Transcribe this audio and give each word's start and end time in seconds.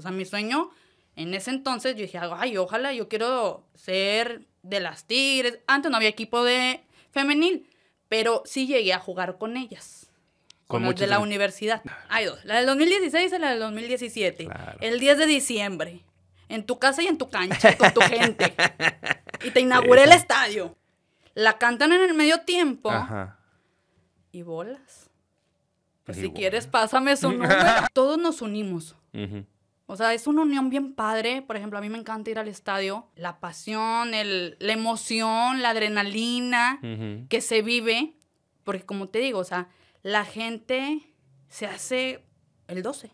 O 0.00 0.02
sea, 0.02 0.10
mi 0.10 0.24
sueño 0.24 0.70
en 1.16 1.34
ese 1.34 1.50
entonces, 1.50 1.96
yo 1.96 2.02
dije, 2.02 2.18
ay, 2.18 2.56
ojalá 2.56 2.92
yo 2.92 3.08
quiero 3.08 3.66
ser 3.74 4.46
de 4.62 4.80
las 4.80 5.04
Tigres. 5.04 5.58
Antes 5.66 5.90
no 5.90 5.96
había 5.96 6.08
equipo 6.08 6.42
de 6.44 6.82
femenil, 7.10 7.68
pero 8.08 8.42
sí 8.46 8.66
llegué 8.66 8.92
a 8.92 8.98
jugar 8.98 9.36
con 9.38 9.56
ellas. 9.56 10.10
Con, 10.66 10.84
las 10.84 10.94
de 10.96 11.08
la 11.08 11.18
universidad. 11.18 11.82
Hay 12.08 12.26
dos, 12.26 12.44
la 12.44 12.56
del 12.56 12.66
2016 12.66 13.32
y 13.32 13.38
la 13.38 13.50
del 13.50 13.58
2017. 13.58 14.48
El 14.80 15.00
10 15.00 15.18
de 15.18 15.26
diciembre. 15.26 16.04
En 16.48 16.64
tu 16.64 16.78
casa 16.78 17.02
y 17.02 17.06
en 17.06 17.18
tu 17.18 17.28
cancha, 17.28 17.76
con 17.76 17.92
tu 17.92 18.00
gente. 18.00 18.54
Y 19.42 19.52
te 19.52 19.60
inauguré 19.60 20.04
el 20.04 20.12
estadio. 20.12 20.76
La 21.32 21.56
cantan 21.56 21.94
en 21.94 22.02
el 22.02 22.12
medio 22.12 22.40
tiempo. 22.40 22.90
Ajá. 22.90 23.38
Y 24.32 24.42
bolas. 24.42 25.08
Pues 26.04 26.18
si 26.18 26.30
quieres, 26.30 26.66
pásame 26.66 27.16
su 27.16 27.32
número. 27.32 27.54
Todos 27.94 28.18
nos 28.18 28.42
unimos. 28.42 28.96
O 29.90 29.96
sea, 29.96 30.14
es 30.14 30.28
una 30.28 30.42
unión 30.42 30.70
bien 30.70 30.94
padre. 30.94 31.42
Por 31.42 31.56
ejemplo, 31.56 31.76
a 31.76 31.80
mí 31.80 31.88
me 31.88 31.98
encanta 31.98 32.30
ir 32.30 32.38
al 32.38 32.46
estadio. 32.46 33.08
La 33.16 33.40
pasión, 33.40 34.14
el, 34.14 34.56
la 34.60 34.72
emoción, 34.72 35.62
la 35.62 35.70
adrenalina 35.70 36.78
que 37.28 37.40
se 37.40 37.60
vive. 37.62 38.14
Porque 38.62 38.86
como 38.86 39.08
te 39.08 39.18
digo, 39.18 39.40
o 39.40 39.44
sea, 39.44 39.68
la 40.04 40.24
gente 40.24 41.00
se 41.48 41.66
hace 41.66 42.22
el 42.68 42.84
12. 42.84 43.10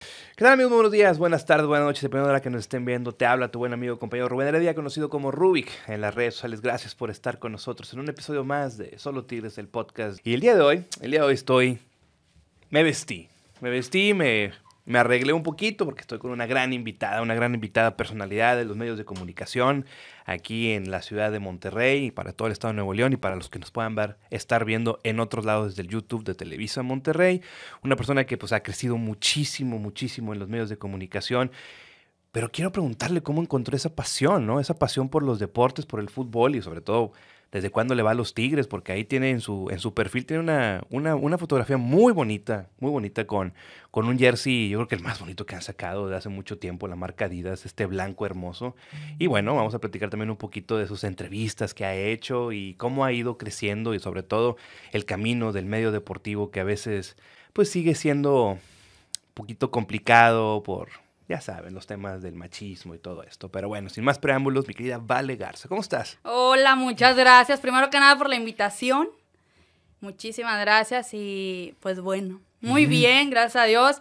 ¿Qué 0.00 0.44
tal 0.44 0.54
amigos? 0.54 0.72
buenos 0.72 0.90
días, 0.90 1.16
buenas 1.16 1.46
tardes, 1.46 1.68
buenas 1.68 1.86
noches, 1.86 2.02
dependiendo 2.02 2.30
de 2.30 2.34
la 2.34 2.42
que 2.42 2.50
nos 2.50 2.62
estén 2.62 2.84
viendo. 2.84 3.12
Te 3.12 3.24
habla 3.24 3.52
tu 3.52 3.60
buen 3.60 3.72
amigo 3.72 4.00
compañero 4.00 4.28
Rubén 4.28 4.48
Heredia, 4.48 4.74
conocido 4.74 5.10
como 5.10 5.30
Rubik 5.30 5.70
en 5.86 6.00
las 6.00 6.16
redes 6.16 6.34
sociales. 6.34 6.60
Gracias 6.60 6.96
por 6.96 7.10
estar 7.10 7.38
con 7.38 7.52
nosotros 7.52 7.92
en 7.92 8.00
un 8.00 8.08
episodio 8.08 8.42
más 8.42 8.78
de 8.78 8.98
Solo 8.98 9.24
Tigres, 9.26 9.58
el 9.58 9.68
podcast. 9.68 10.18
Y 10.26 10.34
el 10.34 10.40
día 10.40 10.56
de 10.56 10.62
hoy, 10.62 10.84
el 11.00 11.12
día 11.12 11.20
de 11.20 11.26
hoy 11.26 11.34
estoy... 11.34 11.78
Me 12.70 12.82
vestí. 12.82 13.28
Me 13.60 13.70
vestí, 13.70 14.12
me 14.12 14.63
me 14.86 14.98
arreglé 14.98 15.32
un 15.32 15.42
poquito 15.42 15.84
porque 15.84 16.02
estoy 16.02 16.18
con 16.18 16.30
una 16.30 16.46
gran 16.46 16.72
invitada, 16.72 17.22
una 17.22 17.34
gran 17.34 17.54
invitada 17.54 17.96
personalidad 17.96 18.56
de 18.56 18.64
los 18.64 18.76
medios 18.76 18.98
de 18.98 19.04
comunicación 19.04 19.86
aquí 20.26 20.72
en 20.72 20.90
la 20.90 21.00
ciudad 21.00 21.32
de 21.32 21.38
Monterrey 21.38 22.06
y 22.06 22.10
para 22.10 22.32
todo 22.32 22.46
el 22.46 22.52
estado 22.52 22.72
de 22.72 22.76
Nuevo 22.76 22.92
León 22.92 23.12
y 23.12 23.16
para 23.16 23.36
los 23.36 23.48
que 23.48 23.58
nos 23.58 23.70
puedan 23.70 23.94
ver, 23.94 24.18
estar 24.30 24.64
viendo 24.64 25.00
en 25.02 25.20
otros 25.20 25.44
lados 25.44 25.68
desde 25.68 25.82
el 25.82 25.88
YouTube 25.88 26.24
de 26.24 26.34
Televisa 26.34 26.82
Monterrey. 26.82 27.40
Una 27.82 27.96
persona 27.96 28.24
que 28.24 28.36
pues 28.36 28.52
ha 28.52 28.62
crecido 28.62 28.98
muchísimo, 28.98 29.78
muchísimo 29.78 30.34
en 30.34 30.38
los 30.38 30.48
medios 30.48 30.68
de 30.68 30.76
comunicación. 30.76 31.50
Pero 32.30 32.50
quiero 32.50 32.72
preguntarle 32.72 33.22
cómo 33.22 33.40
encontró 33.40 33.76
esa 33.76 33.94
pasión, 33.94 34.44
¿no? 34.44 34.58
Esa 34.58 34.76
pasión 34.78 35.08
por 35.08 35.22
los 35.22 35.38
deportes, 35.38 35.86
por 35.86 36.00
el 36.00 36.10
fútbol 36.10 36.56
y 36.56 36.62
sobre 36.62 36.80
todo 36.80 37.12
desde 37.54 37.70
cuándo 37.70 37.94
le 37.94 38.02
va 38.02 38.10
a 38.10 38.14
los 38.14 38.34
Tigres, 38.34 38.66
porque 38.66 38.90
ahí 38.90 39.04
tiene 39.04 39.30
en 39.30 39.40
su, 39.40 39.68
en 39.70 39.78
su 39.78 39.94
perfil, 39.94 40.26
tiene 40.26 40.42
una, 40.42 40.82
una, 40.90 41.38
fotografía 41.38 41.76
muy 41.76 42.12
bonita, 42.12 42.68
muy 42.80 42.90
bonita 42.90 43.28
con, 43.28 43.54
con 43.92 44.08
un 44.08 44.18
jersey, 44.18 44.68
yo 44.68 44.78
creo 44.78 44.88
que 44.88 44.96
el 44.96 45.02
más 45.02 45.20
bonito 45.20 45.46
que 45.46 45.54
han 45.54 45.62
sacado 45.62 46.08
de 46.08 46.16
hace 46.16 46.28
mucho 46.28 46.58
tiempo, 46.58 46.88
la 46.88 46.96
marca 46.96 47.26
Adidas, 47.26 47.64
este 47.64 47.86
blanco 47.86 48.26
hermoso. 48.26 48.74
Y 49.20 49.28
bueno, 49.28 49.54
vamos 49.54 49.72
a 49.72 49.78
platicar 49.78 50.10
también 50.10 50.30
un 50.30 50.36
poquito 50.36 50.78
de 50.78 50.88
sus 50.88 51.04
entrevistas 51.04 51.74
que 51.74 51.84
ha 51.84 51.94
hecho 51.94 52.50
y 52.50 52.74
cómo 52.74 53.04
ha 53.04 53.12
ido 53.12 53.38
creciendo 53.38 53.94
y 53.94 54.00
sobre 54.00 54.24
todo 54.24 54.56
el 54.90 55.04
camino 55.04 55.52
del 55.52 55.66
medio 55.66 55.92
deportivo 55.92 56.50
que 56.50 56.58
a 56.58 56.64
veces 56.64 57.16
pues 57.52 57.70
sigue 57.70 57.94
siendo 57.94 58.46
un 58.46 58.58
poquito 59.32 59.70
complicado 59.70 60.64
por 60.64 60.88
ya 61.28 61.40
saben, 61.40 61.74
los 61.74 61.86
temas 61.86 62.22
del 62.22 62.34
machismo 62.34 62.94
y 62.94 62.98
todo 62.98 63.22
esto. 63.22 63.50
Pero 63.50 63.68
bueno, 63.68 63.88
sin 63.88 64.04
más 64.04 64.18
preámbulos, 64.18 64.68
mi 64.68 64.74
querida 64.74 64.98
Vale 64.98 65.36
Garza, 65.36 65.68
¿cómo 65.68 65.80
estás? 65.80 66.18
Hola, 66.22 66.76
muchas 66.76 67.16
gracias. 67.16 67.60
Primero 67.60 67.90
que 67.90 67.98
nada 67.98 68.16
por 68.16 68.28
la 68.28 68.36
invitación. 68.36 69.08
Muchísimas 70.00 70.60
gracias 70.60 71.14
y 71.14 71.74
pues 71.80 72.00
bueno, 72.00 72.42
muy 72.60 72.84
bien, 72.84 73.30
gracias 73.30 73.62
a 73.62 73.66
Dios. 73.66 73.96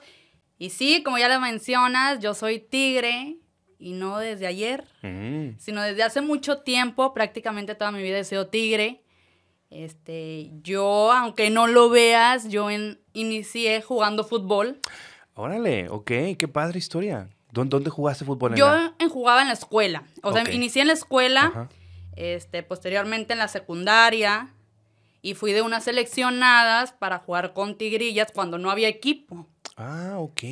Y 0.58 0.70
sí, 0.70 1.02
como 1.04 1.18
ya 1.18 1.30
lo 1.30 1.40
mencionas, 1.40 2.20
yo 2.20 2.34
soy 2.34 2.60
tigre 2.60 3.38
y 3.80 3.92
no 3.94 4.18
desde 4.18 4.48
ayer, 4.48 4.86
sino 5.58 5.82
desde 5.82 6.04
hace 6.04 6.22
mucho 6.22 6.60
tiempo, 6.60 7.14
prácticamente 7.14 7.76
toda 7.76 7.92
mi 7.92 8.02
vida 8.02 8.20
he 8.20 8.24
sido 8.24 8.48
tigre. 8.48 9.02
Este, 9.70 10.52
yo, 10.62 11.12
aunque 11.12 11.50
no 11.50 11.68
lo 11.68 11.90
veas, 11.90 12.48
yo 12.50 12.68
inicié 13.14 13.82
jugando 13.82 14.24
fútbol. 14.24 14.80
Órale, 15.36 15.90
ok, 15.90 16.12
qué 16.38 16.48
padre 16.48 16.80
historia. 16.80 17.30
¿Dónde, 17.52 17.90
jugaste 17.90 18.26
fútbol? 18.26 18.56
Yo 18.56 18.94
jugaba 19.10 19.42
en 19.42 19.48
la 19.48 19.54
escuela. 19.54 20.04
O 20.24 20.34
sea, 20.34 20.44
inicié 20.52 20.82
en 20.82 20.88
la 20.88 20.94
escuela, 20.94 21.70
este, 22.16 22.64
posteriormente 22.64 23.34
en 23.34 23.40
la 23.40 23.48
secundaria, 23.48 24.50
y 25.22 25.36
fui 25.36 25.54
de 25.54 25.62
unas 25.62 25.86
seleccionadas 25.86 26.92
para 26.92 27.20
jugar 27.20 27.54
con 27.54 27.78
tigrillas 27.78 28.28
cuando 28.34 28.58
no 28.58 28.70
había 28.70 28.90
equipo. 28.90 29.48
Ah, 29.78 30.16
ok. 30.18 30.44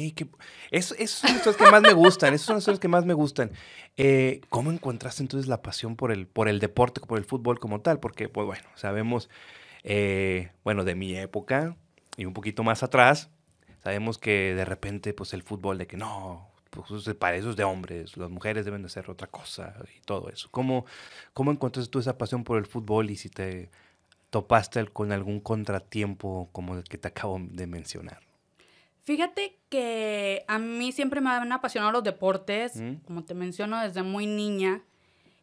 Eso, 0.72 0.96
esos 0.96 1.20
son 1.20 1.42
los 1.46 1.58
que 1.58 1.70
más 1.70 1.82
me 1.82 1.94
gustan. 1.94 2.34
Esos 2.34 2.64
son 2.64 2.74
los 2.74 2.80
que 2.80 2.88
más 2.88 3.06
me 3.06 3.14
gustan. 3.14 3.52
Eh, 3.98 4.42
¿Cómo 4.50 4.72
encontraste 4.72 5.24
entonces 5.24 5.50
la 5.50 5.62
pasión 5.62 5.96
por 5.96 6.12
el, 6.12 6.26
por 6.26 6.48
el 6.48 6.60
deporte, 6.60 7.02
por 7.02 7.18
el 7.18 7.26
fútbol 7.26 7.60
como 7.60 7.82
tal? 7.82 8.00
Porque, 8.00 8.30
pues 8.30 8.48
bueno, 8.48 8.64
sabemos, 8.76 9.30
eh, 9.84 10.52
bueno, 10.64 10.84
de 10.84 10.96
mi 10.96 11.18
época 11.18 11.76
y 12.16 12.26
un 12.26 12.34
poquito 12.34 12.64
más 12.64 12.82
atrás, 12.82 13.30
Sabemos 13.84 14.18
que 14.18 14.54
de 14.54 14.66
repente, 14.66 15.14
pues 15.14 15.34
el 15.34 15.44
fútbol 15.44 15.78
de 15.78 15.88
que 15.88 15.98
no, 15.98 16.52
pues 16.70 17.16
para 17.16 17.36
eso 17.36 17.50
es 17.50 17.56
de 17.56 17.64
hombres, 17.64 18.16
las 18.16 18.30
mujeres 18.30 18.66
deben 18.66 18.82
de 18.82 18.88
hacer 18.88 19.10
otra 19.10 19.28
cosa 19.28 19.76
y 19.98 20.02
todo 20.02 20.30
eso. 20.30 20.48
¿Cómo, 20.52 20.86
cómo 21.34 21.52
encontraste 21.52 21.92
tú 21.92 22.00
esa 22.00 22.18
pasión 22.18 22.44
por 22.44 22.58
el 22.58 22.66
fútbol 22.66 23.10
y 23.10 23.18
si 23.18 23.30
te 23.30 23.70
topaste 24.30 24.86
con 24.88 25.12
algún 25.12 25.42
contratiempo 25.42 26.50
como 26.52 26.76
el 26.76 26.84
que 26.86 26.98
te 26.98 27.10
acabo 27.10 27.40
de 27.42 27.68
mencionar? 27.68 28.22
Fíjate 29.04 29.58
que 29.70 30.46
a 30.48 30.60
mí 30.60 30.92
siempre 30.92 31.22
me 31.22 31.32
han 31.32 31.52
apasionado 31.52 31.92
los 31.92 32.04
deportes, 32.04 32.78
¿Mm? 32.78 32.96
como 33.06 33.24
te 33.26 33.34
menciono 33.34 33.82
desde 33.82 34.04
muy 34.04 34.28
niña, 34.28 34.84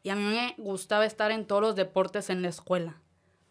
y 0.02 0.10
a 0.10 0.14
mí 0.14 0.22
me 0.22 0.54
gustaba 0.58 1.04
estar 1.04 1.30
en 1.32 1.44
todos 1.44 1.60
los 1.60 1.76
deportes 1.76 2.30
en 2.30 2.40
la 2.40 2.48
escuela. 2.48 2.96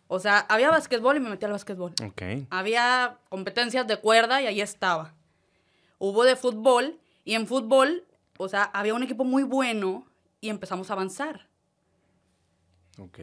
O 0.08 0.20
sea, 0.20 0.40
había 0.50 0.70
básquetbol 0.70 1.18
y 1.18 1.20
me 1.20 1.30
metí 1.30 1.46
al 1.46 1.52
básquetbol. 1.52 1.94
Okay. 2.12 2.48
Había 2.50 3.18
competencias 3.30 3.86
de 3.88 3.98
cuerda 3.98 4.42
y 4.42 4.48
ahí 4.48 4.62
estaba. 4.62 5.14
Hubo 6.00 6.24
de 6.24 6.36
fútbol 6.36 7.00
y 7.26 7.34
en 7.34 7.48
fútbol, 7.48 8.06
o 8.38 8.48
sea, 8.48 8.64
había 8.64 8.94
un 8.94 9.04
equipo 9.04 9.26
muy 9.26 9.44
bueno 9.44 10.06
y 10.40 10.50
empezamos 10.50 10.90
a 10.90 10.94
avanzar. 10.94 11.48
Ok. 13.00 13.20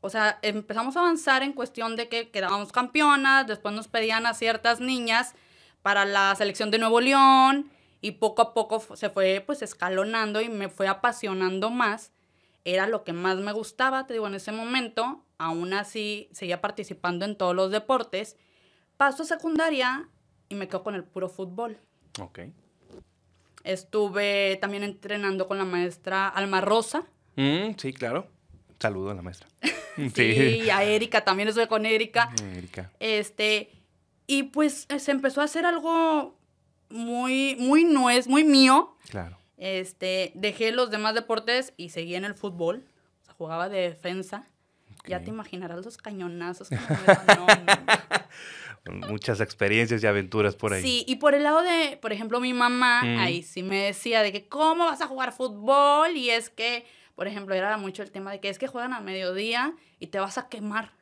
O 0.00 0.10
sea, 0.10 0.38
empezamos 0.42 0.96
a 0.96 1.00
avanzar 1.00 1.42
en 1.42 1.52
cuestión 1.52 1.96
de 1.96 2.08
que 2.08 2.30
quedábamos 2.30 2.72
campeonas, 2.72 3.46
después 3.46 3.74
nos 3.74 3.88
pedían 3.88 4.26
a 4.26 4.34
ciertas 4.34 4.80
niñas 4.80 5.34
para 5.82 6.04
la 6.04 6.34
selección 6.36 6.70
de 6.70 6.78
Nuevo 6.78 7.00
León 7.00 7.70
y 8.00 8.12
poco 8.12 8.42
a 8.42 8.54
poco 8.54 8.80
se 8.96 9.10
fue 9.10 9.42
pues 9.44 9.62
escalonando 9.62 10.40
y 10.40 10.48
me 10.48 10.68
fue 10.68 10.86
apasionando 10.88 11.70
más. 11.70 12.12
Era 12.64 12.86
lo 12.86 13.02
que 13.02 13.12
más 13.12 13.38
me 13.38 13.52
gustaba, 13.52 14.06
te 14.06 14.12
digo, 14.12 14.26
en 14.26 14.34
ese 14.34 14.52
momento 14.52 15.24
aún 15.38 15.72
así 15.72 16.28
seguía 16.32 16.60
participando 16.60 17.24
en 17.24 17.36
todos 17.36 17.54
los 17.54 17.70
deportes. 17.70 18.36
Paso 18.96 19.22
a 19.22 19.26
secundaria 19.26 20.08
y 20.48 20.54
me 20.54 20.68
quedo 20.68 20.82
con 20.82 20.94
el 20.94 21.04
puro 21.04 21.28
fútbol. 21.28 21.78
Ok. 22.20 22.40
Estuve 23.64 24.56
también 24.60 24.82
entrenando 24.82 25.46
con 25.46 25.58
la 25.58 25.64
maestra 25.64 26.28
Alma 26.28 26.60
Rosa. 26.60 27.04
Mm, 27.36 27.72
sí, 27.76 27.92
claro. 27.92 28.26
Saludo 28.78 29.10
a 29.10 29.14
la 29.14 29.22
maestra. 29.22 29.48
sí, 30.14 30.70
a 30.70 30.84
Erika, 30.84 31.24
también 31.24 31.48
estuve 31.48 31.68
con 31.68 31.86
Erika. 31.86 32.30
Erika. 32.54 32.90
Este, 33.00 33.70
y 34.26 34.44
pues 34.44 34.86
se 34.98 35.10
empezó 35.10 35.40
a 35.40 35.44
hacer 35.44 35.64
algo 35.64 36.36
muy, 36.90 37.56
muy 37.58 37.84
nuez, 37.84 38.26
muy 38.28 38.44
mío. 38.44 38.96
Claro. 39.10 39.38
Este, 39.56 40.32
dejé 40.34 40.70
los 40.72 40.90
demás 40.90 41.14
deportes 41.14 41.74
y 41.76 41.90
seguí 41.90 42.14
en 42.14 42.24
el 42.24 42.34
fútbol. 42.34 42.84
O 43.22 43.24
sea, 43.24 43.34
jugaba 43.34 43.68
de 43.68 43.80
defensa. 43.80 44.46
Ya 45.08 45.22
te 45.22 45.30
imaginarás 45.30 45.84
los 45.84 45.96
cañonazos. 45.96 46.68
Muchas 49.08 49.40
experiencias 49.40 50.02
y 50.02 50.06
aventuras 50.06 50.54
por 50.54 50.72
ahí. 50.72 50.82
Sí, 50.82 51.04
y 51.06 51.16
por 51.16 51.34
el 51.34 51.42
lado 51.42 51.62
de, 51.62 51.98
por 52.00 52.12
ejemplo, 52.12 52.40
mi 52.40 52.54
mamá, 52.54 53.02
mm. 53.02 53.18
ahí 53.18 53.42
sí 53.42 53.62
me 53.62 53.84
decía 53.84 54.22
de 54.22 54.32
que 54.32 54.48
cómo 54.48 54.86
vas 54.86 55.00
a 55.00 55.06
jugar 55.06 55.32
fútbol 55.32 56.16
y 56.16 56.30
es 56.30 56.48
que, 56.48 56.86
por 57.14 57.26
ejemplo, 57.26 57.54
era 57.54 57.76
mucho 57.76 58.02
el 58.02 58.10
tema 58.10 58.30
de 58.30 58.40
que 58.40 58.48
es 58.48 58.58
que 58.58 58.66
juegan 58.66 58.92
a 58.92 59.00
mediodía 59.00 59.74
y 59.98 60.08
te 60.08 60.20
vas 60.20 60.38
a 60.38 60.48
quemar. 60.48 60.92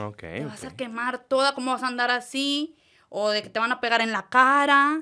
Ok. 0.00 0.20
Te 0.20 0.44
vas 0.44 0.64
a 0.64 0.76
quemar 0.76 1.18
toda, 1.18 1.54
cómo 1.54 1.72
vas 1.72 1.82
a 1.82 1.86
andar 1.86 2.10
así, 2.10 2.76
o 3.08 3.30
de 3.30 3.42
que 3.42 3.50
te 3.50 3.60
van 3.60 3.72
a 3.72 3.80
pegar 3.80 4.00
en 4.00 4.12
la 4.12 4.28
cara. 4.28 5.00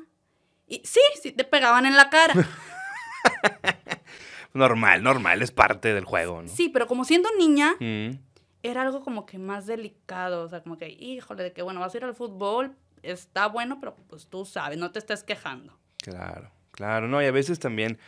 Y 0.67 0.83
sí, 0.85 1.01
sí, 1.21 1.33
te 1.33 1.45
pegaban 1.45 1.87
en 1.87 1.97
la 1.97 2.11
cara. 2.11 2.35
normal, 4.53 5.03
normal, 5.03 5.43
es 5.43 5.51
parte 5.51 5.95
del 5.95 6.05
juego, 6.05 6.43
¿no? 6.43 6.49
Sí, 6.49 6.69
pero 6.69 6.87
como 6.87 7.05
siendo 7.05 7.29
niña, 7.39 7.75
mm 7.81 8.30
era 8.63 8.83
algo 8.83 9.03
como 9.03 9.27
que 9.27 9.39
más 9.39 9.67
delicado, 9.67 10.45
o 10.45 10.49
sea, 10.49 10.63
como 10.63 10.77
que, 10.77 10.89
híjole, 10.89 11.43
de 11.43 11.53
que, 11.53 11.63
bueno, 11.63 11.81
vas 11.81 11.95
a 11.95 11.97
ir 11.97 12.05
al 12.05 12.15
fútbol, 12.15 12.77
está 13.03 13.47
bueno, 13.47 13.79
pero 13.81 13.95
pues 14.09 14.27
tú 14.27 14.45
sabes, 14.45 14.79
no 14.79 14.91
te 14.93 14.99
estés 14.99 15.23
quejando. 15.23 15.79
Claro, 15.99 16.51
claro, 16.73 17.09
no, 17.09 17.23
y 17.23 17.27
a 17.27 17.33
veces 17.33 17.59
también, 17.59 17.99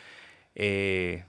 eh, 0.55 1.25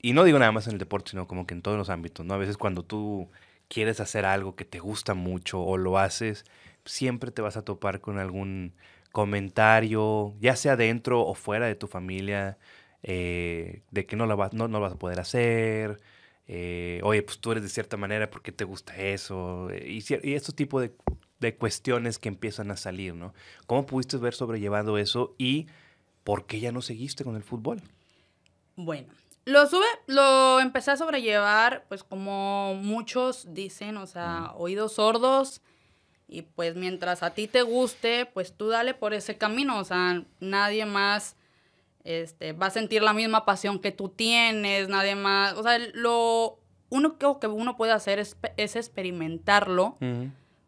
y 0.00 0.12
no 0.12 0.24
digo 0.24 0.38
nada 0.38 0.52
más 0.52 0.66
en 0.66 0.74
el 0.74 0.78
deporte, 0.78 1.10
sino 1.10 1.26
como 1.26 1.46
que 1.46 1.54
en 1.54 1.62
todos 1.62 1.76
los 1.76 1.90
ámbitos, 1.90 2.24
¿no? 2.24 2.34
A 2.34 2.38
veces 2.38 2.56
cuando 2.56 2.82
tú 2.84 3.30
quieres 3.68 4.00
hacer 4.00 4.24
algo 4.24 4.56
que 4.56 4.64
te 4.64 4.78
gusta 4.78 5.14
mucho 5.14 5.62
o 5.62 5.76
lo 5.76 5.98
haces, 5.98 6.44
siempre 6.84 7.30
te 7.30 7.42
vas 7.42 7.56
a 7.56 7.64
topar 7.64 8.00
con 8.00 8.18
algún 8.18 8.74
comentario, 9.12 10.34
ya 10.40 10.56
sea 10.56 10.76
dentro 10.76 11.20
o 11.20 11.34
fuera 11.34 11.66
de 11.66 11.74
tu 11.74 11.86
familia, 11.86 12.58
eh, 13.02 13.82
de 13.90 14.06
que 14.06 14.16
no 14.16 14.26
lo, 14.26 14.36
vas, 14.36 14.52
no, 14.52 14.68
no 14.68 14.80
vas 14.80 14.92
a 14.92 14.98
poder 14.98 15.20
hacer, 15.20 16.00
eh, 16.48 17.00
oye, 17.04 17.22
pues 17.22 17.38
tú 17.38 17.52
eres 17.52 17.62
de 17.62 17.68
cierta 17.68 17.96
manera, 17.96 18.30
¿por 18.30 18.42
qué 18.42 18.52
te 18.52 18.64
gusta 18.64 18.96
eso? 18.96 19.70
Eh, 19.70 19.90
y, 19.90 20.28
y 20.28 20.34
estos 20.34 20.54
tipos 20.54 20.82
de, 20.82 20.92
de, 21.40 21.56
cuestiones 21.56 22.18
que 22.18 22.28
empiezan 22.28 22.70
a 22.70 22.76
salir, 22.76 23.14
¿no? 23.14 23.32
¿Cómo 23.66 23.86
pudiste 23.86 24.16
ver 24.16 24.34
sobrellevando 24.34 24.98
eso 24.98 25.34
y 25.38 25.66
por 26.24 26.46
qué 26.46 26.60
ya 26.60 26.72
no 26.72 26.82
seguiste 26.82 27.24
con 27.24 27.36
el 27.36 27.42
fútbol? 27.42 27.80
Bueno, 28.76 29.08
lo 29.44 29.66
sube, 29.66 29.86
lo 30.06 30.60
empecé 30.60 30.92
a 30.92 30.96
sobrellevar, 30.96 31.84
pues 31.88 32.04
como 32.04 32.74
muchos 32.74 33.52
dicen, 33.54 33.96
o 33.96 34.06
sea, 34.06 34.52
oídos 34.56 34.94
sordos. 34.94 35.62
Y 36.28 36.42
pues 36.42 36.76
mientras 36.76 37.22
a 37.22 37.34
ti 37.34 37.48
te 37.48 37.62
guste, 37.62 38.24
pues 38.26 38.56
tú 38.56 38.68
dale 38.68 38.94
por 38.94 39.12
ese 39.14 39.36
camino. 39.36 39.78
O 39.78 39.84
sea, 39.84 40.24
nadie 40.40 40.86
más 40.86 41.36
este, 42.04 42.52
va 42.52 42.66
a 42.66 42.70
sentir 42.70 43.02
la 43.02 43.12
misma 43.12 43.44
pasión 43.44 43.78
que 43.78 43.92
tú 43.92 44.08
tienes, 44.08 44.88
nadie 44.88 45.14
más. 45.14 45.54
O 45.54 45.62
sea, 45.62 45.78
lo 45.94 46.58
único 46.88 47.38
que 47.38 47.46
uno 47.46 47.76
puede 47.76 47.92
hacer 47.92 48.18
es, 48.18 48.36
es 48.56 48.76
experimentarlo. 48.76 49.96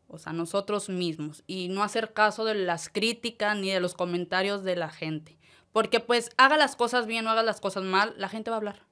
O 0.09 0.19
sea, 0.19 0.33
nosotros 0.33 0.89
mismos. 0.89 1.43
Y 1.47 1.69
no 1.69 1.83
hacer 1.83 2.13
caso 2.13 2.45
de 2.45 2.55
las 2.55 2.89
críticas 2.89 3.57
ni 3.57 3.71
de 3.71 3.81
los 3.81 3.95
comentarios 3.95 4.63
de 4.63 4.77
la 4.77 4.89
gente. 4.89 5.39
Porque 5.73 5.99
pues 5.99 6.31
haga 6.37 6.57
las 6.57 6.77
cosas 6.77 7.07
bien 7.07 7.27
o 7.27 7.31
haga 7.31 7.43
las 7.43 7.61
cosas 7.61 7.83
mal, 7.83 8.15
la 8.17 8.29
gente 8.29 8.51
va 8.51 8.57
a 8.57 8.59
hablar. 8.59 8.83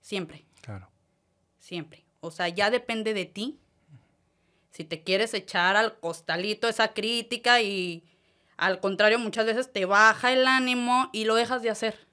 Siempre. 0.00 0.46
Claro. 0.60 0.88
Siempre. 1.58 2.04
O 2.20 2.30
sea, 2.30 2.48
ya 2.48 2.70
depende 2.70 3.14
de 3.14 3.24
ti. 3.24 3.58
Si 4.70 4.84
te 4.84 5.02
quieres 5.02 5.34
echar 5.34 5.76
al 5.76 5.98
costalito 5.98 6.68
esa 6.68 6.94
crítica 6.94 7.60
y 7.60 8.04
al 8.56 8.80
contrario 8.80 9.18
muchas 9.18 9.46
veces 9.46 9.72
te 9.72 9.84
baja 9.84 10.32
el 10.32 10.46
ánimo 10.46 11.10
y 11.12 11.24
lo 11.24 11.34
dejas 11.34 11.62
de 11.62 11.70
hacer. 11.70 12.06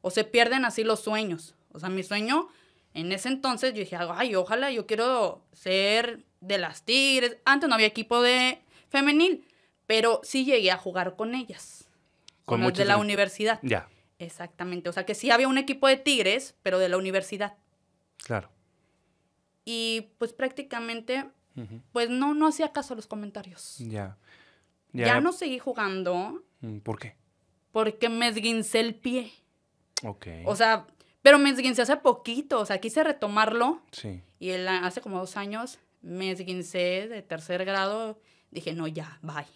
O 0.00 0.10
se 0.10 0.24
pierden 0.24 0.64
así 0.64 0.84
los 0.84 1.00
sueños. 1.00 1.54
O 1.72 1.78
sea, 1.78 1.88
mi 1.88 2.02
sueño 2.02 2.48
en 2.94 3.12
ese 3.12 3.28
entonces 3.28 3.74
yo 3.74 3.80
dije, 3.80 3.96
ay, 3.96 4.34
ojalá 4.34 4.70
yo 4.70 4.86
quiero 4.86 5.44
ser 5.52 6.24
de 6.40 6.58
las 6.58 6.82
Tigres. 6.82 7.38
Antes 7.44 7.68
no 7.68 7.74
había 7.74 7.86
equipo 7.86 8.22
de 8.22 8.62
femenil, 8.88 9.46
pero 9.86 10.20
sí 10.24 10.44
llegué 10.44 10.70
a 10.70 10.78
jugar 10.78 11.16
con 11.16 11.34
ellas 11.34 11.88
con, 12.44 12.62
los 12.62 12.74
de 12.74 12.84
la 12.84 12.96
universidad. 12.96 13.60
Ya. 13.62 13.88
Exactamente. 14.18 14.88
O 14.88 14.92
sea 14.92 15.06
que 15.06 15.14
sí 15.14 15.30
había 15.30 15.48
un 15.48 15.58
equipo 15.58 15.86
de 15.86 15.96
Tigres, 15.96 16.54
pero 16.62 16.78
de 16.78 16.88
la 16.88 16.96
universidad. 16.96 17.56
Claro. 18.24 18.50
Y 19.64 20.08
pues 20.18 20.32
prácticamente, 20.32 21.26
pues 21.92 22.08
no, 22.08 22.34
no 22.34 22.48
hacía 22.48 22.72
caso 22.72 22.94
a 22.94 22.96
los 22.96 23.06
comentarios. 23.06 23.76
Ya. 23.78 24.16
Ya. 24.92 25.20
no 25.20 25.32
seguí 25.32 25.58
jugando. 25.58 26.42
Mm, 26.60 26.78
¿Por 26.78 26.98
qué? 26.98 27.16
Porque 27.72 28.08
me 28.08 28.28
esguincé 28.28 28.80
el 28.80 28.94
pie. 28.94 29.32
Ok. 30.04 30.26
O 30.44 30.56
sea, 30.56 30.86
pero 31.22 31.38
me 31.38 31.50
esguincé 31.50 31.82
hace 31.82 31.96
poquito. 31.96 32.60
O 32.60 32.66
sea, 32.66 32.78
quise 32.78 33.04
retomarlo. 33.04 33.82
Sí. 33.92 34.22
Y 34.38 34.50
hace 34.50 35.00
como 35.00 35.18
dos 35.18 35.36
años 35.36 35.78
me 36.00 36.30
esguincé 36.30 37.08
de 37.08 37.22
tercer 37.22 37.64
grado. 37.64 38.20
Dije, 38.50 38.72
no, 38.72 38.86
ya, 38.86 39.18
bye 39.22 39.46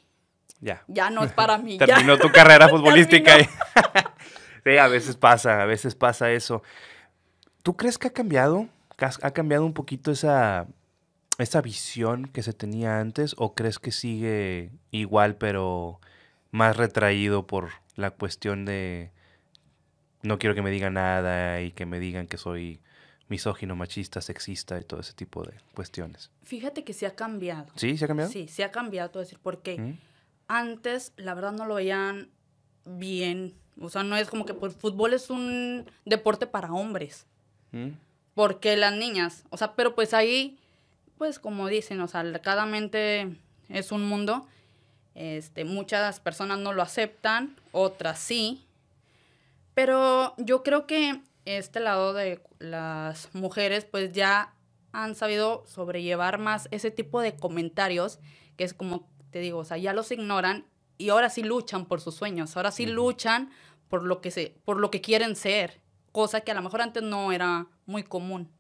ya. 0.63 0.85
Ya 0.87 1.11
no 1.11 1.25
es 1.25 1.33
para 1.33 1.59
mí. 1.59 1.77
Terminó 1.79 2.17
tu 2.17 2.31
carrera 2.31 2.69
futbolística. 2.71 3.37
sí, 4.65 4.79
a 4.79 4.89
veces 4.89 5.17
pasa, 5.17 5.61
a 5.61 5.67
veces 5.67 5.95
pasa 5.95 6.31
eso. 6.31 6.63
¿Tú 7.63 7.77
crees 7.77 7.99
que 7.99 8.09
ha 8.09 8.13
cambiado? 8.13 8.69
¿Ha 9.23 9.31
cambiado 9.33 9.67
un 9.67 9.75
poquito 9.75 10.13
esa, 10.13 10.67
esa 11.39 11.61
visión 11.61 12.27
que 12.27 12.43
se 12.43 12.53
tenía 12.53 13.01
antes? 13.01 13.35
¿O 13.39 13.55
crees 13.55 13.79
que 13.79 13.93
sigue 13.93 14.71
igual, 14.91 15.37
pero 15.37 16.01
más 16.51 16.77
retraído 16.77 17.47
por 17.47 17.71
la 17.97 18.11
cuestión 18.11 18.65
de 18.65 19.11
no 20.23 20.39
quiero 20.39 20.55
que 20.55 20.63
me 20.63 20.71
digan 20.71 20.95
nada 20.95 21.61
y 21.61 21.73
que 21.73 21.87
me 21.87 21.99
digan 21.99 22.27
que 22.27 22.39
soy 22.39 22.81
misógino, 23.29 23.75
machista, 23.75 24.21
sexista 24.21 24.79
y 24.79 24.85
todo 24.85 25.01
ese 25.01 25.15
tipo 25.15 25.43
de 25.43 25.55
cuestiones? 25.75 26.31
Fíjate 26.45 26.85
que 26.85 26.93
se 26.93 27.07
ha 27.07 27.15
cambiado. 27.15 27.73
¿Sí? 27.77 27.97
¿Se 27.97 28.05
ha 28.05 28.09
cambiado? 28.09 28.31
Sí, 28.31 28.47
se 28.49 28.65
ha 28.65 28.71
cambiado. 28.71 29.11
Te 29.11 29.19
decir 29.19 29.39
por 29.39 29.63
qué 29.63 29.97
antes, 30.49 31.13
la 31.17 31.35
verdad, 31.35 31.53
no 31.53 31.67
lo 31.67 31.77
veían 31.77 32.29
bien. 32.85 33.55
O 33.81 33.89
sea, 33.89 34.03
no 34.03 34.17
es 34.17 34.29
como 34.29 34.45
que 34.45 34.55
pues, 34.55 34.75
fútbol 34.75 35.15
es 35.15 35.31
un 35.31 35.91
deporte 36.05 36.47
para 36.47 36.73
hombres. 36.73 37.27
¿Mm? 37.71 37.91
Porque 38.35 38.77
las 38.77 38.95
niñas, 38.95 39.45
o 39.51 39.57
sea, 39.57 39.75
pero 39.75 39.95
pues 39.95 40.15
ahí, 40.15 40.59
pues 41.23 41.39
como 41.39 41.69
dicen, 41.69 42.01
o 42.01 42.09
sea, 42.09 42.25
cada 42.43 42.67
mente 42.67 43.37
es 43.69 43.93
un 43.93 44.03
mundo. 44.03 44.45
Este, 45.15 45.65
muchas 45.65 46.19
personas 46.19 46.59
no 46.59 46.73
lo 46.73 46.83
aceptan, 46.83 47.55
otras 47.71 48.19
sí. 48.19 48.67
Pero 49.73 50.35
yo 50.37 50.65
creo 50.65 50.89
que 50.89 51.21
este 51.45 51.79
lado 51.79 52.13
de 52.13 52.43
las 52.59 53.33
mujeres, 53.37 53.85
pues 53.85 54.11
ya 54.11 54.53
han 54.91 55.15
sabido 55.15 55.63
sobrellevar 55.69 56.39
más 56.39 56.67
ese 56.73 56.91
tipo 56.91 57.21
de 57.21 57.37
comentarios, 57.37 58.19
que 58.57 58.65
es 58.65 58.75
como 58.75 59.09
te 59.31 59.39
digo, 59.39 59.59
o 59.59 59.65
sea, 59.65 59.77
ya 59.77 59.93
los 59.93 60.11
ignoran 60.11 60.67
y 60.99 61.11
ahora 61.11 61.31
sí 61.31 61.45
luchan 61.45 61.87
por 61.87 62.01
sus 62.01 62.17
sueños, 62.17 62.57
ahora 62.57 62.73
sí 62.73 62.85
luchan 62.85 63.53
por 63.89 64.03
lo 64.03 64.21
que 64.21 64.33
se, 64.33 64.57
por 64.65 64.81
lo 64.81 64.91
que 64.91 65.01
quieren 65.01 65.37
ser, 65.37 65.83
cosa 66.11 66.41
que 66.41 66.51
a 66.51 66.55
lo 66.55 66.63
mejor 66.63 66.83
antes 66.83 67.05
no 67.05 67.31
era 67.31 67.69
muy 67.87 68.03
común. 68.03 68.51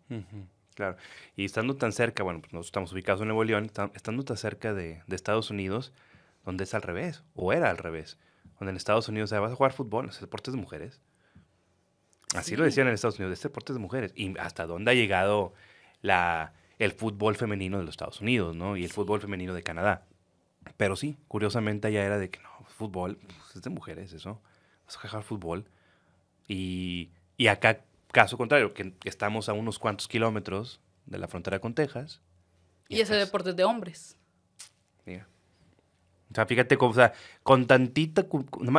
Claro. 0.74 0.96
Y 1.36 1.44
estando 1.44 1.76
tan 1.76 1.92
cerca, 1.92 2.22
bueno, 2.22 2.40
pues 2.40 2.52
nosotros 2.52 2.68
estamos 2.68 2.92
ubicados 2.92 3.20
en 3.20 3.28
Nuevo 3.28 3.44
León, 3.44 3.70
estando 3.94 4.24
tan 4.24 4.36
cerca 4.36 4.72
de, 4.72 5.02
Estados 5.10 5.50
Unidos, 5.50 5.92
donde 6.44 6.64
es 6.64 6.74
al 6.74 6.82
revés, 6.82 7.22
o 7.34 7.52
era 7.52 7.70
al 7.70 7.78
revés, 7.78 8.18
donde 8.58 8.70
en 8.70 8.76
Estados 8.76 9.08
Unidos, 9.08 9.30
o 9.30 9.32
sea, 9.32 9.40
vas 9.40 9.52
a 9.52 9.56
jugar 9.56 9.72
fútbol, 9.72 10.08
es 10.08 10.20
deportes 10.20 10.54
de 10.54 10.60
mujeres. 10.60 11.00
Así 12.34 12.56
lo 12.56 12.64
decían 12.64 12.88
en 12.88 12.94
Estados 12.94 13.18
Unidos, 13.18 13.34
es 13.38 13.42
deportes 13.42 13.74
de 13.74 13.80
mujeres. 13.80 14.12
Y 14.14 14.36
hasta 14.38 14.66
dónde 14.66 14.90
ha 14.90 14.94
llegado 14.94 15.52
la, 16.00 16.54
el 16.78 16.92
fútbol 16.92 17.36
femenino 17.36 17.78
de 17.78 17.84
los 17.84 17.92
Estados 17.92 18.20
Unidos, 18.20 18.56
¿no? 18.56 18.76
Y 18.76 18.84
el 18.84 18.90
fútbol 18.90 19.20
femenino 19.20 19.52
de 19.52 19.62
Canadá. 19.62 20.06
Pero 20.78 20.96
sí, 20.96 21.18
curiosamente 21.28 21.88
allá 21.88 22.04
era 22.04 22.18
de 22.18 22.30
que 22.30 22.40
no, 22.40 22.48
fútbol, 22.68 23.18
pues, 23.18 23.56
es 23.56 23.62
de 23.62 23.70
mujeres 23.70 24.12
eso. 24.12 24.40
Vas 24.86 24.96
a 24.96 25.00
jugar 25.00 25.22
fútbol. 25.22 25.66
Y, 26.48 27.10
y 27.36 27.48
acá, 27.48 27.84
caso 28.12 28.38
contrario, 28.38 28.72
que 28.72 28.94
estamos 29.04 29.48
a 29.48 29.52
unos 29.52 29.78
cuantos 29.78 30.06
kilómetros 30.06 30.80
de 31.06 31.18
la 31.18 31.28
frontera 31.28 31.58
con 31.58 31.74
Texas. 31.74 32.20
Y, 32.88 33.00
ese 33.00 33.14
deporte 33.14 33.50
es 33.50 33.56
de 33.56 33.64
hombres. 33.64 34.16
Mira. 35.06 35.26
O 36.30 36.34
sea, 36.34 36.46
fíjate, 36.46 36.76
o 36.78 36.92
sea, 36.94 37.12
con 37.42 37.66
tantita, 37.66 38.26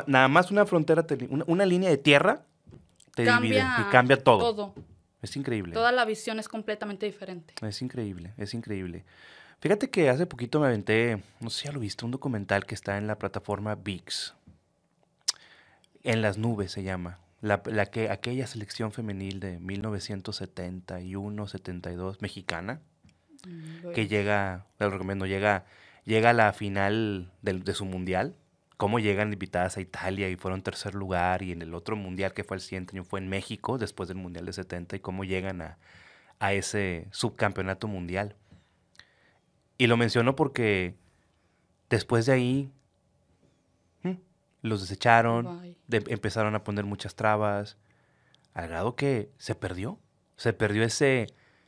nada 0.07 0.27
más 0.27 0.51
una 0.51 0.65
frontera, 0.65 1.05
una, 1.47 1.65
línea 1.65 1.89
de 1.89 1.97
tierra 1.97 2.45
te 3.15 3.23
divide 3.23 3.59
y 3.59 3.83
cambia 3.91 4.17
todo. 4.17 4.39
Todo. 4.39 4.75
Es 5.21 5.35
increíble. 5.35 5.73
Toda 5.73 5.91
la 5.91 6.03
visión 6.05 6.39
es 6.39 6.49
completamente 6.49 7.05
diferente. 7.05 7.53
Es 7.61 7.81
increíble, 7.81 8.33
es 8.37 8.53
increíble. 8.53 9.05
Fíjate 9.59 9.89
que 9.89 10.09
hace 10.09 10.25
poquito 10.25 10.59
me 10.59 10.67
aventé, 10.67 11.23
no 11.39 11.49
sé 11.49 11.61
si 11.61 11.65
ya 11.67 11.71
lo 11.71 11.79
viste, 11.79 12.03
un 12.03 12.11
documental 12.11 12.65
que 12.65 12.75
está 12.75 12.97
en 12.97 13.07
la 13.07 13.17
plataforma 13.17 13.75
VIX. 13.75 14.33
En 16.03 16.21
las 16.21 16.37
nubes 16.37 16.73
se 16.73 16.83
llama. 16.83 17.19
La, 17.43 17.61
que, 17.87 18.09
aquella 18.09 18.47
selección 18.47 18.93
femenil 18.93 19.41
de 19.41 19.59
1971-72 19.59 22.21
mexicana, 22.21 22.79
mm, 23.45 23.91
que 23.91 24.07
llega, 24.07 24.65
te 24.77 24.85
lo 24.85 24.91
recomiendo, 24.91 25.25
llega, 25.25 25.65
llega 26.05 26.29
a 26.29 26.33
la 26.33 26.53
final 26.53 27.33
de, 27.41 27.73
su 27.73 27.83
mundial. 27.83 28.37
Cómo 28.77 28.99
llegan 28.99 29.33
invitadas 29.33 29.75
a 29.75 29.81
Italia 29.81 30.29
y 30.29 30.37
fueron 30.37 30.61
tercer 30.61 30.95
lugar, 30.95 31.41
y 31.41 31.51
en 31.51 31.61
el 31.61 31.73
otro 31.73 31.97
mundial 31.97 32.33
que 32.33 32.45
fue 32.45 32.55
el 32.55 32.61
siguiente 32.61 32.95
año 32.95 33.03
fue 33.03 33.19
en 33.19 33.27
México, 33.27 33.77
después 33.77 34.07
del 34.07 34.19
mundial 34.19 34.45
de 34.45 34.53
70, 34.53 34.95
y 34.95 35.01
cómo 35.01 35.25
llegan 35.25 35.61
a, 35.61 35.77
a 36.39 36.53
ese 36.53 37.09
subcampeonato 37.11 37.89
mundial. 37.89 38.37
Y 39.77 39.87
lo 39.87 39.97
menciono 39.97 40.37
porque 40.37 40.95
después 41.89 42.25
de 42.25 42.31
ahí 42.31 42.71
los 44.63 44.81
desecharon, 44.81 45.75
empezaron 45.89 46.55
a 46.55 46.63
poner 46.63 46.85
muchas 46.85 47.15
trabas, 47.15 47.77
al 48.53 48.69
grado 48.69 48.95
que 48.95 49.29
se 49.37 49.53
perdió. 49.53 49.99
Se 50.37 50.53
perdió 50.53 50.83
ese 50.83 51.27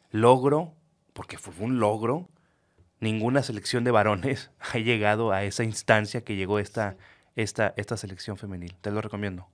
logro, 0.09 0.73
porque 1.13 1.37
fue 1.37 1.53
un 1.63 1.79
logro. 1.79 2.29
Ninguna 2.99 3.43
selección 3.43 3.83
de 3.83 3.91
varones 3.91 4.49
ha 4.59 4.79
llegado 4.79 5.31
a 5.31 5.43
esa 5.43 5.63
instancia 5.63 6.23
que 6.23 6.35
llegó 6.35 6.57
esta, 6.57 6.95
esta, 7.35 7.73
esta 7.77 7.97
selección 7.97 8.37
femenil. 8.37 8.75
Te 8.81 8.91
lo 8.91 9.01
recomiendo. 9.01 9.47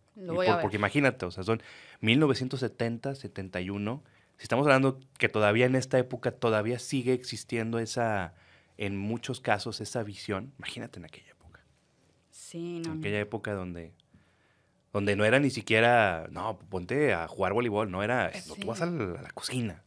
Porque 0.61 0.75
imagínate, 0.75 1.25
o 1.25 1.31
sea, 1.31 1.43
son 1.43 1.63
1970, 2.01 3.15
71. 3.15 4.03
Si 4.37 4.43
estamos 4.43 4.67
hablando 4.67 4.99
que 5.17 5.29
todavía 5.29 5.65
en 5.65 5.75
esta 5.75 5.97
época 5.97 6.31
todavía 6.31 6.77
sigue 6.77 7.13
existiendo 7.13 7.79
esa, 7.79 8.35
en 8.77 8.97
muchos 8.97 9.41
casos 9.41 9.81
esa 9.81 10.03
visión, 10.03 10.53
imagínate 10.59 10.99
en 10.99 11.05
aquella. 11.05 11.30
Sí, 12.51 12.81
no. 12.85 12.91
En 12.91 12.99
aquella 12.99 13.21
época 13.21 13.53
donde, 13.53 13.93
donde 14.91 15.15
no 15.15 15.23
era 15.23 15.39
ni 15.39 15.49
siquiera, 15.49 16.27
no, 16.31 16.59
ponte 16.59 17.13
a 17.13 17.25
jugar 17.29 17.53
voleibol, 17.53 17.89
no 17.89 18.03
era, 18.03 18.29
no, 18.49 18.55
tú 18.55 18.67
vas 18.67 18.81
a 18.81 18.87
la, 18.87 19.29
cocina 19.29 19.85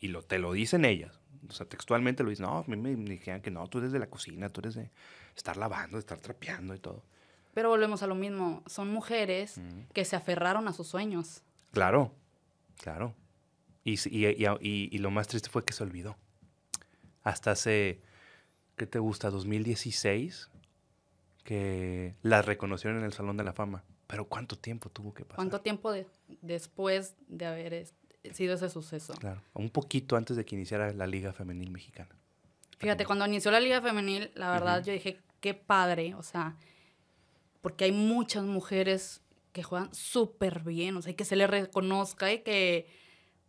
y 0.00 0.08
lo, 0.08 0.22
te 0.22 0.40
lo 0.40 0.52
dicen 0.52 0.84
ellas. 0.84 1.20
O 1.48 1.52
sea, 1.52 1.64
textualmente 1.66 2.24
lo 2.24 2.30
dicen, 2.30 2.46
no, 2.46 2.58
a 2.58 2.64
mí 2.66 2.76
me 2.76 2.96
dijeron 2.96 3.40
que 3.40 3.52
no, 3.52 3.68
tú 3.68 3.78
eres 3.78 3.92
de 3.92 4.00
la 4.00 4.08
cocina, 4.08 4.48
tú 4.48 4.62
eres 4.62 4.74
de... 4.74 4.90
estar 5.36 5.56
lavando, 5.56 5.96
estar 5.96 6.18
trapeando 6.18 6.74
y 6.74 6.80
todo. 6.80 7.04
Pero 7.54 7.68
volvemos 7.68 8.02
a 8.02 8.08
lo 8.08 8.16
mismo, 8.16 8.64
son 8.66 8.92
mujeres 8.92 9.60
que 9.92 10.04
se 10.04 10.16
aferraron 10.16 10.66
a 10.66 10.72
sus 10.72 10.88
sueños. 10.88 11.44
Claro, 11.70 12.12
claro. 12.78 13.14
Y, 13.84 13.92
y, 14.08 14.26
y, 14.26 14.88
y, 14.90 14.98
lo 14.98 15.12
más 15.12 15.28
triste 15.28 15.50
fue 15.50 15.64
que 15.64 15.72
se 15.72 15.84
olvidó. 15.84 16.16
Hasta 17.22 17.52
hace, 17.52 18.00
¿qué 18.76 18.86
te 18.86 18.98
gusta? 18.98 19.30
2016, 19.30 20.50
que 21.44 22.14
las 22.22 22.44
reconocieron 22.46 22.98
en 22.98 23.04
el 23.04 23.12
Salón 23.12 23.36
de 23.36 23.44
la 23.44 23.52
Fama. 23.52 23.84
Pero 24.06 24.26
¿cuánto 24.26 24.56
tiempo 24.56 24.90
tuvo 24.90 25.14
que 25.14 25.24
pasar? 25.24 25.36
¿Cuánto 25.36 25.60
tiempo 25.60 25.92
después 26.42 27.16
de 27.28 27.46
haber 27.46 27.86
sido 28.32 28.54
ese 28.54 28.68
suceso? 28.68 29.14
Claro, 29.14 29.42
un 29.54 29.70
poquito 29.70 30.16
antes 30.16 30.36
de 30.36 30.44
que 30.44 30.54
iniciara 30.54 30.92
la 30.92 31.06
Liga 31.06 31.32
Femenil 31.32 31.70
Mexicana. 31.70 32.10
Fíjate, 32.78 33.06
cuando 33.06 33.26
inició 33.26 33.50
la 33.50 33.60
Liga 33.60 33.80
Femenil, 33.80 34.30
la 34.34 34.50
verdad 34.50 34.84
yo 34.84 34.92
dije, 34.92 35.20
qué 35.40 35.54
padre, 35.54 36.14
o 36.14 36.22
sea, 36.22 36.56
porque 37.60 37.84
hay 37.84 37.92
muchas 37.92 38.44
mujeres 38.44 39.22
que 39.52 39.62
juegan 39.62 39.94
súper 39.94 40.60
bien, 40.60 40.96
o 40.96 41.02
sea, 41.02 41.14
que 41.14 41.24
se 41.24 41.36
les 41.36 41.48
reconozca 41.48 42.32
y 42.32 42.40
que, 42.40 42.86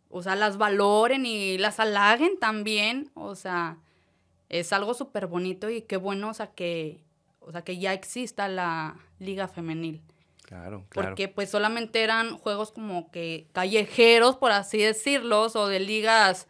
o 0.08 0.22
sea, 0.22 0.36
las 0.36 0.56
valoren 0.56 1.26
y 1.26 1.58
las 1.58 1.80
halaguen 1.80 2.38
también, 2.38 3.10
o 3.14 3.34
sea, 3.34 3.78
es 4.48 4.72
algo 4.72 4.94
súper 4.94 5.26
bonito 5.26 5.68
y 5.68 5.82
qué 5.82 5.96
bueno, 5.96 6.30
o 6.30 6.34
sea, 6.34 6.52
que, 6.52 7.03
o 7.46 7.52
sea, 7.52 7.62
que 7.62 7.78
ya 7.78 7.92
exista 7.92 8.48
la 8.48 8.96
liga 9.18 9.48
femenil. 9.48 10.02
Claro, 10.42 10.84
claro. 10.88 11.08
Porque 11.08 11.28
pues 11.28 11.50
solamente 11.50 12.02
eran 12.02 12.36
juegos 12.36 12.70
como 12.72 13.10
que 13.10 13.48
callejeros, 13.52 14.36
por 14.36 14.52
así 14.52 14.78
decirlo, 14.78 15.42
o 15.42 15.68
de 15.68 15.80
ligas 15.80 16.48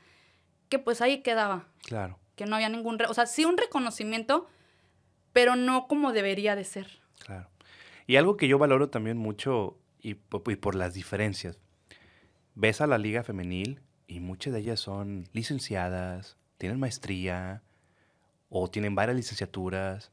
que 0.69 0.79
pues 0.79 1.01
ahí 1.01 1.23
quedaba. 1.23 1.69
Claro. 1.85 2.19
Que 2.35 2.47
no 2.47 2.57
había 2.57 2.69
ningún, 2.69 2.99
o 3.09 3.15
sea, 3.15 3.27
sí 3.27 3.45
un 3.45 3.57
reconocimiento, 3.57 4.49
pero 5.33 5.55
no 5.57 5.87
como 5.87 6.13
debería 6.13 6.57
de 6.57 6.65
ser. 6.65 7.01
Claro. 7.25 7.49
Y 8.07 8.17
algo 8.17 8.37
que 8.37 8.49
yo 8.49 8.59
valoro 8.59 8.91
también 8.91 9.17
mucho 9.17 9.79
y, 10.01 10.15
por 10.15 10.75
las 10.75 10.95
diferencias. 10.95 11.59
Ves 12.55 12.81
a 12.81 12.87
la 12.87 12.99
liga 12.99 13.25
femenil 13.25 13.81
y 14.07 14.21
muchas 14.21 14.53
de 14.53 14.61
ellas 14.61 14.81
son 14.81 15.29
licenciadas, 15.33 16.37
tienen 16.59 16.79
maestría 16.79 17.63
o 18.49 18.69
tienen 18.69 18.95
varias 18.95 19.17
licenciaturas, 19.17 20.13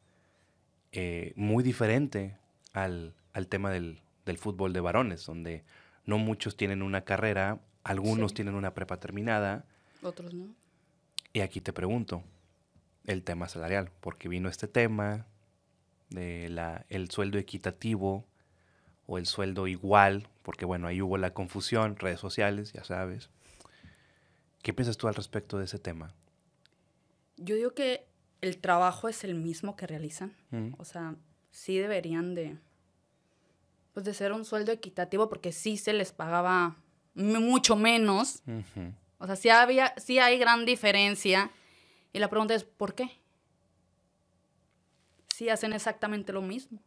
eh, 0.91 1.33
muy 1.36 1.63
diferente 1.63 2.38
al, 2.74 3.13
tema 3.50 3.71
del, 3.71 4.01
fútbol 4.38 4.74
de 4.74 4.79
varones, 4.79 5.25
donde 5.25 5.63
no 6.05 6.17
muchos 6.17 6.55
tienen 6.55 6.81
una 6.81 7.01
carrera, 7.01 7.60
algunos 7.83 8.33
tienen 8.33 8.55
una 8.55 8.74
prepa 8.74 8.98
terminada. 8.98 9.65
Otros 10.01 10.33
no. 10.33 10.48
Y 11.33 11.41
aquí 11.41 11.62
te 11.62 11.74
pregunto, 11.74 12.24
el 13.05 13.24
tema 13.24 13.48
salarial, 13.48 13.91
porque 14.00 14.29
vino 14.29 14.50
este 14.50 14.67
tema, 14.67 15.25
de 16.12 16.50
la, 16.50 16.86
el 16.89 17.10
sueldo 17.10 17.38
equitativo 17.38 18.25
o 19.07 19.17
el 19.17 19.25
sueldo 19.25 19.67
igual, 19.67 20.27
porque 20.43 20.65
bueno, 20.65 20.88
ahí 20.88 21.01
hubo 21.01 21.17
la 21.17 21.33
confusión, 21.33 21.95
redes 21.95 22.19
sociales, 22.19 22.74
ya 22.74 22.83
sabes. 22.83 23.29
¿Qué 24.62 24.74
piensas 24.74 24.98
tú 24.98 25.07
al 25.07 25.15
respecto 25.15 25.57
de 25.57 25.65
ese 25.65 25.79
tema? 25.79 26.13
Yo 27.38 27.55
digo 27.55 27.74
que 27.74 28.05
el 28.41 28.57
trabajo 28.57 29.07
es 29.07 29.24
el 29.24 29.36
mismo 29.36 29.75
que 29.75 29.88
realizan. 29.88 30.36
O 30.77 30.86
sea, 30.86 31.15
sí 31.51 31.77
deberían 31.77 32.36
de, 32.36 32.57
pues 33.93 34.05
de 34.05 34.13
ser 34.13 34.33
un 34.33 34.45
sueldo 34.45 34.71
equitativo 34.71 35.29
porque 35.29 35.51
sí 35.51 35.77
se 35.77 35.93
les 35.93 36.12
pagaba 36.12 36.77
mucho 37.13 37.75
menos. 37.75 38.43
O 39.17 39.27
sea, 39.27 39.36
sí, 39.36 39.50
había, 39.50 39.93
sí 39.98 40.19
hay 40.19 40.38
gran 40.38 40.65
diferencia. 40.65 41.51
Y 42.13 42.19
la 42.19 42.29
pregunta 42.29 42.53
es, 42.53 42.63
¿por 42.63 42.95
qué? 42.95 43.21
si 45.41 45.50
hacen 45.50 45.74
exactamente 45.74 46.31
lo 46.31 46.43
mismo. 46.43 46.79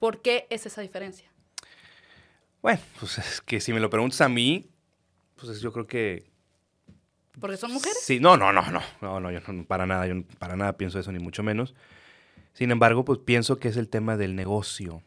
¿Por 0.00 0.22
qué 0.22 0.48
es 0.50 0.66
esa 0.66 0.80
diferencia? 0.80 1.30
Bueno, 2.60 2.80
pues 2.98 3.18
es 3.18 3.40
que 3.40 3.60
si 3.60 3.72
me 3.72 3.78
lo 3.78 3.88
preguntas 3.88 4.20
a 4.22 4.28
mí, 4.28 4.68
pues 5.36 5.60
yo 5.60 5.72
creo 5.72 5.86
que... 5.86 6.28
¿Porque 7.40 7.56
son 7.56 7.72
mujeres? 7.72 7.98
Sí, 8.02 8.18
no, 8.20 8.36
no, 8.36 8.52
no, 8.52 8.62
no, 8.70 8.80
no, 9.00 9.20
no, 9.20 9.30
yo 9.30 9.40
no, 9.52 9.64
para 9.64 9.86
nada, 9.86 10.06
yo 10.06 10.22
para 10.38 10.56
nada 10.56 10.76
pienso 10.76 10.98
eso, 10.98 11.12
ni 11.12 11.18
mucho 11.18 11.42
menos. 11.42 11.74
Sin 12.54 12.70
embargo, 12.70 13.04
pues 13.04 13.18
pienso 13.18 13.58
que 13.58 13.68
es 13.68 13.76
el 13.76 13.88
tema 13.88 14.16
del 14.16 14.34
negocio. 14.34 15.02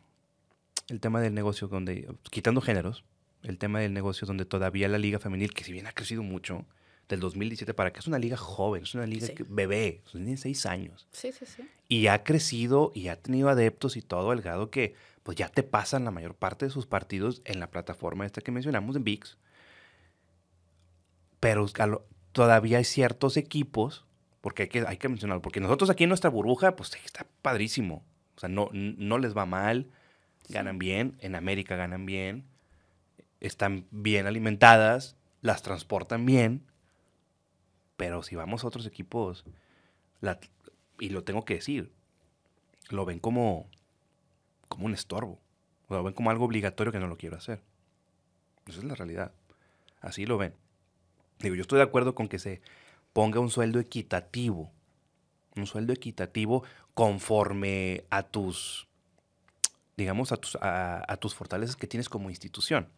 El 0.87 0.99
tema 0.99 1.21
del 1.21 1.33
negocio 1.33 1.67
donde, 1.67 2.07
quitando 2.29 2.61
géneros, 2.61 3.03
el 3.43 3.57
tema 3.57 3.79
del 3.79 3.93
negocio 3.93 4.27
donde 4.27 4.45
todavía 4.45 4.87
la 4.87 4.97
liga 4.97 5.19
femenil, 5.19 5.53
que 5.53 5.63
si 5.63 5.71
bien 5.71 5.87
ha 5.87 5.91
crecido 5.91 6.23
mucho, 6.23 6.65
del 7.09 7.19
2017 7.19 7.73
para 7.73 7.91
que 7.91 7.99
es 7.99 8.07
una 8.07 8.19
liga 8.19 8.37
joven, 8.37 8.83
es 8.83 8.93
una 8.93 9.07
liga 9.07 9.27
bebé, 9.49 10.01
tiene 10.11 10.37
seis 10.37 10.65
años. 10.65 11.07
Sí, 11.11 11.31
sí, 11.31 11.45
sí. 11.45 11.67
Y 11.87 12.07
ha 12.07 12.23
crecido 12.23 12.91
y 12.93 13.07
ha 13.07 13.19
tenido 13.19 13.49
adeptos 13.49 13.97
y 13.97 14.03
todo, 14.03 14.31
el 14.31 14.41
grado 14.41 14.69
que 14.69 14.93
pues 15.23 15.35
ya 15.35 15.49
te 15.49 15.63
pasan 15.63 16.05
la 16.05 16.11
mayor 16.11 16.35
parte 16.35 16.65
de 16.65 16.71
sus 16.71 16.85
partidos 16.85 17.41
en 17.45 17.59
la 17.59 17.71
plataforma 17.71 18.25
esta 18.25 18.41
que 18.41 18.51
mencionamos, 18.51 18.95
en 18.95 19.03
VIX. 19.03 19.37
Pero 21.39 21.65
todavía 22.31 22.77
hay 22.77 22.83
ciertos 22.83 23.37
equipos, 23.37 24.05
porque 24.41 24.63
hay 24.63 24.69
que, 24.69 24.85
hay 24.87 24.97
que 24.97 25.09
mencionarlo, 25.09 25.41
porque 25.41 25.59
nosotros 25.59 25.89
aquí 25.89 26.03
en 26.03 26.09
nuestra 26.09 26.29
burbuja, 26.29 26.75
pues 26.75 26.91
está 27.05 27.25
padrísimo. 27.41 28.03
O 28.35 28.39
sea, 28.39 28.49
no, 28.49 28.69
no 28.71 29.17
les 29.17 29.35
va 29.35 29.45
mal, 29.45 29.87
ganan 30.47 30.79
bien, 30.79 31.17
en 31.19 31.35
América 31.35 31.75
ganan 31.75 32.05
bien, 32.05 32.45
están 33.39 33.85
bien 33.91 34.27
alimentadas, 34.27 35.15
las 35.41 35.61
transportan 35.61 36.25
bien 36.25 36.63
pero 37.99 38.23
si 38.23 38.37
vamos 38.37 38.63
a 38.63 38.67
otros 38.67 38.85
equipos, 38.85 39.43
y 41.01 41.09
lo 41.09 41.25
tengo 41.25 41.43
que 41.43 41.55
decir, 41.55 41.91
lo 42.87 43.03
ven 43.03 43.19
como, 43.19 43.67
como 44.69 44.85
un 44.85 44.93
estorbo. 44.93 45.37
lo 45.89 46.01
ven 46.01 46.13
como 46.13 46.29
algo 46.29 46.45
obligatorio 46.45 46.93
que 46.93 46.99
no 47.01 47.07
lo 47.07 47.17
quiero 47.17 47.35
hacer. 47.35 47.61
Esa 48.67 48.77
es 48.77 48.85
la 48.85 48.95
realidad. 48.95 49.33
Así 49.99 50.25
lo 50.25 50.37
ven. 50.37 50.53
Digo, 51.39 51.55
yo 51.55 51.61
estoy 51.61 51.77
de 51.77 51.83
acuerdo 51.83 52.15
con 52.15 52.27
que 52.27 52.39
se 52.39 52.61
ponga 53.13 53.39
un 53.39 53.49
sueldo 53.49 53.79
equitativo. 53.79 54.71
Un 55.55 55.67
sueldo 55.67 55.93
equitativo 55.93 56.63
conforme 56.93 58.03
a 58.09 58.23
tus, 58.23 58.87
digamos, 59.97 60.31
a 60.31 60.37
tus, 60.37 60.57
a 60.61 61.17
tus 61.19 61.33
fortalezas 61.35 61.75
que 61.75 61.87
tienes 61.87 62.09
como 62.09 62.29
institución. 62.29 62.89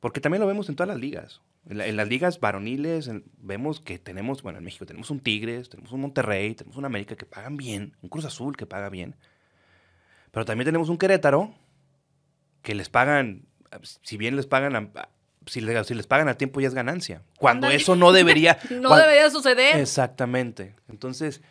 Porque 0.00 0.20
también 0.20 0.40
lo 0.40 0.46
vemos 0.46 0.68
en 0.68 0.76
todas 0.76 0.88
las 0.88 0.98
ligas. 0.98 1.42
En, 1.68 1.96
las 1.96 2.08
ligas 2.08 2.40
varoniles 2.40 3.10
vemos 3.38 3.80
que 3.80 3.98
tenemos, 3.98 4.42
bueno, 4.42 4.58
en 4.58 4.64
México 4.64 4.86
tenemos 4.86 5.10
un 5.10 5.20
Tigres, 5.20 5.68
tenemos 5.68 5.92
un 5.92 6.00
Monterrey, 6.00 6.54
tenemos 6.54 6.76
un 6.76 6.86
América 6.86 7.16
que 7.16 7.26
pagan 7.26 7.56
bien, 7.56 7.96
un 8.02 8.08
Cruz 8.08 8.24
Azul 8.24 8.56
que 8.56 8.66
paga 8.66 8.88
bien. 8.88 9.16
Pero 10.30 10.44
también 10.44 10.64
tenemos 10.64 10.88
un 10.88 10.96
Querétaro 10.96 11.54
que 12.62 12.74
les 12.74 12.88
pagan, 12.88 13.46
si 14.02 14.16
bien 14.16 14.36
les 14.36 14.46
pagan, 14.46 14.92
si, 15.50 15.60
les, 15.60 15.86
si 15.86 15.94
les 15.94 16.06
pagan 16.06 16.28
a 16.28 16.34
tiempo 16.34 16.60
ya 16.60 16.68
es 16.68 16.74
ganancia. 16.74 17.22
Cuando 17.38 17.68
eso 17.68 17.96
no 17.96 18.12
debería... 18.12 18.58
no 18.70 18.94
debería 18.94 19.28
suceder. 19.30 19.76
Exactamente. 19.76 20.76
Entonces, 20.88 21.42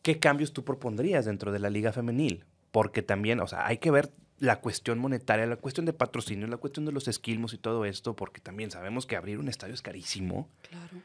¿qué 0.00 0.18
cambios 0.18 0.54
tú 0.54 0.64
propondrías 0.64 1.26
dentro 1.26 1.52
de 1.52 1.58
la 1.58 1.68
liga 1.68 1.92
femenil? 1.92 2.46
Porque 2.70 3.02
también, 3.02 3.40
o 3.40 3.46
sea, 3.46 3.66
hay 3.66 3.76
que 3.76 3.90
ver 3.90 4.10
la 4.38 4.60
cuestión 4.60 4.98
monetaria, 4.98 5.44
la 5.44 5.56
cuestión 5.56 5.84
de 5.84 5.92
patrocinio, 5.92 6.46
la 6.46 6.56
cuestión 6.56 6.86
de 6.86 6.92
los 6.92 7.08
esquilmos 7.08 7.52
y 7.52 7.58
todo 7.58 7.84
esto, 7.84 8.16
porque 8.16 8.40
también 8.40 8.70
sabemos 8.70 9.04
que 9.04 9.16
abrir 9.16 9.38
un 9.38 9.48
estadio 9.48 9.74
es 9.74 9.82
carísimo. 9.82 10.48
Claro. 10.68 11.02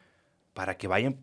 Para 0.53 0.77
que 0.77 0.87
vayan, 0.87 1.17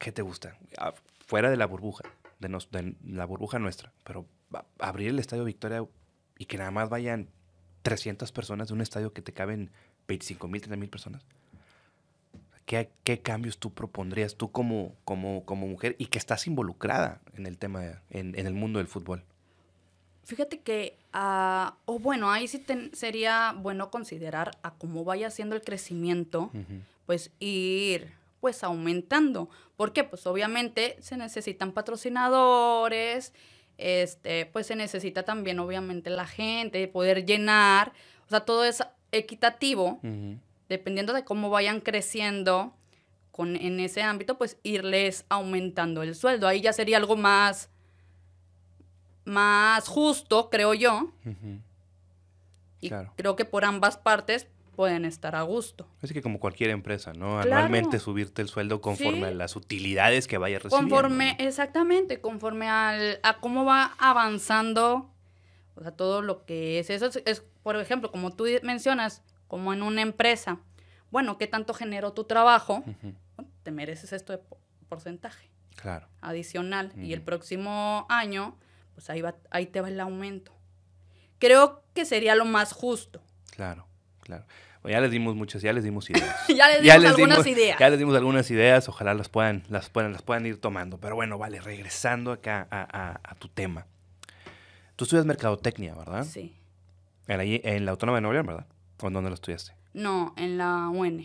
¿qué 0.00 0.10
te 0.10 0.22
gusta? 0.22 0.58
Ah, 0.78 0.94
fuera 1.24 1.48
de 1.48 1.56
la 1.56 1.66
burbuja, 1.66 2.02
de, 2.40 2.94
la 3.06 3.24
burbuja 3.24 3.60
nuestra, 3.60 3.92
pero 4.02 4.26
abrir 4.80 5.10
el 5.10 5.20
estadio 5.20 5.44
Victoria 5.44 5.86
y 6.38 6.46
que 6.46 6.58
nada 6.58 6.72
más 6.72 6.88
vayan 6.88 7.28
300 7.84 8.32
personas 8.32 8.68
de 8.68 8.74
un 8.74 8.80
estadio 8.80 9.12
que 9.12 9.22
te 9.22 9.32
caben 9.32 9.70
25 10.08 10.48
mil, 10.48 10.60
30 10.60 10.76
mil 10.76 10.90
personas. 10.90 11.22
¿Qué, 12.66 12.90
¿Qué, 13.04 13.20
cambios 13.20 13.58
tú 13.58 13.72
propondrías 13.72 14.34
tú 14.34 14.50
como, 14.50 14.96
como, 15.04 15.44
como 15.44 15.68
mujer 15.68 15.94
y 15.98 16.06
que 16.06 16.18
estás 16.18 16.48
involucrada 16.48 17.20
en 17.34 17.46
el 17.46 17.58
tema, 17.58 18.02
en 18.10 18.34
el 18.34 18.54
mundo 18.54 18.78
del 18.78 18.88
fútbol? 18.88 19.22
Fíjate 20.24 20.60
que, 20.60 20.96
uh, 21.12 21.70
o 21.84 21.98
bueno, 21.98 22.30
ahí 22.30 22.48
sí 22.48 22.64
sería 22.92 23.54
bueno 23.58 23.90
considerar 23.90 24.52
a 24.62 24.72
cómo 24.74 25.04
vaya 25.04 25.26
haciendo 25.26 25.54
el 25.54 25.60
crecimiento, 25.60 26.50
pues 27.04 27.30
ir 27.40 28.12
pues 28.40 28.64
aumentando. 28.64 29.50
porque 29.76 30.04
Pues 30.04 30.26
obviamente 30.26 30.96
se 31.00 31.18
necesitan 31.18 31.72
patrocinadores, 31.72 33.34
este, 33.78 34.46
pues 34.46 34.66
se 34.66 34.76
necesita 34.76 35.22
también 35.24 35.58
obviamente 35.58 36.10
la 36.10 36.26
gente, 36.26 36.86
poder 36.88 37.24
llenar, 37.24 37.92
o 38.26 38.30
sea, 38.30 38.40
todo 38.40 38.64
es 38.64 38.82
equitativo, 39.12 40.00
dependiendo 40.68 41.12
de 41.12 41.24
cómo 41.24 41.50
vayan 41.50 41.80
creciendo 41.80 42.74
con, 43.30 43.56
en 43.56 43.80
ese 43.80 44.02
ámbito, 44.02 44.38
pues 44.38 44.58
irles 44.62 45.24
aumentando 45.28 46.02
el 46.02 46.14
sueldo. 46.14 46.46
Ahí 46.48 46.60
ya 46.60 46.72
sería 46.72 46.96
algo 46.96 47.16
más 47.16 47.70
más 49.24 49.88
justo, 49.88 50.50
creo 50.50 50.74
yo. 50.74 51.12
Y 52.80 52.90
creo 53.16 53.34
que 53.34 53.44
por 53.44 53.64
ambas 53.64 53.96
partes, 53.96 54.46
pueden 54.74 55.04
estar 55.04 55.34
a 55.36 55.42
gusto. 55.42 55.88
Así 56.02 56.12
que 56.14 56.22
como 56.22 56.38
cualquier 56.40 56.70
empresa, 56.70 57.12
¿no? 57.12 57.40
Claro. 57.40 57.54
Anualmente 57.56 57.98
subirte 57.98 58.42
el 58.42 58.48
sueldo 58.48 58.80
conforme 58.80 59.18
Sí. 59.18 59.24
a 59.24 59.30
las 59.32 59.56
utilidades 59.56 60.26
que 60.26 60.38
vayas 60.38 60.62
recibiendo. 60.62 60.94
Conforme, 60.94 61.36
exactamente, 61.40 62.20
conforme 62.20 62.68
al, 62.68 63.20
a 63.22 63.38
cómo 63.38 63.64
va 63.64 63.94
avanzando, 63.98 65.10
o 65.76 65.82
sea, 65.82 65.92
todo 65.92 66.22
lo 66.22 66.44
que 66.44 66.78
es. 66.78 66.90
Eso 66.90 67.06
es, 67.06 67.22
es, 67.24 67.42
por 67.62 67.76
ejemplo, 67.76 68.10
como 68.10 68.32
tú 68.34 68.44
mencionas, 68.62 69.22
como 69.48 69.72
en 69.72 69.82
una 69.82 70.02
empresa. 70.02 70.58
Bueno, 71.10 71.38
¿qué 71.38 71.46
tanto 71.46 71.74
generó 71.74 72.12
tu 72.12 72.24
trabajo? 72.24 72.82
Bueno, 73.36 73.50
te 73.62 73.70
mereces 73.70 74.12
esto 74.12 74.32
de 74.32 74.38
po- 74.38 74.58
porcentaje 74.88 75.48
Claro. 75.76 76.08
adicional. 76.20 76.92
Y 76.96 77.12
el 77.12 77.22
próximo 77.22 78.06
año, 78.08 78.56
pues 78.94 79.10
ahí, 79.10 79.20
va, 79.22 79.36
ahí 79.50 79.66
te 79.66 79.80
va 79.80 79.88
el 79.88 80.00
aumento. 80.00 80.52
Creo 81.38 81.82
que 81.94 82.04
sería 82.04 82.34
lo 82.34 82.44
más 82.44 82.72
justo. 82.72 83.22
Claro, 83.50 83.86
claro. 84.24 84.44
Ya 84.84 85.00
les 85.00 85.10
dimos 85.10 85.34
muchas, 85.34 85.62
ya 85.62 85.72
les 85.72 85.82
dimos 85.84 86.10
ideas. 86.10 86.46
ya 86.48 86.68
les 86.68 86.82
dimos 86.82 86.86
Ya 86.86 86.98
les 86.98 87.10
algunas 87.12 87.38
dimos- 87.44 87.46
ideas. 87.46 87.78
Ya 87.78 87.88
les 87.88 87.98
dimos 87.98 88.14
algunas 88.16 88.50
ideas, 88.50 88.88
ojalá 88.88 89.14
las 89.14 89.28
puedan, 89.30 89.62
las 89.70 89.88
puedan, 89.88 90.12
las 90.12 90.20
puedan 90.22 90.44
ir 90.44 90.60
tomando. 90.60 90.98
Pero 90.98 91.14
bueno, 91.14 91.38
vale, 91.38 91.60
regresando 91.60 92.32
acá 92.32 92.66
a, 92.70 92.82
a- 92.82 93.20
a 93.22 93.34
tu 93.36 93.48
tema. 93.48 93.86
Tú 94.96 95.04
estudias 95.04 95.24
mercadotecnia, 95.24 95.94
¿verdad? 95.94 96.24
Sí. 96.24 96.54
En 97.28 97.38
la, 97.38 97.44
en 97.44 97.84
la 97.86 97.92
Autónoma 97.92 98.18
de 98.18 98.22
Nuevo 98.22 98.34
León, 98.34 98.46
¿verdad? 98.46 98.66
¿O 99.02 99.06
en 99.08 99.12
dónde 99.14 99.30
lo 99.30 99.34
estudiaste? 99.34 99.72
No, 99.94 100.34
en 100.36 100.58
la 100.58 100.88
UN. 100.90 101.24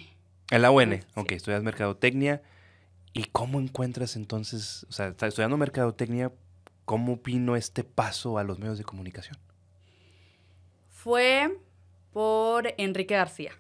En 0.52 0.62
la 0.62 0.72
UN, 0.72 1.02
Sí. 1.02 1.08
ok, 1.16 1.32
estudias 1.34 1.62
mercadotecnia. 1.62 2.42
¿Y 3.12 3.26
cómo 3.26 3.60
encuentras 3.60 4.16
entonces, 4.16 4.86
o 4.88 4.94
sea, 4.94 5.08
estudiando 5.22 5.58
mercadotecnia, 5.58 6.32
cómo 6.86 7.18
vino 7.18 7.56
este 7.58 7.84
paso 7.84 8.38
a 8.38 8.44
los 8.44 8.58
medios 8.60 8.78
de 8.78 8.84
comunicación? 8.86 9.38
Fue 10.90 11.58
por 12.14 12.74
Enrique 12.78 13.16
García. 13.16 13.52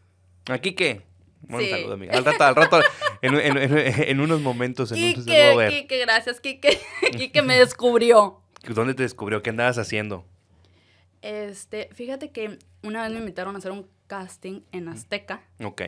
¿Aquí 0.48 0.74
qué? 0.74 1.01
Bueno, 1.41 1.65
Sí. 1.65 1.72
saludo, 1.72 1.94
amiga. 1.94 2.18
Al 2.18 2.25
rato, 2.25 2.44
al 2.44 2.56
rato, 2.56 2.79
en, 3.22 3.36
en- 3.36 3.58
en- 3.58 3.77
en 4.10 4.20
unos 4.20 4.41
momentos, 4.41 4.91
entonces 4.91 5.24
Quique, 5.25 5.38
debo 5.38 5.58
ver. 5.58 5.72
Quique, 5.72 5.98
gracias, 6.00 6.39
Quique. 6.41 6.79
Quique 7.18 7.41
me 7.41 7.58
descubrió. 7.58 8.41
¿Dónde 8.68 8.94
te 8.94 9.03
descubrió? 9.03 9.41
¿Qué 9.41 9.50
andabas 9.51 9.77
haciendo? 9.77 10.25
Este, 11.22 11.89
fíjate 11.94 12.32
que 12.32 12.60
una 12.84 13.03
vez 13.03 13.12
me 13.12 13.20
invitaron 13.20 13.56
a 13.56 13.60
hacer 13.60 13.72
un 13.72 13.88
casting 14.08 14.62
en 14.72 14.88
Azteca 14.88 15.44
Ok. 15.63 15.82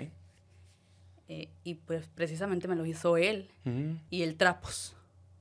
eh, 1.27 1.49
y 1.63 1.75
pues 1.75 2.07
precisamente 2.13 2.67
me 2.67 2.75
lo 2.75 2.85
hizo 2.85 3.17
él 3.17 3.49
y 4.09 4.23
el 4.23 4.35
Trapos. 4.35 4.95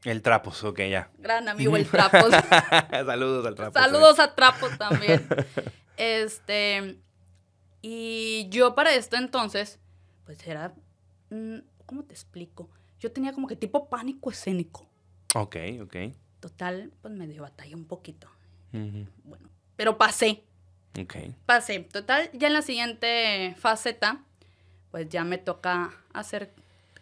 El 0.05 0.23
Trapos, 0.23 0.63
ok, 0.65 0.81
ya. 0.89 1.11
Gran 1.19 1.49
amigo 1.49 1.77
el 1.77 1.87
Trapos. 1.91 2.31
Saludos 2.91 3.47
al 3.47 3.55
Trapos. 3.55 3.83
Saludos 3.83 4.19
a 4.19 4.35
Trapos 4.35 4.79
también. 4.79 5.27
Este, 5.97 6.97
y 7.83 8.49
yo 8.51 8.75
para 8.75 8.95
esto 8.95 9.17
entonces, 9.17 9.79
pues 10.25 10.47
era, 10.47 10.75
mm, 11.31 11.59
¿cómo 11.87 12.05
te 12.05 12.13
explico? 12.15 12.69
Yo 13.01 13.11
tenía 13.13 13.33
como 13.33 13.47
que 13.49 13.57
tipo 13.57 13.89
pánico 13.89 14.31
escénico. 14.31 14.87
Ok, 15.35 15.57
ok. 15.83 15.97
Total, 16.41 16.91
pues 17.03 17.15
me 17.15 17.27
dio 17.27 17.43
batalla 17.43 17.77
un 17.77 17.85
poquito. 17.87 18.29
Bueno, 18.73 19.49
pero 19.77 19.97
pasé. 19.99 20.43
Ok. 21.01 21.17
Pasé. 21.47 21.81
Total, 21.81 22.31
ya 22.33 22.47
en 22.49 22.53
la 22.53 22.63
siguiente 22.63 23.55
faceta, 23.59 24.23
pues 24.91 25.09
ya 25.09 25.25
me 25.25 25.39
toca 25.39 25.93
hacer 26.13 26.53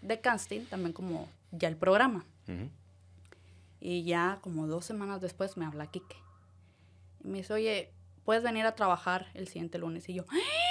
de 0.03 0.21
casting 0.21 0.61
también 0.67 0.93
como 0.93 1.29
ya 1.53 1.69
el 1.69 1.77
programa. 1.77 2.25
Y 3.81 4.05
ya 4.05 4.39
como 4.43 4.67
dos 4.67 4.85
semanas 4.85 5.21
después 5.21 5.57
me 5.57 5.65
habla 5.65 5.87
Quique. 5.89 6.17
Y 7.25 7.29
me 7.29 7.39
dice, 7.39 7.53
oye, 7.53 7.93
¿puedes 8.25 8.43
venir 8.43 8.67
a 8.67 8.75
trabajar 8.75 9.27
el 9.35 9.47
siguiente 9.49 9.79
lunes? 9.79 10.09
Y 10.09 10.15
yo, 10.15 10.25
"¡Ah! 10.29 10.68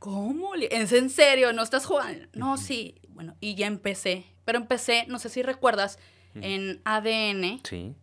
¿Cómo? 0.00 0.54
¿Es 0.56 0.92
en 0.92 1.08
serio? 1.10 1.52
¿No 1.52 1.62
estás 1.62 1.86
jugando? 1.86 2.26
No, 2.32 2.56
sí. 2.56 2.96
Bueno, 3.10 3.36
y 3.40 3.54
ya 3.54 3.68
empecé. 3.68 4.24
Pero 4.44 4.58
empecé, 4.58 5.04
no 5.06 5.20
sé 5.20 5.28
si 5.28 5.42
recuerdas, 5.42 5.98
en 6.34 6.80
ADN, 6.84 7.60
Sí. 7.64 7.94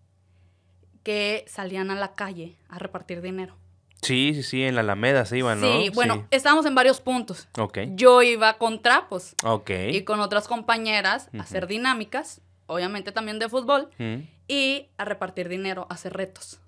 que 1.04 1.44
salían 1.48 1.92
a 1.92 1.96
la 1.96 2.14
calle 2.14 2.56
a 2.70 2.78
repartir 2.80 3.22
dinero. 3.22 3.58
Sí, 4.02 4.34
sí, 4.36 4.44
sí, 4.44 4.64
en 4.64 4.76
la 4.76 4.82
Alameda 4.82 5.26
se 5.26 5.38
iban, 5.40 5.60
¿no? 5.60 5.82
Sí, 5.82 5.90
bueno, 5.90 6.28
estábamos 6.30 6.66
en 6.68 6.76
varios 6.76 7.02
puntos. 7.02 7.48
Ok. 7.58 7.80
Yo 7.96 8.22
iba 8.22 8.58
con 8.58 8.82
trapos 8.82 9.34
Ok. 9.44 9.72
y 9.92 10.04
con 10.04 10.20
otras 10.20 10.48
compañeras 10.48 11.30
a 11.38 11.42
hacer 11.42 11.66
dinámicas, 11.68 12.42
obviamente 12.68 13.12
también 13.12 13.40
de 13.40 13.50
fútbol, 13.50 13.90
Mm, 13.98 14.28
y 14.48 14.88
a 14.98 15.06
repartir 15.06 15.50
dinero, 15.50 15.88
a 15.90 15.96
hacer 15.96 16.14
retos. 16.14 16.60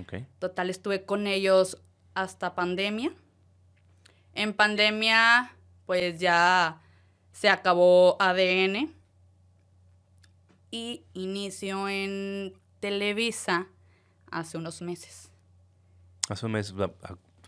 Ok. 0.00 0.14
Total, 0.38 0.70
estuve 0.70 1.04
con 1.04 1.26
ellos 1.26 1.78
hasta 2.14 2.54
pandemia. 2.54 3.12
En 4.34 4.54
pandemia, 4.54 5.52
pues 5.86 6.18
ya 6.20 6.80
se 7.32 7.48
acabó 7.48 8.16
ADN. 8.20 8.92
Y 10.70 11.04
inicio 11.12 11.88
en 11.88 12.54
Televisa 12.80 13.66
hace 14.30 14.56
unos 14.56 14.80
meses. 14.80 15.30
Hace 16.30 16.46
un 16.46 16.52
mes, 16.52 16.68
tomando 16.72 16.94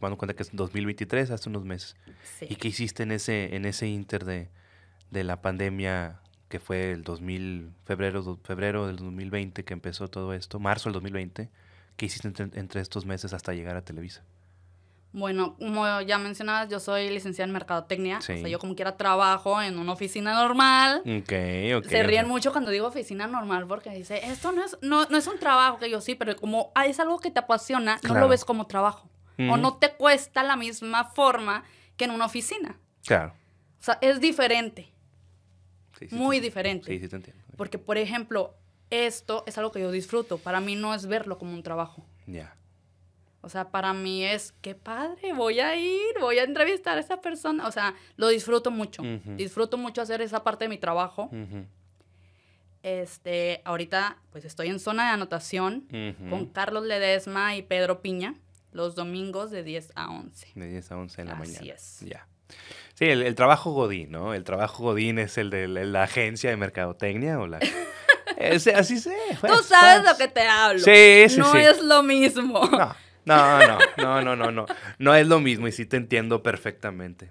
en 0.01 0.17
cuenta 0.17 0.35
que 0.35 0.43
es 0.43 0.51
2023, 0.53 1.31
hace 1.31 1.49
unos 1.49 1.65
meses. 1.65 1.97
Sí. 2.39 2.47
¿Y 2.51 2.57
qué 2.57 2.69
hiciste 2.69 3.03
en 3.03 3.13
ese, 3.13 3.57
en 3.57 3.65
ese 3.65 3.87
inter 3.89 4.25
de, 4.27 4.51
de 5.11 5.25
la 5.25 5.41
pandemia 5.41 6.21
que 6.51 6.61
fue 6.61 6.93
el 6.93 7.03
2000, 7.03 7.73
febrero, 7.85 8.23
do- 8.23 8.39
febrero 8.45 8.87
del 8.87 8.97
2020 8.97 9.65
que 9.65 9.73
empezó 9.73 10.09
todo 10.09 10.35
esto, 10.35 10.61
marzo 10.61 10.91
del 10.91 10.95
2020? 10.95 11.49
¿Qué 11.97 12.07
hiciste 12.07 12.29
entre, 12.29 12.51
entre 12.61 12.81
estos 12.83 13.07
meses 13.07 13.33
hasta 13.33 13.55
llegar 13.55 13.77
a 13.77 13.83
Televisa? 13.83 14.23
Bueno, 15.17 15.55
como 15.59 16.01
ya 16.01 16.19
mencionabas, 16.19 16.69
yo 16.69 16.81
soy 16.81 17.09
licenciada 17.09 17.47
en 17.47 17.53
Mercadotecnia. 17.53 18.21
Sí. 18.21 18.33
O 18.33 18.39
sea, 18.39 18.49
yo 18.49 18.59
como 18.59 18.75
quiera 18.75 18.97
trabajo 18.97 19.63
en 19.63 19.79
una 19.79 19.93
oficina 19.93 20.35
normal. 20.35 21.03
Ok, 21.07 21.33
ok. 21.77 21.89
Se 21.89 22.03
ríen 22.03 22.27
mucho 22.27 22.51
cuando 22.51 22.73
digo 22.73 22.89
oficina 22.89 23.29
normal 23.29 23.69
porque 23.69 23.91
dice, 23.91 24.27
esto 24.27 24.51
no 24.51 24.65
es, 24.65 24.77
no, 24.83 25.07
no 25.07 25.17
es 25.17 25.29
un 25.29 25.39
trabajo 25.39 25.79
que 25.79 25.89
yo 25.89 26.01
sí, 26.01 26.17
pero 26.17 26.35
como 26.35 26.73
ah, 26.75 26.87
es 26.87 26.99
algo 26.99 27.21
que 27.21 27.31
te 27.31 27.39
apasiona, 27.39 28.01
no 28.03 28.15
lo 28.17 28.27
ves 28.29 28.45
como 28.45 28.67
trabajo. 28.67 29.09
O 29.39 29.57
no 29.57 29.77
te 29.77 29.93
cuesta 29.93 30.43
la 30.43 30.57
misma 30.57 31.05
forma 31.05 31.63
que 31.97 32.07
en 32.07 32.11
una 32.11 32.27
oficina. 32.27 32.77
Claro. 33.07 33.33
O 33.81 33.83
sea, 33.85 33.99
es 34.01 34.21
diferente, 34.21 34.91
Sí, 35.99 36.09
sí, 36.09 36.15
muy 36.17 36.39
te- 36.39 36.43
diferente. 36.47 36.87
Sí, 36.91 36.99
sí, 36.99 37.09
te 37.09 37.17
entiendo. 37.17 37.41
Porque, 37.57 37.79
por 37.79 37.99
ejemplo, 37.99 38.55
esto 38.91 39.45
es 39.47 39.57
algo 39.59 39.71
que 39.71 39.81
yo 39.81 39.93
disfruto. 39.93 40.39
Para 40.39 40.59
mí 40.61 40.75
no 40.75 40.93
es 40.93 41.07
verlo 41.07 41.39
como 41.39 41.53
un 41.55 41.63
trabajo. 41.63 42.05
Ya. 42.27 42.57
O 43.45 43.49
sea, 43.51 43.69
para 43.71 43.93
mí 43.93 44.25
es, 44.25 44.55
qué 44.63 44.75
padre, 44.75 45.33
voy 45.35 45.61
a 45.61 45.77
ir, 45.77 46.15
voy 46.21 46.39
a 46.39 46.45
entrevistar 46.45 46.97
a 46.97 47.01
esa 47.01 47.21
persona. 47.21 47.67
O 47.67 47.73
sea, 47.73 47.95
lo 48.17 48.29
disfruto 48.29 48.71
mucho. 48.71 49.03
Ujú. 49.03 49.37
Disfruto 49.37 49.77
mucho 49.77 50.01
hacer 50.03 50.23
esa 50.23 50.43
parte 50.43 50.65
de 50.65 50.71
mi 50.71 50.79
trabajo. 50.79 51.25
Ujú, 51.31 51.67
Este, 52.83 53.63
ahorita, 53.65 54.19
pues 54.31 54.45
estoy 54.45 54.69
en 54.69 54.79
zona 54.79 55.05
de 55.05 55.11
anotación 55.11 55.87
ujú. 55.91 56.31
con 56.31 56.47
Carlos 56.47 56.85
Ledesma 56.85 57.57
y 57.57 57.63
Pedro 57.63 58.03
Piña 58.03 58.35
los 58.73 58.95
domingos 58.95 59.51
de 59.51 59.63
10 59.63 59.93
a 59.95 60.11
11. 60.11 60.49
De 60.55 60.67
10 60.69 60.91
a 60.93 60.97
11 60.97 61.23
de 61.23 61.25
la 61.29 61.35
Así 61.39 61.53
mañana. 61.53 61.75
es. 61.75 62.01
Ya. 62.01 62.27
Sí, 62.95 63.05
el, 63.07 63.23
el 63.23 63.35
trabajo 63.35 63.73
Godín, 63.73 64.11
¿no? 64.11 64.35
El 64.35 64.45
trabajo 64.45 64.83
Godín 64.83 65.19
es 65.19 65.39
el 65.39 65.51
de 65.51 65.69
la, 65.69 65.85
la 65.85 66.03
agencia 66.03 66.51
de 66.51 66.57
mercadotecnia 66.57 67.39
o 67.39 67.47
la... 67.47 67.61
Ese, 68.37 68.75
así 68.75 68.99
sé. 68.99 69.17
Tú 69.41 69.63
sabes 69.63 70.05
lo 70.05 70.17
que 70.19 70.27
te 70.29 70.43
hablo. 70.43 70.81
Sí, 70.81 71.29
sí, 71.29 71.39
no 71.39 71.53
sí. 71.53 71.59
es 71.59 71.81
lo 71.83 72.03
mismo. 72.03 72.61
No, 72.67 72.95
no, 73.25 73.59
no, 73.67 73.79
no, 73.97 74.23
no, 74.23 74.37
no, 74.37 74.51
no. 74.51 74.67
No 74.99 75.15
es 75.15 75.27
lo 75.27 75.41
mismo 75.41 75.67
y 75.69 75.73
sí 75.73 75.87
te 75.87 75.97
entiendo 75.97 76.43
perfectamente. 76.43 77.31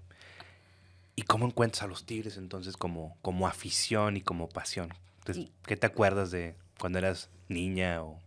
¿Y 1.16 1.24
cómo 1.24 1.46
encuentras 1.46 1.84
a 1.84 1.88
los 1.88 2.06
Tigres 2.06 2.38
entonces 2.38 2.76
como, 2.76 3.18
como 3.22 3.48
afición 3.48 4.18
y 4.18 4.22
como 4.22 4.50
pasión? 4.50 4.94
Entonces, 5.20 5.52
¿Qué 5.66 5.78
te 5.78 5.86
acuerdas 5.88 6.32
de 6.32 6.56
cuando 6.80 7.00
eras 7.00 7.30
niña 7.48 8.04
o, 8.04 8.20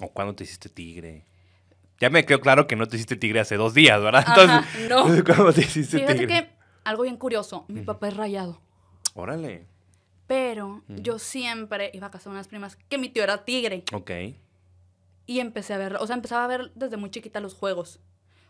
o 0.00 0.08
cuando 0.12 0.34
te 0.34 0.44
hiciste 0.44 0.68
tigre? 0.68 1.24
Ya 2.00 2.08
me 2.08 2.24
quedó 2.24 2.40
claro 2.40 2.66
que 2.66 2.76
no 2.76 2.86
te 2.86 2.96
hiciste 2.96 3.16
tigre 3.16 3.40
hace 3.40 3.56
dos 3.56 3.74
días, 3.74 4.00
¿verdad? 4.02 4.24
Ajá, 4.26 4.64
no. 4.88 5.04
¿Cómo 5.36 5.52
te 5.52 5.60
hiciste 5.60 5.98
Fíjate 5.98 6.14
tigre? 6.18 6.26
que 6.26 6.50
algo 6.84 7.02
bien 7.02 7.18
curioso, 7.18 7.66
mi 7.68 7.82
papá 7.82 8.08
es 8.08 8.16
rayado. 8.16 8.60
Órale. 9.14 9.66
Pero 10.26 10.82
yo 10.88 11.18
siempre 11.18 11.90
iba 11.92 12.06
a 12.06 12.10
casa 12.10 12.30
de 12.30 12.34
unas 12.36 12.48
primas 12.48 12.76
que 12.88 12.96
mi 12.98 13.10
tío 13.10 13.22
era 13.22 13.44
tigre. 13.44 13.84
Ok. 13.92 14.10
Y 15.30 15.38
empecé 15.38 15.74
a 15.74 15.78
ver, 15.78 15.94
o 16.00 16.06
sea, 16.08 16.16
empezaba 16.16 16.42
a 16.42 16.48
ver 16.48 16.72
desde 16.74 16.96
muy 16.96 17.08
chiquita 17.10 17.38
los 17.38 17.54
juegos. 17.54 18.00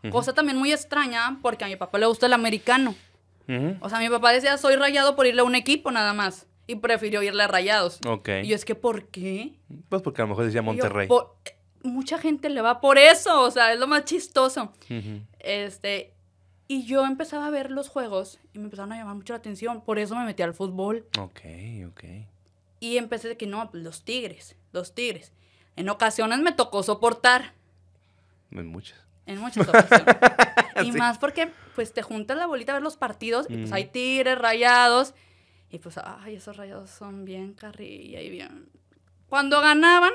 Ujú. 0.03 0.09
Cosa 0.11 0.33
también 0.33 0.57
muy 0.57 0.71
extraña 0.73 1.37
porque 1.43 1.63
a 1.63 1.67
mi 1.67 1.75
papá 1.75 1.99
le 1.99 2.07
gusta 2.07 2.25
el 2.25 2.33
americano. 2.33 2.95
O 3.81 3.87
sea, 3.89 3.99
mi 3.99 4.09
papá 4.09 4.31
decía, 4.31 4.57
soy 4.57 4.75
rayado 4.77 5.15
por 5.15 5.27
irle 5.27 5.41
a 5.41 5.43
un 5.43 5.53
equipo 5.53 5.91
nada 5.91 6.13
más. 6.13 6.47
Y 6.65 6.77
prefirió 6.77 7.21
irle 7.21 7.43
a 7.43 7.47
rayados. 7.47 7.99
Ok. 8.07 8.29
Y 8.43 8.47
yo, 8.47 8.55
es 8.55 8.65
que, 8.65 8.73
¿por 8.73 9.09
qué? 9.09 9.53
Pues 9.89 10.01
porque 10.01 10.21
a 10.21 10.25
lo 10.25 10.29
mejor 10.29 10.45
decía 10.45 10.61
yo, 10.61 10.63
Monterrey. 10.63 11.07
"Por- 11.07 11.35
eh, 11.45 11.51
mucha 11.83 12.17
gente 12.17 12.49
le 12.49 12.61
va 12.61 12.81
por 12.81 12.97
eso, 12.97 13.41
o 13.43 13.51
sea, 13.51 13.73
es 13.73 13.79
lo 13.79 13.85
más 13.85 14.05
chistoso. 14.05 14.73
Este, 15.39 16.13
y 16.67 16.85
yo 16.85 17.05
empezaba 17.05 17.45
a 17.45 17.49
ver 17.51 17.69
los 17.69 17.89
juegos 17.89 18.39
y 18.53 18.57
me 18.59 18.65
empezaron 18.65 18.91
a 18.93 18.97
llamar 18.97 19.15
mucho 19.15 19.33
la 19.33 19.37
atención. 19.37 19.81
Por 19.81 19.99
eso 19.99 20.15
me 20.15 20.25
metí 20.25 20.41
al 20.43 20.53
fútbol. 20.55 21.05
Ok, 21.19 21.41
ok. 21.89 22.03
Y 22.79 22.97
empecé 22.97 23.27
de 23.27 23.37
que 23.37 23.45
no, 23.45 23.69
pues, 23.69 23.83
los 23.83 24.03
tigres, 24.03 24.55
los 24.71 24.95
tigres. 24.95 25.33
En 25.75 25.89
ocasiones 25.89 26.39
me 26.39 26.51
tocó 26.51 26.83
soportar. 26.83 27.53
En 28.51 28.67
muchas. 28.67 28.99
En 29.25 29.39
muchas 29.39 29.67
ocasiones. 29.67 30.15
y 30.83 30.91
más 30.91 31.17
porque, 31.17 31.51
pues, 31.75 31.93
te 31.93 32.01
juntas 32.01 32.37
la 32.37 32.45
bolita 32.47 32.71
a 32.73 32.75
ver 32.75 32.83
los 32.83 32.97
partidos 32.97 33.45
y, 33.49 33.57
pues, 33.57 33.71
hay 33.71 33.85
Mm. 33.85 33.91
tigres, 33.91 34.37
rayados. 34.37 35.13
Y, 35.69 35.79
pues, 35.79 35.97
ay, 35.97 36.35
esos 36.35 36.57
rayados 36.57 36.89
son 36.89 37.23
bien 37.25 37.53
carrilla 37.53 38.21
y 38.21 38.29
bien... 38.29 38.69
Cuando 39.29 39.61
ganaban, 39.61 40.11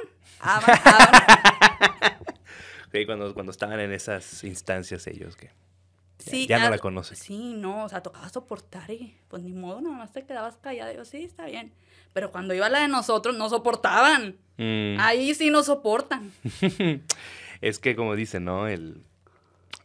Sí, 2.92 3.06
cuando, 3.06 3.32
cuando 3.32 3.50
estaban 3.52 3.80
en 3.80 3.92
esas 3.92 4.44
instancias 4.44 5.06
ellos 5.06 5.36
que... 5.36 5.50
Ya- 6.26 6.30
sí, 6.30 6.46
ya 6.46 6.58
no 6.58 6.66
ah, 6.66 6.70
la 6.70 6.78
conoces. 6.78 7.18
Sí, 7.18 7.54
no, 7.56 7.84
o 7.84 7.88
sea, 7.88 8.02
tocaba 8.02 8.28
soportar 8.28 8.90
y, 8.90 9.16
pues, 9.28 9.42
ni 9.42 9.52
modo, 9.52 9.80
nada 9.80 9.96
más 9.96 10.12
te 10.12 10.24
quedabas 10.24 10.56
callada. 10.56 10.92
Y 10.92 10.96
yo, 10.96 11.04
sí, 11.04 11.24
está 11.24 11.46
bien. 11.46 11.72
Pero 12.12 12.30
cuando 12.30 12.54
iba 12.54 12.68
la 12.68 12.80
de 12.80 12.88
nosotros, 12.88 13.36
no 13.36 13.48
soportaban. 13.48 14.36
Mm. 14.56 14.98
Ahí 15.00 15.34
sí 15.34 15.50
no 15.50 15.62
soportan. 15.62 16.32
es 17.60 17.78
que 17.78 17.94
como 17.96 18.14
dicen, 18.14 18.44
¿no? 18.44 18.66
El... 18.68 19.02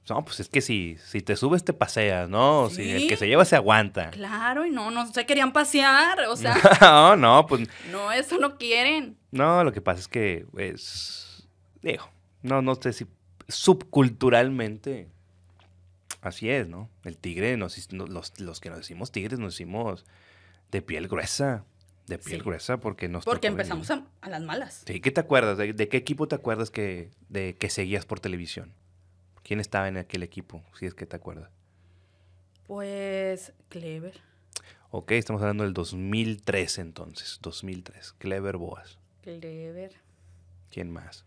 No, 0.10 0.26
pues 0.26 0.42
es 0.42 0.50
que 0.50 0.62
si, 0.62 0.98
si 1.06 1.22
te 1.22 1.38
subes 1.38 1.64
te 1.64 1.72
paseas, 1.74 2.28
¿no? 2.28 2.70
Si 2.70 2.90
el 2.90 3.08
que 3.08 3.16
se 3.16 3.28
lleva 3.28 3.46
se 3.46 3.56
aguanta. 3.56 4.10
Claro, 4.12 4.66
y 4.66 4.72
no, 4.72 4.92
no 4.92 5.08
se 5.08 5.26
querían 5.26 5.54
pasear. 5.54 6.22
O 6.28 6.36
sea, 6.36 6.58
no, 6.82 7.16
no, 7.16 7.46
pues 7.48 7.70
no, 7.92 8.12
eso 8.12 8.38
no 8.38 8.58
quieren. 8.58 9.18
no, 9.32 9.64
lo 9.64 9.72
que 9.72 9.80
pasa 9.80 10.02
es 10.02 10.08
que 10.10 10.46
es, 10.58 11.48
digo, 11.82 12.10
no, 12.42 12.62
no 12.62 12.76
sé 12.76 12.92
si 12.92 13.06
subculturalmente 13.48 15.08
así 16.22 16.50
es, 16.50 16.68
¿no? 16.68 16.90
El 17.04 17.18
tigre, 17.18 17.58
nos, 17.58 17.92
los, 17.94 18.40
los 18.40 18.60
que 18.60 18.70
nos 18.70 18.78
decimos 18.80 19.12
tigres 19.12 19.40
nos 19.40 19.54
decimos 19.54 20.06
de 20.72 20.82
piel 20.82 21.08
gruesa, 21.08 21.66
de 22.08 22.18
piel 22.18 22.40
Sí. 22.42 22.46
gruesa 22.46 22.78
porque 22.80 23.08
nos 23.10 23.26
Porque 23.26 23.48
empezamos 23.48 23.90
a, 23.92 24.06
a 24.22 24.30
las 24.30 24.42
malas. 24.42 24.84
Sí, 24.86 25.00
¿qué 25.02 25.12
te 25.12 25.20
acuerdas? 25.22 25.58
¿De, 25.58 25.74
de 25.74 25.88
qué 25.90 25.98
equipo 25.98 26.28
te 26.28 26.36
acuerdas 26.36 26.70
que, 26.72 27.10
de, 27.30 27.56
que 27.58 27.70
seguías 27.70 28.06
por 28.06 28.20
televisión? 28.20 28.74
¿Quién 29.44 29.60
estaba 29.60 29.88
en 29.88 29.98
aquel 29.98 30.24
equipo? 30.24 30.64
Si 30.78 30.86
es 30.86 30.94
que 30.94 31.06
te 31.06 31.16
acuerdas. 31.16 31.50
Pues, 32.68 33.54
Clever. 33.70 34.22
Ok, 34.92 35.12
estamos 35.14 35.42
hablando 35.42 35.64
del 35.64 35.74
2003 35.74 36.78
entonces. 36.80 37.40
2003. 37.42 38.14
Clever 38.18 38.58
Boas. 38.58 38.98
Clever. 39.22 39.94
¿Quién 40.70 40.92
más? 40.92 41.26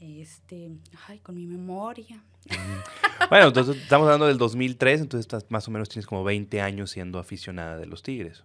Este, 0.00 0.70
ay, 1.08 1.18
con 1.20 1.34
mi 1.34 1.46
memoria. 1.46 2.22
Bueno, 3.30 3.48
entonces 3.48 3.76
estamos 3.76 4.06
hablando 4.06 4.26
del 4.26 4.38
2003, 4.38 5.00
entonces 5.02 5.24
estás, 5.26 5.46
más 5.50 5.66
o 5.68 5.70
menos 5.70 5.88
tienes 5.88 6.06
como 6.06 6.24
20 6.24 6.60
años 6.60 6.90
siendo 6.90 7.18
aficionada 7.18 7.76
de 7.76 7.86
los 7.86 8.02
Tigres. 8.02 8.44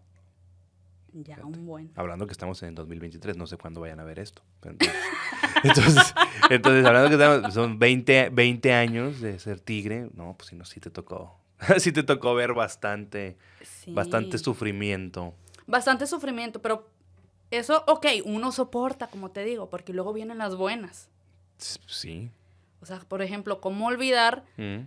Ya, 1.14 1.38
un 1.44 1.66
buen. 1.68 1.92
Hablando 1.96 2.26
que 2.26 2.32
estamos 2.32 2.62
en 2.64 2.70
el 2.70 2.76
2023, 2.76 3.38
no 3.38 3.46
sé 3.46 3.58
cuándo 3.58 3.82
vayan 3.82 4.00
a 4.00 4.04
ver 4.04 4.18
esto. 4.20 4.42
pero 4.60 4.72
entonces, 4.74 4.96
entonces, 5.64 6.14
entonces, 6.50 6.86
hablando 6.86 7.10
que 7.10 7.16
estamos- 7.24 7.54
son 7.54 7.78
20, 7.78 8.30
20 8.32 8.74
años 8.74 9.22
de 9.22 9.38
ser 9.40 9.60
Tigre, 9.60 10.10
no, 10.16 10.34
pues 10.38 10.50
sí, 10.50 10.56
no, 10.56 10.66
sí 10.66 10.80
te 10.80 10.90
tocó. 10.90 11.38
Sí 11.78 11.92
te 11.92 12.04
tocó 12.04 12.34
ver 12.36 12.54
bastante, 12.54 13.38
Sí. 13.62 13.94
bastante 13.94 14.38
sufrimiento. 14.38 15.34
Bastante 15.68 16.08
sufrimiento, 16.08 16.62
pero 16.62 16.90
eso, 17.52 17.84
ok, 17.88 18.08
uno 18.26 18.52
soporta, 18.52 19.08
como 19.08 19.30
te 19.32 19.44
digo, 19.46 19.70
porque 19.70 19.94
luego 19.94 20.12
vienen 20.14 20.40
las 20.40 20.56
buenas. 20.56 21.10
Sí. 21.58 22.32
O 22.84 22.86
sea, 22.86 23.00
por 23.00 23.22
ejemplo, 23.22 23.62
¿cómo 23.62 23.88
olvidar 23.88 24.44
Mm. 24.58 24.80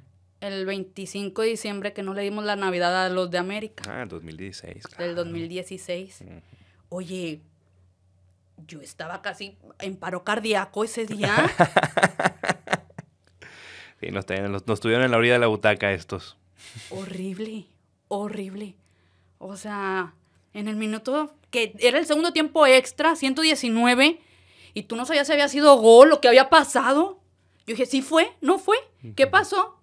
el 0.43 0.67
25 0.67 1.41
de 1.41 1.49
diciembre 1.49 1.95
que 1.95 2.03
no 2.03 2.13
le 2.13 2.21
dimos 2.21 2.45
la 2.45 2.55
Navidad 2.55 3.07
a 3.07 3.09
los 3.09 3.31
de 3.31 3.39
América? 3.39 3.85
Ah, 3.89 4.05
2016. 4.07 4.83
del 4.83 4.83
claro. 4.93 5.15
2016. 5.15 6.21
Ujú. 6.21 6.31
Oye, 6.91 7.41
yo 8.67 8.83
estaba 8.83 9.23
casi 9.23 9.57
en 9.79 9.97
paro 9.97 10.25
cardíaco 10.25 10.85
ese 10.85 11.07
día. 11.07 11.35
Sí, 13.99 14.11
nos, 14.11 14.27
nos, 14.29 14.67
nos 14.67 14.81
tuvieron 14.81 15.07
en 15.07 15.11
la 15.11 15.17
orilla 15.17 15.33
de 15.35 15.39
la 15.39 15.47
butaca 15.47 15.91
estos. 15.93 16.37
horrible, 16.91 17.65
horrible. 18.09 18.75
O 19.39 19.57
sea, 19.57 20.13
en 20.53 20.69
el 20.69 20.77
minuto 20.77 21.35
que 21.51 21.75
era 21.79 21.99
el 21.99 22.05
segundo 22.05 22.35
tiempo 22.35 22.67
extra, 22.67 23.17
119, 23.17 24.21
y 24.75 24.83
tú 24.83 24.97
no 24.97 25.07
sabías 25.07 25.27
si 25.27 25.33
había 25.33 25.49
sido 25.49 25.75
gol 25.79 26.13
o 26.13 26.21
qué 26.21 26.29
había 26.29 26.51
pasado. 26.51 27.16
Yo 27.67 27.73
dije, 27.75 27.87
¿sí 27.87 28.03
fue? 28.03 28.29
¿No 28.41 28.59
fue? 28.59 28.77
¿Qué 29.17 29.27
pasó? 29.27 29.81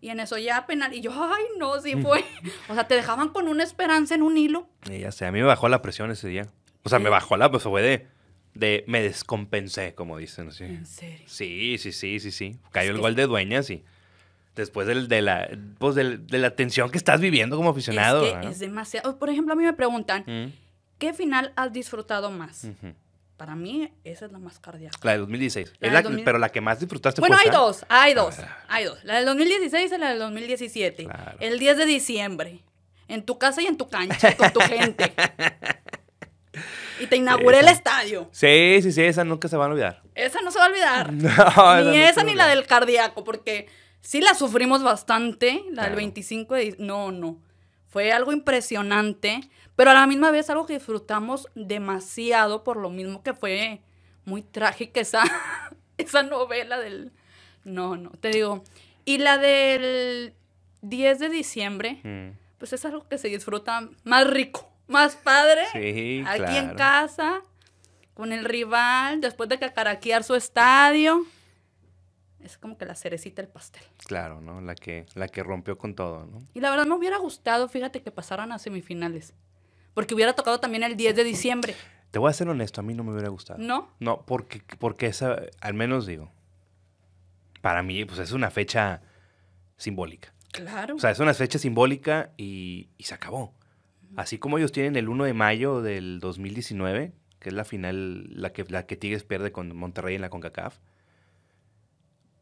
Y 0.00 0.08
en 0.10 0.20
eso 0.20 0.38
ya 0.38 0.66
penal. 0.66 0.94
Y 0.94 1.00
yo, 1.00 1.10
ay, 1.12 1.44
no, 1.58 1.80
sí 1.80 1.96
fue. 1.96 2.24
O 2.68 2.74
sea, 2.74 2.86
te 2.86 2.94
dejaban 2.94 3.28
con 3.30 3.48
una 3.48 3.62
esperanza 3.62 4.14
en 4.14 4.22
un 4.22 4.36
hilo. 4.38 4.68
Y 4.90 5.00
ya 5.00 5.12
sé, 5.12 5.26
a 5.26 5.32
mí 5.32 5.40
me 5.40 5.44
bajó 5.46 5.68
la 5.68 5.82
presión 5.82 6.10
ese 6.10 6.28
día. 6.28 6.46
O 6.82 6.88
sea, 6.88 6.98
me 6.98 7.06
Sí. 7.06 7.10
bajó 7.10 7.36
la, 7.36 7.50
pues 7.50 7.62
fue 7.64 7.82
de, 7.82 8.06
de, 8.54 8.84
me 8.86 9.02
descompensé, 9.02 9.94
como 9.94 10.16
dicen 10.18 10.48
así. 10.48 10.64
En 10.64 10.86
serio. 10.86 11.24
Sí, 11.26 11.76
sí, 11.78 11.92
sí, 11.92 12.20
sí, 12.20 12.30
sí. 12.30 12.56
Cayó 12.72 12.90
Es 12.90 12.96
el 12.96 13.00
gol 13.02 13.14
de 13.16 13.26
Dueñas 13.26 13.68
y 13.70 13.84
después 14.54 14.86
del, 14.86 15.08
de, 15.08 15.20
la, 15.22 15.48
pues 15.78 15.94
del- 15.94 16.26
de 16.26 16.38
la 16.38 16.50
tensión 16.56 16.90
que 16.90 16.98
estás 16.98 17.20
viviendo 17.20 17.56
como 17.56 17.70
aficionado. 17.70 18.22
es 18.24 18.28
que 18.30 18.36
¿verdad? 18.36 18.50
es 18.52 18.58
demasiado. 18.60 19.18
Por 19.18 19.28
ejemplo, 19.30 19.52
a 19.54 19.56
mí 19.56 19.64
me 19.64 19.72
preguntan, 19.72 20.24
Mm, 20.26 20.52
¿qué 20.98 21.12
final 21.12 21.52
has 21.56 21.72
disfrutado 21.72 22.30
más? 22.30 22.64
ujú. 22.64 22.94
Para 23.36 23.54
mí, 23.54 23.92
esa 24.04 24.24
es 24.26 24.32
la 24.32 24.38
más 24.38 24.58
cardíaca. 24.58 24.96
La 25.02 25.12
de 25.12 25.18
2016. 25.18 25.68
La 25.68 25.72
Es 25.74 25.80
del 25.80 25.92
la- 25.92 26.02
2000. 26.02 26.24
Pero 26.24 26.38
la 26.38 26.48
que 26.50 26.60
más 26.62 26.80
disfrutaste 26.80 27.20
Bueno, 27.20 27.36
hay 27.36 27.50
dos, 27.50 27.84
hay 27.88 28.14
dos, 28.14 28.36
ver. 28.38 28.46
hay 28.68 28.84
dos. 28.84 29.04
La 29.04 29.16
del 29.16 29.26
2016 29.26 29.92
y 29.92 29.98
la 29.98 30.08
del 30.10 30.18
2017. 30.20 31.04
Claro. 31.04 31.36
El 31.40 31.58
10 31.58 31.76
de 31.76 31.84
diciembre. 31.86 32.60
En 33.08 33.24
tu 33.24 33.38
casa 33.38 33.60
y 33.62 33.66
en 33.66 33.76
tu 33.76 33.88
cancha, 33.88 34.36
con 34.36 34.52
tu 34.52 34.60
gente. 34.60 35.12
Y 36.98 37.06
te 37.08 37.16
inauguré 37.16 37.60
el 37.60 37.68
estadio. 37.68 38.28
Sí, 38.32 38.78
sí, 38.80 38.90
sí, 38.90 39.02
esa 39.02 39.22
nunca 39.24 39.48
se 39.48 39.56
van 39.58 39.68
a 39.70 39.72
olvidar. 39.74 40.02
Esa 40.14 40.40
no 40.40 40.50
se 40.50 40.58
va 40.58 40.64
a 40.64 40.68
olvidar. 40.68 41.12
No, 41.12 41.28
esa 41.28 41.82
ni 41.90 41.98
no 41.98 42.04
esa 42.04 42.24
ni 42.24 42.34
la 42.34 42.46
del 42.46 42.66
cardíaco, 42.66 43.22
porque 43.22 43.68
sí 44.00 44.22
la 44.22 44.34
sufrimos 44.34 44.82
bastante, 44.82 45.62
la 45.68 45.72
Claro. 45.82 45.88
del 45.90 45.96
25 45.96 46.54
de... 46.54 46.62
dic- 46.72 46.76
No, 46.78 47.12
no. 47.12 47.38
Fue 47.96 48.12
algo 48.12 48.30
impresionante, 48.30 49.40
pero 49.74 49.90
a 49.90 49.94
la 49.94 50.06
misma 50.06 50.30
vez 50.30 50.50
algo 50.50 50.66
que 50.66 50.74
disfrutamos 50.74 51.48
demasiado 51.54 52.62
por 52.62 52.76
lo 52.76 52.90
mismo 52.90 53.22
que 53.22 53.32
fue 53.32 53.80
muy 54.26 54.42
trágica 54.42 55.00
esa, 55.00 55.22
esa 55.96 56.22
novela 56.22 56.78
del... 56.78 57.10
No, 57.64 57.96
no, 57.96 58.10
te 58.10 58.28
digo. 58.28 58.62
Y 59.06 59.16
la 59.16 59.38
del 59.38 60.34
10 60.82 61.18
de 61.20 61.28
diciembre, 61.30 62.00
Mm, 62.04 62.32
pues 62.58 62.74
es 62.74 62.84
algo 62.84 63.08
que 63.08 63.16
se 63.16 63.28
disfruta 63.28 63.88
más 64.04 64.26
rico, 64.26 64.70
más 64.88 65.16
padre. 65.16 65.62
Sí, 65.72 66.22
aquí 66.26 66.54
en 66.54 66.74
casa, 66.74 67.40
con 68.12 68.34
el 68.34 68.44
rival, 68.44 69.22
después 69.22 69.48
de 69.48 69.58
cacaraquear 69.58 70.22
su 70.22 70.34
estadio. 70.34 71.24
Es 72.46 72.58
como 72.58 72.78
que 72.78 72.86
la 72.86 72.94
cerecita 72.94 73.42
del 73.42 73.50
pastel. 73.50 73.82
Claro, 74.06 74.40
¿no? 74.40 74.60
La 74.60 74.74
que, 74.74 75.06
la 75.14 75.28
que 75.28 75.42
rompió 75.42 75.76
con 75.76 75.94
todo, 75.94 76.24
¿no? 76.26 76.42
Y 76.54 76.60
la 76.60 76.70
verdad 76.70 76.86
me 76.86 76.94
hubiera 76.94 77.18
gustado, 77.18 77.68
fíjate, 77.68 78.02
que 78.02 78.10
pasaran 78.10 78.52
a 78.52 78.58
semifinales. 78.58 79.34
Porque 79.94 80.14
hubiera 80.14 80.34
tocado 80.34 80.60
también 80.60 80.82
el 80.82 80.96
10 80.96 81.16
de 81.16 81.24
diciembre. 81.24 81.74
Te 82.10 82.18
voy 82.18 82.30
a 82.30 82.32
ser 82.32 82.48
honesto, 82.48 82.80
a 82.80 82.84
mí 82.84 82.94
no 82.94 83.02
me 83.02 83.12
hubiera 83.12 83.28
gustado. 83.28 83.58
¿No? 83.58 83.90
No, 83.98 84.24
porque, 84.24 84.62
porque 84.78 85.06
esa, 85.06 85.42
al 85.60 85.74
menos 85.74 86.06
digo, 86.06 86.30
para 87.60 87.82
mí, 87.82 88.04
pues 88.04 88.20
es 88.20 88.32
una 88.32 88.50
fecha 88.50 89.02
simbólica. 89.76 90.32
Claro. 90.52 90.96
O 90.96 90.98
sea, 90.98 91.10
es 91.10 91.18
una 91.18 91.34
fecha 91.34 91.58
simbólica 91.58 92.30
y, 92.36 92.88
y 92.96 93.04
se 93.04 93.14
acabó. 93.14 93.52
Así 94.16 94.38
como 94.38 94.56
ellos 94.56 94.72
tienen 94.72 94.96
el 94.96 95.08
1 95.08 95.24
de 95.24 95.34
mayo 95.34 95.82
del 95.82 96.20
2019, 96.20 97.12
que 97.38 97.48
es 97.48 97.54
la 97.54 97.64
final, 97.64 98.24
la 98.30 98.52
que, 98.52 98.64
la 98.64 98.86
que 98.86 98.96
Tigres 98.96 99.24
pierde 99.24 99.52
con 99.52 99.76
Monterrey 99.76 100.14
en 100.14 100.22
la 100.22 100.30
CONCACAF, 100.30 100.78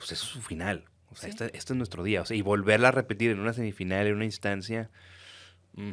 pues 0.07 0.13
eso 0.21 0.27
es 0.27 0.33
su 0.33 0.43
final. 0.43 0.85
O 1.11 1.17
sea, 1.17 1.31
Sí. 1.31 1.31
este, 1.31 1.57
este 1.57 1.73
es 1.73 1.77
nuestro 1.77 2.03
día. 2.03 2.23
O 2.23 2.25
sea, 2.27 2.37
y 2.37 2.43
volverla 2.43 2.89
a 2.89 2.91
repetir 2.91 3.31
en 3.31 3.41
una 3.41 3.53
semifinal, 3.53 4.07
en 4.07 4.15
una 4.17 4.25
instancia, 4.25 4.91
mm, 5.75 5.93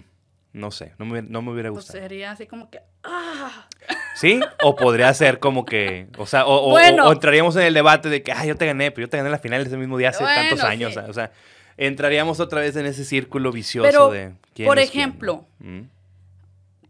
no 0.53 0.71
sé, 0.71 0.93
no 0.97 1.05
me, 1.05 1.11
hubiera- 1.13 1.27
no 1.29 1.41
me 1.41 1.51
hubiera 1.51 1.69
pues 1.69 1.85
gustado. 1.85 2.03
sería 2.03 2.31
así 2.31 2.45
como 2.47 2.69
que. 2.69 2.81
¡Ah! 3.03 3.67
¿Sí? 4.15 4.41
O 4.63 4.75
podría 4.75 5.13
ser 5.13 5.39
como 5.39 5.63
que, 5.65 6.07
o 6.17 6.25
sea, 6.25 6.45
o, 6.45 6.67
o- 6.67 6.71
Bueno. 6.71 7.05
o- 7.05 7.09
o 7.09 7.13
entraríamos 7.13 7.55
en 7.55 7.63
el 7.63 7.73
debate 7.73 8.09
de 8.09 8.21
que, 8.23 8.31
ah, 8.33 8.45
yo 8.45 8.55
te 8.57 8.65
gané, 8.65 8.91
pero 8.91 9.07
yo 9.07 9.09
te 9.09 9.17
gané 9.17 9.29
la 9.29 9.39
final 9.39 9.65
ese 9.65 9.77
mismo 9.77 9.97
día 9.97 10.09
hace 10.09 10.23
Bueno, 10.23 10.41
tantos 10.41 10.63
años. 10.65 10.93
sí. 10.93 10.99
O 11.07 11.13
sea, 11.13 11.31
entraríamos 11.77 12.39
otra 12.41 12.59
vez 12.61 12.75
en 12.75 12.85
ese 12.85 13.05
círculo 13.05 13.51
vicioso 13.51 13.87
Pero, 13.89 14.11
de 14.11 14.33
quién 14.53 14.67
por 14.67 14.75
quién, 14.77 14.87
ejemplo. 14.89 15.47
Mm. 15.59 15.83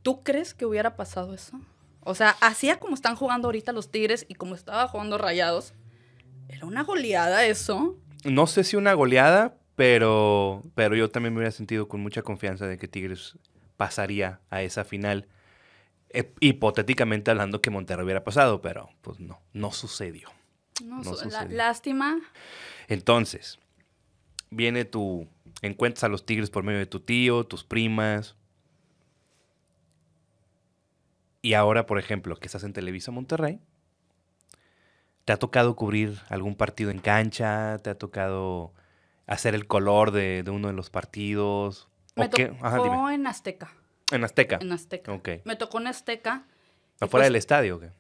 ¿Tú 0.02 0.24
crees 0.24 0.54
que 0.54 0.66
hubiera 0.66 0.96
pasado 0.96 1.34
eso? 1.34 1.60
O 2.04 2.16
sea, 2.16 2.36
así 2.42 2.70
a 2.72 2.80
como 2.80 2.96
están 2.96 3.16
jugando 3.16 3.48
ahorita 3.48 3.72
los 3.74 3.92
Tigres 3.92 4.26
y 4.28 4.34
como 4.34 4.56
estaba 4.56 4.88
jugando 4.88 5.20
Rayados, 5.20 5.74
era 6.52 6.66
una 6.66 6.84
goleada 6.84 7.46
eso. 7.46 7.98
No 8.24 8.48
sé 8.48 8.64
si 8.64 8.76
una 8.76 8.94
goleada, 8.94 9.58
pero, 9.76 10.64
pero 10.76 10.96
yo 10.96 11.10
también 11.10 11.34
me 11.34 11.40
hubiera 11.40 11.52
sentido 11.52 11.88
con 11.88 12.02
mucha 12.02 12.22
confianza 12.22 12.68
de 12.68 12.78
que 12.78 12.88
Tigres 12.88 13.38
pasaría 13.78 14.40
a 14.50 14.62
esa 14.62 14.84
final. 14.84 15.28
Eh, 16.14 16.34
hipotéticamente 16.42 17.32
hablando 17.32 17.62
que 17.62 17.70
Monterrey 17.70 18.04
hubiera 18.04 18.24
pasado, 18.24 18.62
pero 18.62 18.90
pues 19.02 19.20
no, 19.20 19.40
no 19.54 19.72
sucedió. 19.72 20.30
No, 20.84 20.98
No 20.98 21.04
su- 21.04 21.12
la- 21.26 21.32
sucedió. 21.40 21.58
lástima. 21.58 22.20
Entonces, 22.88 23.60
viene 24.50 24.84
tu. 24.86 25.28
Encuentras 25.62 26.04
a 26.04 26.10
los 26.10 26.26
tigres 26.26 26.50
por 26.50 26.64
medio 26.64 26.80
de 26.80 26.86
tu 26.86 27.00
tío, 27.00 27.46
tus 27.46 27.64
primas. 27.64 28.36
Y 31.42 31.54
ahora, 31.54 31.86
por 31.86 31.98
ejemplo, 31.98 32.36
que 32.36 32.48
estás 32.48 32.64
en 32.64 32.74
Televisa 32.74 33.12
Monterrey, 33.12 33.60
¿Te 35.26 35.34
ha 35.34 35.38
tocado 35.38 35.76
cubrir 35.76 36.20
algún 36.30 36.56
partido 36.56 36.90
en 36.92 37.00
cancha? 37.00 37.78
¿Te 37.80 37.90
ha 37.92 37.96
tocado 37.98 38.74
hacer 39.28 39.56
el 39.56 39.68
color 39.68 40.12
de, 40.12 40.44
de 40.44 40.52
uno 40.52 40.68
de 40.68 40.74
los 40.74 40.90
partidos? 40.90 41.88
Me 42.16 42.28
tocó 42.28 42.44
Ajá, 42.66 43.14
en 43.14 43.28
Azteca. 43.28 43.72
En 44.12 44.24
Azteca. 44.24 44.60
En 44.62 44.72
Azteca. 44.72 45.12
Ok. 45.14 45.30
Me 45.46 45.56
tocó 45.56 45.80
en 45.80 45.88
Azteca. 45.88 46.44
¿Afuera 47.00 47.10
pues, 47.10 47.24
del 47.24 47.36
estadio 47.38 47.78
o 47.78 47.80
qué? 47.80 47.92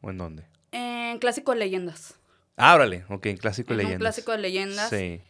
¿O 0.00 0.10
en 0.10 0.18
dónde? 0.18 0.44
En 0.72 1.18
Clásico 1.18 1.52
de 1.52 1.58
Leyendas. 1.58 2.18
Ah, 2.56 2.74
órale. 2.74 3.04
Ok, 3.10 3.26
en 3.26 3.36
Clásico 3.36 3.68
de 3.74 3.82
En 3.82 3.86
Leyendas. 3.88 4.00
Clásico 4.14 4.32
de 4.32 4.38
Leyendas. 4.38 4.88
Sí. 4.90 5.20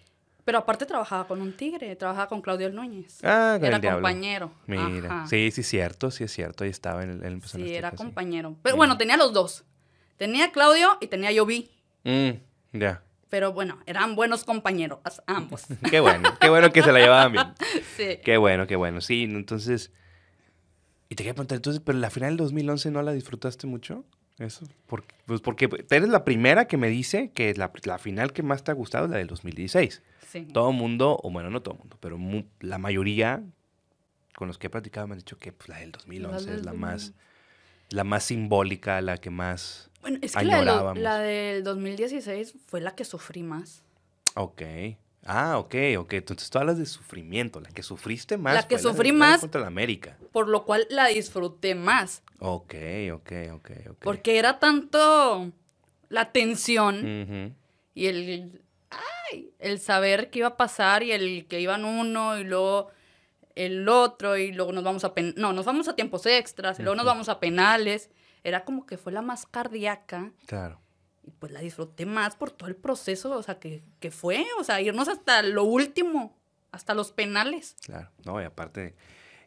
Pero 0.44 0.59
aparte 0.59 0.87
trabajaba 0.87 1.26
con 1.26 1.40
un 1.42 1.57
tigre, 1.57 1.96
trabajaba 1.96 2.29
con 2.29 2.40
Claudio 2.40 2.70
Núñez. 2.70 3.18
Ah, 3.24 3.57
con 3.59 3.66
Era 3.66 3.76
el 3.76 3.83
diablo. 3.83 3.98
compañero. 3.98 4.52
Mira. 4.66 5.07
Ajá. 5.22 5.26
Sí, 5.26 5.50
sí, 5.50 5.62
es 5.62 5.66
cierto, 5.66 6.12
sí 6.12 6.22
es 6.22 6.33
cierto. 6.33 6.62
Ahí 6.62 6.70
estaba 6.70 7.02
en 7.02 7.11
el, 7.11 7.24
en 7.24 7.40
Sí, 7.42 7.46
Azteca, 7.62 7.79
era 7.79 7.90
sí. 7.90 7.96
compañero. 7.96 8.57
Pero 8.62 8.76
bueno, 8.76 8.96
tenía 8.96 9.16
los 9.16 9.33
dos. 9.33 9.64
Tenía 10.16 10.52
Claudio 10.52 10.96
y 11.00 11.07
tenía 11.09 11.31
Yovi. 11.33 11.70
Mm, 12.05 12.31
ya. 12.79 13.02
Pero 13.29 13.52
bueno, 13.52 13.79
eran 13.87 14.14
buenos 14.16 14.44
compañeros, 14.44 15.00
ambos. 15.26 15.64
Qué 15.90 16.00
bueno, 16.00 16.31
qué 16.40 16.48
bueno 16.48 16.72
que 16.72 16.83
se 16.83 16.92
la 16.92 17.00
llevaban 17.00 17.33
bien. 17.33 17.46
sí. 17.96 18.18
Qué 18.24 18.37
bueno, 18.37 18.66
qué 18.66 18.76
bueno. 18.76 19.00
Sí, 19.00 19.24
entonces. 19.24 19.92
Y 21.09 21.14
te 21.16 21.22
quería 21.22 21.35
preguntar, 21.35 21.57
entonces, 21.57 21.83
pero 21.85 21.98
la 21.98 22.11
final 22.11 22.31
del 22.31 22.38
2011 22.38 22.90
no 22.90 23.02
la 23.02 23.12
disfrutaste 23.12 23.66
mucho? 23.66 24.05
Eso. 24.38 24.66
Pues 25.26 25.40
porque 25.40 25.68
eres 25.90 26.09
la 26.09 26.24
primera 26.24 26.66
que 26.66 26.76
me 26.76 26.88
dice 26.88 27.31
que 27.33 27.55
la, 27.55 27.72
la 27.85 27.98
final 27.98 28.33
que 28.33 28.42
más 28.42 28.64
te 28.64 28.70
ha 28.70 28.74
gustado 28.74 29.07
es 29.07 29.11
la 29.11 29.16
del 29.18 29.29
2016. 29.29 30.02
sí. 30.26 30.46
Todo 30.52 30.72
mundo, 30.72 31.18
o 31.22 31.31
bueno, 31.31 31.48
no 31.50 31.62
todo 31.62 31.74
mundo, 31.74 31.96
pero 32.00 32.18
mu- 32.18 32.44
la 32.61 32.79
mayoría 32.79 33.42
con 34.35 34.48
los 34.48 34.59
que 34.59 34.66
he 34.66 34.70
platicado 34.70 35.07
me 35.07 35.14
han 35.14 35.18
dicho 35.20 35.38
que 35.38 35.52
pues, 35.52 35.68
la 35.68 35.79
del 35.79 35.92
2011 35.92 36.44
del 36.50 36.59
es 36.61 36.64
la 36.64 36.72
2000. 36.72 36.81
más, 36.81 37.12
la 37.90 38.05
más 38.05 38.24
simbólica, 38.24 39.00
la 39.00 39.16
que 39.16 39.31
más. 39.31 39.90
Bueno, 40.07 40.19
es 40.23 40.37
que 40.37 40.45
la, 40.45 40.62
la 41.03 41.19
del 41.19 41.64
2016 41.64 42.55
fue 42.66 42.81
la 42.81 42.95
que 42.95 43.05
sufrí 43.05 43.42
más. 43.42 43.83
Ok. 44.37 44.62
Ah, 45.25 45.59
ok, 45.59 45.75
ok. 45.99 46.12
Entonces 46.12 46.49
tú 46.49 46.59
hablas 46.59 46.79
de 46.79 46.87
sufrimiento. 46.87 47.61
La 47.61 47.71
que 47.71 47.83
sufriste 47.83 48.37
más. 48.37 48.55
La 48.55 48.69
que 48.69 48.79
sufrí 48.79 49.11
de- 49.11 49.16
más- 49.16 49.40
Contra 49.40 49.61
la 49.62 49.66
América. 49.66 50.16
Por 50.31 50.47
lo 50.47 50.64
cual 50.64 50.87
la 50.90 51.07
disfruté 51.09 51.75
más. 51.75 52.23
Ok, 52.38 52.75
ok, 53.14 53.33
ok, 53.55 53.71
ok. 53.90 53.99
Porque 54.03 54.38
era 54.38 54.61
tanto 54.61 55.51
la 56.09 56.31
tensión 56.31 57.57
y 57.92 58.07
el, 58.07 58.62
ay, 58.90 59.51
el 59.59 59.81
saber 59.81 60.31
qué 60.31 60.38
iba 60.38 60.49
a 60.49 60.57
pasar 60.57 61.03
y 61.03 61.11
el 61.11 61.47
que 61.49 61.61
iban 61.61 61.85
uno 61.85 62.38
y 62.38 62.45
luego 62.45 62.90
el 63.57 63.88
otro 63.88 64.37
y 64.37 64.53
luego 64.53 64.71
nos 64.71 64.85
vamos 64.85 65.03
a 65.03 65.14
pen 65.14 65.35
no, 65.37 65.53
nos 65.53 65.64
vamos 65.64 65.88
a 65.88 65.97
tiempos 65.97 66.27
extras 66.27 66.79
y 66.79 66.83
luego 66.83 66.95
nos 66.95 67.07
vamos 67.07 67.29
a 67.29 67.40
penales. 67.40 68.09
Era 68.47 68.65
como 68.65 68.87
que 68.87 68.97
fue 68.97 69.11
la 69.13 69.23
más 69.23 69.45
cardíaca 69.45 70.31
Claro. 70.47 70.81
y 71.25 71.33
pues 71.33 71.51
la 71.51 71.59
disfruté 71.61 72.07
más 72.07 72.37
por 72.37 72.53
todo 72.53 72.69
el 72.69 72.77
proceso, 72.77 73.37
o 73.37 73.43
sea, 73.43 73.59
que, 73.59 73.83
que 73.99 74.13
fue, 74.13 74.47
o 74.61 74.63
sea, 74.63 74.81
irnos 74.81 75.09
hasta 75.09 75.43
lo 75.43 75.65
último, 75.65 76.39
hasta 76.71 76.95
los 76.95 77.11
penales. 77.11 77.75
Claro, 77.85 78.09
no, 78.25 78.41
y 78.41 78.45
aparte, 78.45 78.95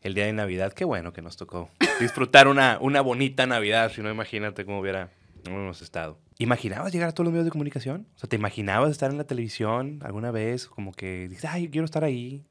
el 0.02 0.14
día 0.16 0.26
de 0.26 0.34
Navidad, 0.34 0.74
qué 0.74 0.84
bueno 0.84 1.14
que 1.14 1.22
nos 1.22 1.38
tocó 1.38 1.70
disfrutar 2.02 2.50
una, 2.50 2.78
una 2.82 3.00
bonita 3.00 3.46
Navidad, 3.48 3.90
si 3.94 4.02
no, 4.02 4.12
imagínate 4.12 4.66
cómo 4.66 4.80
hubiera 4.82 5.10
hubiéramos 5.46 5.82
estado. 5.82 6.20
¿Imaginabas 6.38 6.92
llegar 6.92 7.08
a 7.08 7.12
todos 7.14 7.24
los 7.26 7.32
medios 7.32 7.46
de 7.46 7.52
comunicación? 7.52 8.06
O 8.16 8.20
sea, 8.20 8.28
¿te 8.28 8.36
imaginabas 8.36 8.92
estar 8.92 9.10
en 9.12 9.18
la 9.18 9.24
televisión 9.24 10.00
alguna 10.04 10.32
vez? 10.32 10.68
Como 10.68 10.92
que 10.92 11.30
dices, 11.30 11.46
ay, 11.46 11.64
yo 11.66 11.72
quiero 11.72 11.86
estar 11.86 12.04
ahí. 12.04 12.44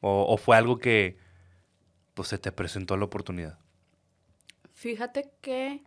O, 0.00 0.26
o 0.28 0.36
fue 0.36 0.56
algo 0.56 0.78
que, 0.78 1.16
pues, 2.12 2.28
se 2.28 2.36
te 2.38 2.52
presentó 2.52 2.96
la 2.98 3.06
oportunidad. 3.06 3.58
Fíjate 4.76 5.30
que 5.40 5.80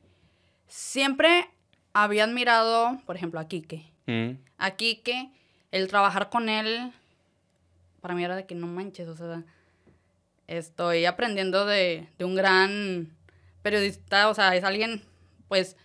siempre 0.67 1.47
había 1.93 2.23
admirado, 2.23 2.99
por 3.06 3.15
ejemplo, 3.15 3.39
a 3.39 3.47
Quique. 3.47 3.86
Mm, 4.08 4.32
A 4.58 4.71
Quique, 4.71 5.32
el 5.71 5.88
trabajar 5.88 6.32
con 6.32 6.49
él, 6.49 6.91
para 8.02 8.15
mí 8.15 8.23
era 8.23 8.36
de 8.36 8.47
que 8.47 8.56
no 8.56 8.65
manches, 8.65 9.08
o 9.08 9.15
sea, 9.15 9.43
estoy 10.47 11.06
aprendiendo 11.06 11.67
de, 11.67 12.10
de 12.17 12.25
un 12.25 12.34
gran 12.34 13.15
periodista, 13.62 14.28
o 14.28 14.34
sea, 14.34 14.56
es 14.56 14.63
alguien, 14.63 15.04
pues, 15.47 15.78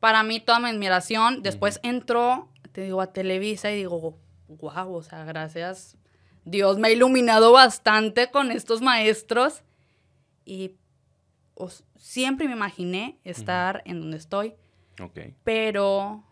para 0.00 0.22
mí 0.22 0.40
toda 0.40 0.60
mi 0.60 0.70
admiración. 0.70 1.42
Después 1.42 1.78
entró, 1.82 2.48
te 2.72 2.80
digo, 2.80 3.02
a 3.02 3.12
Televisa 3.12 3.70
y 3.70 3.76
digo, 3.76 4.18
wow, 4.48 4.94
o 4.94 5.02
sea, 5.02 5.24
gracias. 5.24 5.98
Dios 6.46 6.78
me 6.78 6.88
ha 6.88 6.90
iluminado 6.90 7.52
bastante 7.52 8.30
con 8.30 8.50
estos 8.50 8.80
maestros 8.80 9.62
y 10.46 10.76
siempre 11.96 12.46
me 12.46 12.54
imaginé 12.54 13.18
estar 13.24 13.82
en 13.84 14.00
donde 14.00 14.16
estoy 14.16 14.54
ok. 15.00 15.18
pero 15.44 16.24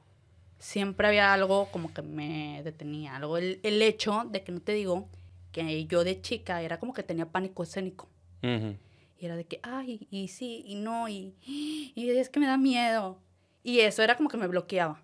siempre 0.59 1.07
había 1.07 1.33
algo 1.33 1.71
como 1.71 1.93
que 1.93 2.03
me 2.03 2.62
detenía, 2.64 3.17
algo, 3.17 3.37
el, 3.38 3.61
el 3.62 3.81
hecho 3.83 4.25
de 4.31 4.43
que 4.43 4.53
no 4.53 4.61
te 4.61 4.73
digo 4.73 5.09
que 5.53 5.87
yo 5.87 6.05
de 6.05 6.21
chica 6.21 6.62
era 6.62 6.79
como 6.79 6.93
que 6.93 7.03
tenía 7.03 7.27
pánico 7.27 7.62
escénico. 7.62 8.09
Y 8.43 9.27
era 9.27 9.35
de 9.35 9.45
que, 9.45 9.59
ay, 9.64 10.07
y 10.11 10.29
sí, 10.29 10.62
y 10.64 10.77
no, 10.77 11.09
y, 11.09 11.35
y 11.45 12.11
es 12.11 12.29
que 12.29 12.38
me 12.38 12.47
da 12.47 12.57
miedo. 12.57 13.19
Y 13.64 13.81
eso 13.81 14.03
era 14.03 14.17
como 14.17 14.29
que 14.29 14.37
me 14.37 14.47
bloqueaba. 14.47 15.03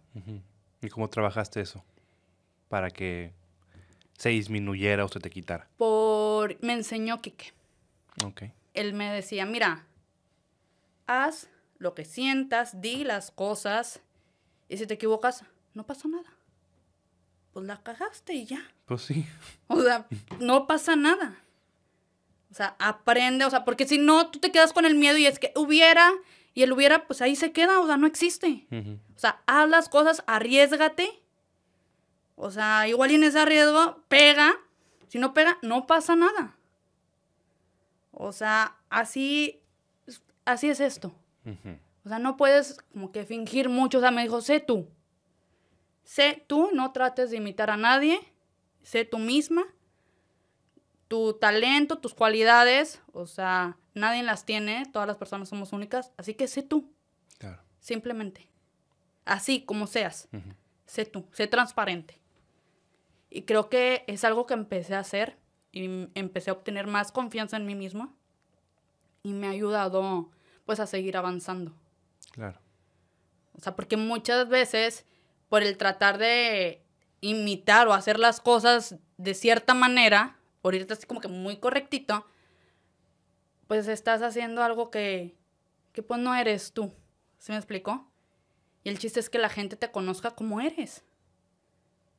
¿Y 0.80 0.88
cómo 0.88 1.10
trabajaste 1.10 1.60
eso? 1.60 1.82
Para 2.68 2.90
que 2.90 3.32
se 4.16 4.28
disminuyera 4.28 5.04
o 5.04 5.08
se 5.08 5.18
te 5.18 5.30
quitara. 5.30 5.68
Por, 5.76 6.62
me 6.62 6.74
enseñó 6.74 7.20
Quique. 7.20 7.52
Ok. 8.24 8.44
Él 8.74 8.94
me 8.94 9.10
decía, 9.12 9.46
mira, 9.46 9.86
haz 11.06 11.48
lo 11.78 11.94
que 11.94 12.04
sientas, 12.04 12.80
di 12.80 13.04
las 13.04 13.30
cosas, 13.30 14.00
y 14.68 14.76
si 14.78 14.86
te 14.86 14.94
equivocas, 14.94 15.44
no 15.74 15.84
pasa 15.84 16.08
nada. 16.08 16.32
Pues 17.52 17.66
la 17.66 17.82
cagaste 17.82 18.34
y 18.34 18.46
ya. 18.46 18.68
Pues 18.86 19.02
sí. 19.02 19.26
O 19.68 19.80
sea, 19.80 20.06
no 20.40 20.66
pasa 20.66 20.96
nada. 20.96 21.38
O 22.50 22.54
sea, 22.54 22.76
aprende, 22.78 23.44
o 23.44 23.50
sea, 23.50 23.64
porque 23.64 23.86
si 23.86 23.98
no, 23.98 24.30
tú 24.30 24.38
te 24.38 24.52
quedas 24.52 24.72
con 24.72 24.84
el 24.84 24.94
miedo 24.94 25.16
y 25.18 25.26
es 25.26 25.38
que 25.38 25.52
hubiera, 25.56 26.12
y 26.54 26.62
el 26.62 26.72
hubiera, 26.72 27.06
pues 27.06 27.20
ahí 27.20 27.34
se 27.34 27.52
queda, 27.52 27.80
o 27.80 27.86
sea, 27.86 27.96
no 27.96 28.06
existe. 28.06 28.66
O 29.16 29.18
sea, 29.18 29.42
haz 29.46 29.68
las 29.68 29.88
cosas, 29.88 30.22
arriesgate. 30.26 31.20
O 32.36 32.50
sea, 32.50 32.86
igual 32.88 33.10
en 33.10 33.24
ese 33.24 33.44
riesgo, 33.44 34.02
pega. 34.08 34.54
Si 35.08 35.18
no 35.18 35.34
pega, 35.34 35.58
no 35.62 35.86
pasa 35.86 36.16
nada. 36.16 36.56
O 38.12 38.32
sea, 38.32 38.76
así, 38.88 39.60
así 40.44 40.68
es 40.70 40.80
esto. 40.80 41.14
O 42.04 42.08
sea, 42.08 42.18
no 42.18 42.36
puedes 42.36 42.74
como 42.92 43.12
que 43.12 43.24
fingir 43.24 43.68
mucho. 43.68 43.98
O 43.98 44.00
sea, 44.00 44.10
me 44.10 44.22
dijo, 44.22 44.40
sé 44.40 44.60
tú. 44.60 44.88
Sé 46.02 46.44
tú, 46.46 46.70
no 46.72 46.92
trates 46.92 47.30
de 47.30 47.38
imitar 47.38 47.70
a 47.70 47.76
nadie. 47.76 48.18
Sé 48.82 49.04
tú 49.04 49.18
misma. 49.18 49.64
Tu 51.08 51.34
talento, 51.34 51.98
tus 51.98 52.14
cualidades, 52.14 53.00
o 53.12 53.26
sea, 53.26 53.76
nadie 53.94 54.22
las 54.22 54.44
tiene. 54.46 54.84
Todas 54.92 55.06
las 55.06 55.16
personas 55.16 55.48
somos 55.48 55.72
únicas. 55.72 56.12
Así 56.16 56.34
que 56.34 56.48
sé 56.48 56.62
tú, 56.62 56.90
Claro. 57.38 57.62
simplemente. 57.78 58.48
Así 59.24 59.62
como 59.64 59.86
seas. 59.86 60.28
Sé 60.86 61.04
tú, 61.06 61.26
sé 61.32 61.46
transparente. 61.46 62.20
Y 63.30 63.42
creo 63.42 63.68
que 63.68 64.04
es 64.06 64.24
algo 64.24 64.46
que 64.46 64.54
empecé 64.54 64.94
a 64.94 65.00
hacer 65.00 65.38
y 65.72 66.08
empecé 66.14 66.50
a 66.50 66.54
obtener 66.54 66.86
más 66.86 67.12
confianza 67.12 67.56
en 67.56 67.66
mí 67.66 67.74
misma. 67.74 68.12
Y 69.24 69.32
me 69.32 69.48
ha 69.48 69.50
ayudado, 69.50 70.30
pues, 70.64 70.78
a 70.78 70.86
seguir 70.86 71.16
avanzando. 71.16 71.74
Claro. 72.30 72.60
O 73.54 73.60
sea, 73.60 73.74
porque 73.74 73.96
muchas 73.96 74.48
veces 74.48 75.04
por 75.48 75.62
el 75.62 75.76
tratar 75.76 76.18
de 76.18 76.84
imitar 77.20 77.88
o 77.88 77.92
hacer 77.92 78.18
las 78.18 78.40
cosas 78.40 78.96
de 79.16 79.34
cierta 79.34 79.74
manera, 79.74 80.36
por 80.60 80.74
irte 80.74 80.92
así 80.92 81.06
como 81.06 81.20
que 81.20 81.28
muy 81.28 81.56
correctito, 81.56 82.26
pues 83.66 83.88
estás 83.88 84.22
haciendo 84.22 84.62
algo 84.62 84.90
que, 84.90 85.36
que 85.92 86.02
pues 86.02 86.20
no 86.20 86.34
eres 86.34 86.72
tú. 86.72 86.92
¿Sí 87.38 87.52
me 87.52 87.58
explicó? 87.58 88.10
Y 88.82 88.90
el 88.90 88.98
chiste 88.98 89.20
es 89.20 89.30
que 89.30 89.38
la 89.38 89.48
gente 89.48 89.76
te 89.76 89.90
conozca 89.90 90.32
como 90.32 90.60
eres. 90.60 91.04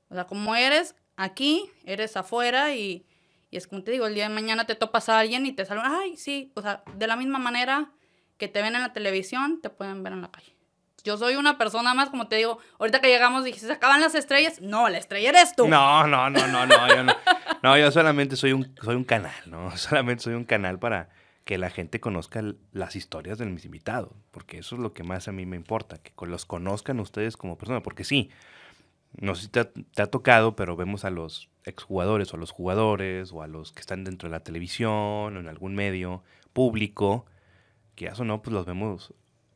O 0.10 0.16
sea, 0.16 0.26
como 0.26 0.56
eres 0.56 0.96
aquí, 1.16 1.70
eres 1.86 2.18
afuera 2.18 2.76
y, 2.76 3.06
y 3.56 3.58
es 3.58 3.68
como 3.68 3.84
te 3.84 3.92
digo, 3.92 4.06
el 4.06 4.16
día 4.16 4.28
de 4.28 4.36
mañana 4.36 4.66
te 4.66 4.76
topas 4.76 5.08
a 5.08 5.18
alguien 5.18 5.46
y 5.46 5.54
te 5.54 5.64
saludan, 5.64 5.94
ay, 5.96 6.18
sí, 6.18 6.52
o 6.56 6.62
sea, 6.62 6.84
de 6.94 7.08
la 7.08 7.16
misma 7.16 7.40
manera 7.40 7.90
que 8.38 8.50
te 8.50 8.62
ven 8.62 8.76
en 8.76 8.82
la 8.82 8.92
televisión, 8.92 9.62
te 9.62 9.70
pueden 9.70 10.04
ver 10.04 10.12
en 10.12 10.24
la 10.24 10.30
calle. 10.30 10.58
Yo 11.06 11.16
soy 11.16 11.38
una 11.38 11.58
persona 11.58 11.94
más, 11.94 12.10
como 12.10 12.28
te 12.28 12.36
digo, 12.36 12.60
ahorita 12.80 13.00
que 13.00 13.08
llegamos 13.08 13.46
dije, 13.46 13.60
¿se 13.60 13.72
acaban 13.72 14.02
las 14.02 14.14
estrellas? 14.14 14.60
No, 14.60 14.90
la 14.90 14.98
estrella 14.98 15.30
eres 15.30 15.56
tú. 15.56 15.70
No, 15.70 16.06
no, 16.06 16.30
no, 16.30 16.46
no, 16.48 16.66
no, 16.66 16.88
yo 16.90 17.04
no. 17.06 17.16
No, 17.64 17.78
yo 17.78 17.90
solamente 17.92 18.36
soy 18.36 18.52
un, 18.52 18.76
soy 18.84 18.96
un 18.96 19.06
canal, 19.06 19.32
¿no? 19.46 19.72
Solamente 19.78 20.24
soy 20.24 20.34
un 20.34 20.44
canal 20.44 20.78
para 20.78 21.08
que 21.46 21.58
la 21.58 21.70
gente 21.70 22.02
conozca 22.02 22.44
las 22.74 22.98
historias 22.98 23.38
de 23.38 23.46
mis 23.46 23.64
invitados, 23.64 24.12
porque 24.32 24.58
eso 24.58 24.76
es 24.76 24.82
lo 24.82 24.92
que 24.92 25.04
más 25.04 25.30
a 25.30 25.32
mí 25.32 25.46
me 25.46 25.56
importa, 25.56 25.98
que 26.00 26.12
los 26.26 26.46
conozcan 26.46 27.00
ustedes 27.00 27.38
como 27.38 27.58
personas, 27.58 27.84
porque 27.84 28.04
sí, 28.04 28.32
no 29.14 29.34
sé 29.34 29.44
si 29.44 29.48
te 29.48 29.62
ha, 29.62 29.72
te 29.72 30.02
ha 30.02 30.08
tocado, 30.08 30.58
pero 30.58 30.76
vemos 30.76 31.06
a 31.06 31.10
los 31.10 31.50
exjugadores 31.66 32.32
o 32.34 32.38
a 32.38 32.40
los 32.40 32.52
jugadores 32.52 33.32
o 33.32 33.42
a 33.42 33.48
los 33.48 33.72
que 33.72 33.80
están 33.82 34.04
dentro 34.04 34.30
de 34.30 34.32
la 34.32 34.44
televisión 34.44 34.92
o 35.36 35.40
en 35.40 35.48
algún 35.48 35.76
medio 35.76 36.24
público, 36.54 37.26
que 37.96 38.08
eso 38.08 38.24
no, 38.26 38.42
pues 38.42 38.54
los 38.54 38.66
vemos 38.66 39.14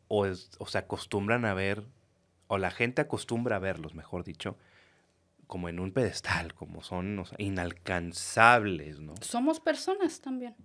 o, 0.08 0.26
es- 0.26 0.52
o 0.60 0.67
se 0.67 0.78
acostumbran 0.80 1.45
a 1.45 1.54
ver 1.54 1.84
o 2.48 2.58
la 2.58 2.72
gente 2.72 3.02
acostumbra 3.02 3.58
a 3.58 3.60
verlos, 3.60 3.93
mejor 3.93 4.24
dicho, 4.24 4.58
como 5.48 5.69
en 5.69 5.80
un 5.80 5.91
pedestal, 5.91 6.54
como 6.54 6.82
son 6.84 7.17
o 7.19 7.26
sea, 7.26 7.38
inalcanzables, 7.39 9.00
¿no? 9.00 9.13
Somos 9.22 9.60
personas 9.60 10.19
también. 10.22 10.56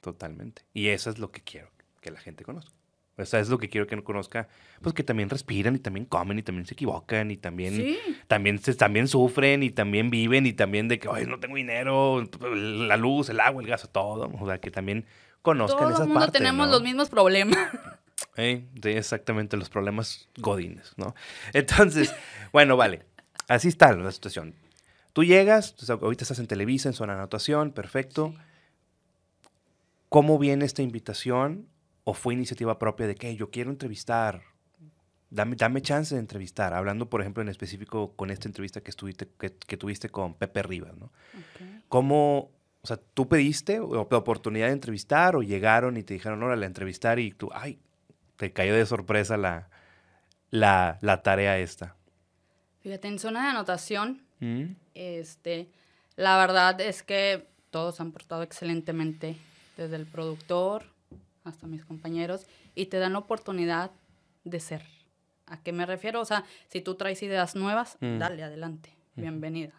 Totalmente. 0.00 0.62
Y 0.72 0.88
eso 0.88 1.10
es 1.10 1.18
lo 1.18 1.30
que 1.30 1.42
quiero 1.42 1.70
que 2.00 2.10
la 2.10 2.20
gente 2.20 2.44
conozca. 2.44 2.74
O 3.22 3.26
sea, 3.26 3.40
es 3.40 3.48
lo 3.48 3.58
que 3.58 3.68
quiero 3.68 3.86
que 3.86 3.96
no 3.96 4.04
conozca, 4.04 4.48
pues 4.82 4.94
que 4.94 5.02
también 5.04 5.28
respiran 5.30 5.74
y 5.76 5.78
también 5.78 6.06
comen 6.06 6.38
y 6.38 6.42
también 6.42 6.66
se 6.66 6.74
equivocan 6.74 7.30
y 7.30 7.36
también, 7.36 7.74
Sí. 7.76 7.98
también, 8.28 8.58
se, 8.58 8.74
también 8.74 9.08
sufren 9.08 9.62
y 9.62 9.70
también 9.70 10.10
viven 10.10 10.46
y 10.46 10.52
también 10.52 10.88
de 10.88 10.98
que, 10.98 11.08
ay, 11.12 11.26
no 11.26 11.38
tengo 11.40 11.56
dinero, 11.56 12.26
la 12.40 12.96
luz, 12.96 13.28
el 13.28 13.40
agua, 13.40 13.62
el 13.62 13.68
gas, 13.68 13.88
todo. 13.92 14.30
O 14.40 14.46
sea, 14.46 14.58
que 14.58 14.70
también 14.70 15.04
conozcan 15.42 15.78
Todo 15.78 15.88
esas 15.90 16.00
el 16.02 16.06
mundo 16.08 16.20
partes, 16.20 16.38
tenemos 16.38 16.66
¿no? 16.66 16.72
los 16.74 16.82
mismos 16.82 17.08
problemas. 17.08 17.58
Eh, 18.36 18.64
sí, 18.82 18.88
exactamente, 18.90 19.56
los 19.56 19.68
problemas 19.70 20.28
godines, 20.38 20.92
¿no? 20.96 21.14
Entonces, 21.52 22.14
bueno, 22.52 22.76
vale. 22.76 23.02
Así 23.48 23.68
está 23.68 23.92
la 23.96 24.12
situación. 24.12 24.54
Tú 25.12 25.24
llegas, 25.24 25.74
ahorita 25.88 26.22
estás 26.24 26.38
en 26.38 26.46
Televisa, 26.46 26.88
en 26.88 26.92
zona 26.94 27.14
de 27.14 27.18
anotación, 27.20 27.72
perfecto. 27.72 28.34
¿Cómo 30.08 30.38
viene 30.38 30.64
esta 30.64 30.82
invitación? 30.82 31.66
¿O 32.04 32.14
fue 32.14 32.34
iniciativa 32.34 32.78
propia 32.78 33.06
de 33.06 33.14
que 33.14 33.36
yo 33.36 33.50
quiero 33.50 33.70
entrevistar? 33.70 34.42
Dame, 35.28 35.54
dame 35.54 35.80
chance 35.82 36.14
de 36.14 36.20
entrevistar. 36.20 36.74
Hablando, 36.74 37.08
por 37.08 37.20
ejemplo, 37.20 37.42
en 37.42 37.48
específico 37.48 38.14
con 38.16 38.30
esta 38.30 38.48
entrevista 38.48 38.80
que, 38.80 38.90
estuviste, 38.90 39.28
que, 39.38 39.54
que 39.54 39.76
tuviste 39.76 40.08
con 40.08 40.34
Pepe 40.34 40.62
Rivas, 40.62 40.96
¿no? 40.96 41.12
¿Cómo, 41.88 42.50
o 42.82 42.86
sea, 42.86 42.98
tú 43.14 43.28
pediste 43.28 43.78
o- 43.80 44.08
la 44.10 44.16
oportunidad 44.18 44.66
de 44.66 44.72
entrevistar 44.72 45.36
o 45.36 45.42
llegaron 45.42 45.96
y 45.96 46.02
te 46.02 46.14
dijeron, 46.14 46.42
órale, 46.42 46.64
a 46.64 46.68
entrevistar 46.68 47.18
y 47.20 47.30
tú, 47.32 47.48
ay, 47.52 47.78
te 48.36 48.52
cayó 48.52 48.74
de 48.74 48.86
sorpresa 48.86 49.36
la, 49.36 49.68
la, 50.50 50.98
la 51.00 51.22
tarea 51.22 51.58
esta? 51.58 51.94
Fíjate, 52.80 53.06
en 53.08 53.18
zona 53.18 53.42
de 53.44 53.48
anotación, 53.50 54.22
¿Mm? 54.40 54.64
este, 54.94 55.68
la 56.16 56.38
verdad 56.38 56.80
es 56.80 57.02
que 57.04 57.46
todos 57.70 58.00
han 58.00 58.10
portado 58.10 58.42
excelentemente, 58.42 59.36
desde 59.76 59.94
el 59.96 60.06
productor 60.06 60.86
hasta 61.44 61.66
mis 61.66 61.84
compañeros, 61.84 62.46
y 62.74 62.86
te 62.86 62.98
dan 62.98 63.12
la 63.14 63.18
oportunidad 63.20 63.90
de 64.44 64.60
ser. 64.60 64.82
¿A 65.46 65.60
qué 65.62 65.72
me 65.72 65.84
refiero? 65.86 66.20
O 66.20 66.24
sea, 66.24 66.44
si 66.68 66.80
tú 66.80 66.94
traes 66.94 67.22
ideas 67.22 67.56
nuevas, 67.56 67.96
Mm. 68.00 68.18
dale 68.18 68.42
adelante, 68.42 68.94
bienvenida. 69.16 69.72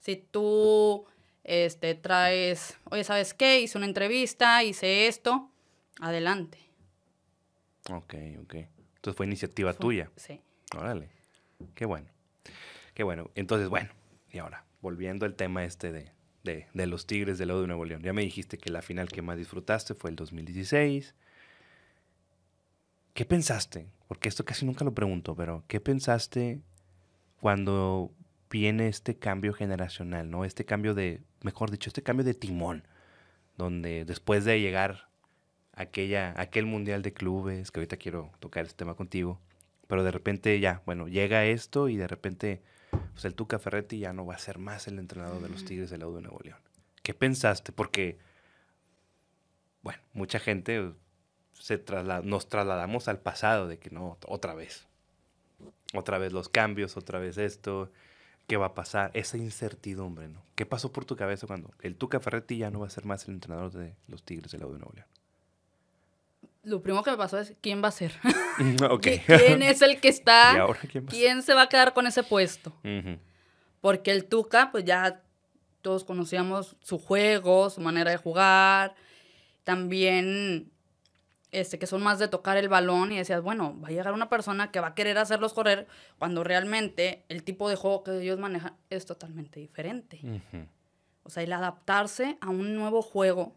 Si 0.00 0.16
tú 0.16 1.06
este, 1.44 1.94
traes, 1.94 2.76
oye, 2.90 3.04
¿sabes 3.04 3.32
qué? 3.34 3.60
Hice 3.60 3.78
una 3.78 3.86
entrevista, 3.86 4.62
hice 4.64 5.06
esto, 5.06 5.50
adelante. 6.00 6.58
Ok, 7.90 8.14
ok. 8.42 8.54
Entonces 8.96 9.16
fue 9.16 9.26
iniciativa 9.26 9.72
Fue- 9.72 9.80
tuya. 9.80 10.10
Sí. 10.16 10.40
Órale. 10.76 11.08
Qué 11.74 11.86
bueno. 11.86 12.06
Qué 12.94 13.02
bueno. 13.02 13.30
Entonces, 13.34 13.68
bueno, 13.68 13.88
y 14.30 14.38
ahora, 14.38 14.64
volviendo 14.82 15.24
al 15.24 15.34
tema 15.34 15.64
este 15.64 15.90
de, 15.92 16.12
de, 16.44 16.66
de 16.72 16.86
los 16.86 17.06
Tigres 17.06 17.38
del 17.38 17.48
Lodo 17.48 17.62
de 17.62 17.66
Nuevo 17.68 17.84
León. 17.84 18.02
Ya 18.02 18.12
me 18.12 18.22
dijiste 18.22 18.58
que 18.58 18.70
la 18.70 18.82
final 18.82 19.08
que 19.08 19.22
más 19.22 19.36
disfrutaste 19.38 19.94
fue 19.94 20.10
el 20.10 20.16
2016. 20.16 21.14
¿Qué 23.14 23.24
pensaste? 23.24 23.88
Porque 24.06 24.28
esto 24.28 24.44
casi 24.44 24.64
nunca 24.64 24.84
lo 24.84 24.94
pregunto, 24.94 25.34
pero 25.34 25.64
¿qué 25.66 25.80
pensaste 25.80 26.60
cuando 27.40 28.12
viene 28.50 28.88
este 28.88 29.16
cambio 29.16 29.52
generacional, 29.52 30.30
¿no? 30.30 30.44
Este 30.44 30.64
cambio 30.64 30.94
de, 30.94 31.20
mejor 31.42 31.70
dicho, 31.70 31.90
este 31.90 32.02
cambio 32.02 32.24
de 32.24 32.34
timón, 32.34 32.84
donde 33.56 34.04
después 34.04 34.44
de 34.44 34.60
llegar 34.60 35.08
aquella, 35.72 36.34
aquel 36.40 36.66
mundial 36.66 37.02
de 37.02 37.12
clubes, 37.12 37.70
que 37.70 37.80
ahorita 37.80 37.96
quiero 37.96 38.32
tocar 38.40 38.64
este 38.64 38.78
tema 38.78 38.94
contigo, 38.94 39.40
pero 39.86 40.04
de 40.04 40.10
repente 40.10 40.58
ya, 40.60 40.82
bueno, 40.86 41.08
llega 41.08 41.46
esto 41.46 41.88
y 41.88 41.96
de 41.96 42.08
repente, 42.08 42.62
pues 42.90 43.24
el 43.24 43.34
Tuca 43.34 43.58
Ferretti 43.58 43.98
ya 43.98 44.12
no 44.12 44.26
va 44.26 44.34
a 44.34 44.38
ser 44.38 44.58
más 44.58 44.86
el 44.88 44.98
entrenador 44.98 45.42
de 45.42 45.48
los 45.48 45.64
Tigres 45.64 45.90
del 45.90 46.02
Audo 46.02 46.16
de 46.16 46.22
Nuevo 46.22 46.40
León. 46.42 46.58
¿Qué 47.02 47.14
pensaste? 47.14 47.72
Porque, 47.72 48.18
bueno, 49.82 50.00
mucha 50.12 50.38
gente 50.38 50.92
se 51.52 51.82
nos 52.24 52.48
trasladamos 52.48 53.08
al 53.08 53.20
pasado 53.20 53.66
de 53.66 53.78
que 53.78 53.90
no, 53.90 54.18
otra 54.26 54.54
vez. 54.54 54.86
Otra 55.94 56.18
vez 56.18 56.32
los 56.32 56.48
cambios, 56.48 56.96
otra 56.96 57.18
vez 57.18 57.38
esto, 57.38 57.90
¿qué 58.46 58.56
va 58.56 58.66
a 58.66 58.74
pasar? 58.74 59.10
Esa 59.14 59.38
incertidumbre, 59.38 60.28
¿no? 60.28 60.42
¿Qué 60.54 60.66
pasó 60.66 60.92
por 60.92 61.04
tu 61.04 61.16
cabeza 61.16 61.46
cuando 61.46 61.72
el 61.80 61.96
Tuca 61.96 62.20
Ferretti 62.20 62.58
ya 62.58 62.70
no 62.70 62.80
va 62.80 62.86
a 62.86 62.90
ser 62.90 63.04
más 63.04 63.26
el 63.26 63.34
entrenador 63.34 63.72
de 63.72 63.94
los 64.06 64.22
Tigres 64.22 64.52
del 64.52 64.62
Audo 64.62 64.74
de 64.74 64.80
Nuevo 64.80 64.94
León? 64.94 65.08
Lo 66.68 66.82
primero 66.82 67.02
que 67.02 67.10
me 67.10 67.16
pasó 67.16 67.38
es, 67.38 67.54
¿quién 67.60 67.82
va 67.82 67.88
a 67.88 67.92
ser? 67.92 68.12
ok. 68.90 69.02
¿Qui- 69.02 69.22
¿Quién 69.46 69.62
es 69.62 69.82
el 69.82 70.00
que 70.00 70.08
¿Y 70.08 70.10
está? 70.10 70.60
ahora 70.60 70.80
quién 71.08 71.42
se 71.42 71.54
va 71.54 71.62
a 71.62 71.68
quedar 71.68 71.94
con 71.94 72.06
ese 72.06 72.22
puesto? 72.22 72.72
Porque 73.80 74.10
el 74.10 74.24
Tuca, 74.26 74.70
pues 74.72 74.84
ya 74.84 75.22
todos 75.82 76.04
conocíamos 76.04 76.76
su 76.80 76.98
juego, 76.98 77.70
su 77.70 77.80
manera 77.80 78.10
de 78.10 78.16
jugar. 78.16 78.94
También, 79.64 80.70
este, 81.52 81.78
que 81.78 81.86
son 81.86 82.02
más 82.02 82.18
de 82.18 82.28
tocar 82.28 82.56
el 82.56 82.68
balón 82.68 83.12
y 83.12 83.16
decías, 83.18 83.42
bueno, 83.42 83.78
va 83.80 83.88
a 83.88 83.90
llegar 83.90 84.12
una 84.12 84.28
persona 84.28 84.70
que 84.70 84.80
va 84.80 84.88
a 84.88 84.94
querer 84.94 85.18
hacerlos 85.18 85.52
correr 85.52 85.86
cuando 86.18 86.42
realmente 86.44 87.24
el 87.28 87.42
tipo 87.44 87.68
de 87.68 87.76
juego 87.76 88.02
que 88.04 88.20
ellos 88.20 88.38
manejan 88.38 88.74
es 88.90 89.06
totalmente 89.06 89.60
diferente. 89.60 90.20
O 91.22 91.30
sea, 91.30 91.42
el 91.42 91.52
adaptarse 91.52 92.38
a 92.40 92.48
un 92.48 92.74
nuevo 92.76 93.02
juego 93.02 93.54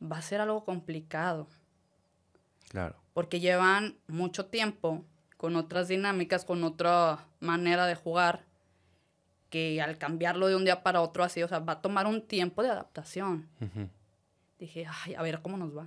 va 0.00 0.18
a 0.18 0.22
ser 0.22 0.40
algo 0.40 0.64
complicado 0.64 1.48
Claro. 2.76 2.94
porque 3.14 3.40
llevan 3.40 3.96
mucho 4.06 4.44
tiempo 4.46 5.02
con 5.38 5.56
otras 5.56 5.88
dinámicas, 5.88 6.44
con 6.44 6.62
otra 6.62 7.24
manera 7.40 7.86
de 7.86 7.94
jugar, 7.94 8.44
que 9.48 9.80
al 9.80 9.96
cambiarlo 9.96 10.46
de 10.48 10.56
un 10.56 10.64
día 10.66 10.82
para 10.82 11.00
otro 11.00 11.24
así, 11.24 11.42
o 11.42 11.48
sea, 11.48 11.60
va 11.60 11.74
a 11.74 11.80
tomar 11.80 12.06
un 12.06 12.20
tiempo 12.20 12.62
de 12.62 12.68
adaptación. 12.68 13.48
Dije, 14.58 14.86
ay, 15.04 15.14
a 15.14 15.22
ver 15.22 15.40
cómo 15.40 15.56
nos 15.56 15.74
va. 15.74 15.86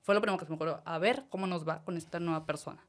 Fue 0.00 0.14
lo 0.14 0.22
primero 0.22 0.38
que 0.38 0.46
se 0.46 0.50
me 0.50 0.56
ocurrió, 0.56 0.80
a 0.86 0.96
ver 0.98 1.24
cómo 1.28 1.46
nos 1.46 1.68
va 1.68 1.82
con 1.84 1.98
esta 1.98 2.18
nueva 2.20 2.46
persona. 2.46 2.82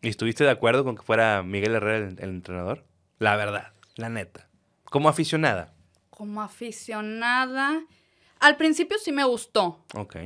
¿Y 0.00 0.08
estuviste 0.08 0.44
de 0.44 0.50
acuerdo 0.50 0.84
con 0.84 0.94
que 0.94 1.02
fuera 1.02 1.42
Miguel 1.42 1.74
Herrera 1.74 2.06
el, 2.06 2.20
el 2.20 2.30
entrenador? 2.30 2.84
La 3.18 3.34
verdad, 3.34 3.72
la 3.96 4.08
neta. 4.10 4.48
Como 4.84 5.08
aficionada. 5.08 5.74
Como 6.10 6.40
aficionada, 6.40 7.82
al 8.38 8.56
principio 8.56 8.96
sí 8.98 9.10
me 9.10 9.24
gustó, 9.24 9.84
Ok. 9.94 10.16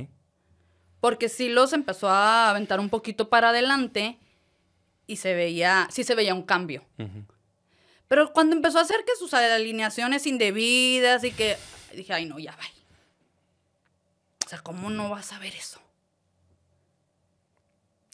Porque 1.01 1.29
sí 1.29 1.49
los 1.49 1.73
empezó 1.73 2.09
a 2.09 2.51
aventar 2.51 2.81
un 2.81 2.91
poquito 2.91 3.29
para 3.29 3.51
adelante 3.51 4.19
y 5.07 5.17
se 5.17 5.35
veía, 5.35 5.89
sí 5.91 6.05
se 6.05 6.15
veía 6.15 6.35
un 6.35 6.43
cambio. 6.43 6.85
Pero 8.07 8.33
cuando 8.33 8.55
empezó 8.55 8.79
a 8.79 8.83
hacer 8.83 9.05
que 9.07 9.17
sus 9.17 9.35
alineaciones 9.35 10.27
indebidas 10.27 11.25
y 11.25 11.33
que 11.33 11.57
dije, 11.95 12.13
ay, 12.13 12.27
no, 12.27 12.39
ya 12.39 12.53
va. 12.53 12.65
O 14.45 14.49
sea, 14.49 14.61
¿cómo 14.61 14.91
no 14.91 15.11
vas 15.11 15.33
a 15.33 15.39
ver 15.39 15.55
eso? 15.55 15.81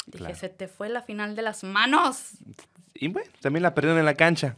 Dije, 0.06 0.18
Claro. 0.18 0.36
se 0.36 0.48
te 0.48 0.68
fue 0.68 0.88
la 0.88 1.02
final 1.02 1.34
de 1.34 1.42
las 1.42 1.64
manos. 1.64 2.30
Y 2.94 3.08
bueno, 3.08 3.30
también 3.40 3.62
la 3.62 3.74
perdieron 3.74 3.98
en 3.98 4.04
la 4.04 4.14
cancha. 4.14 4.56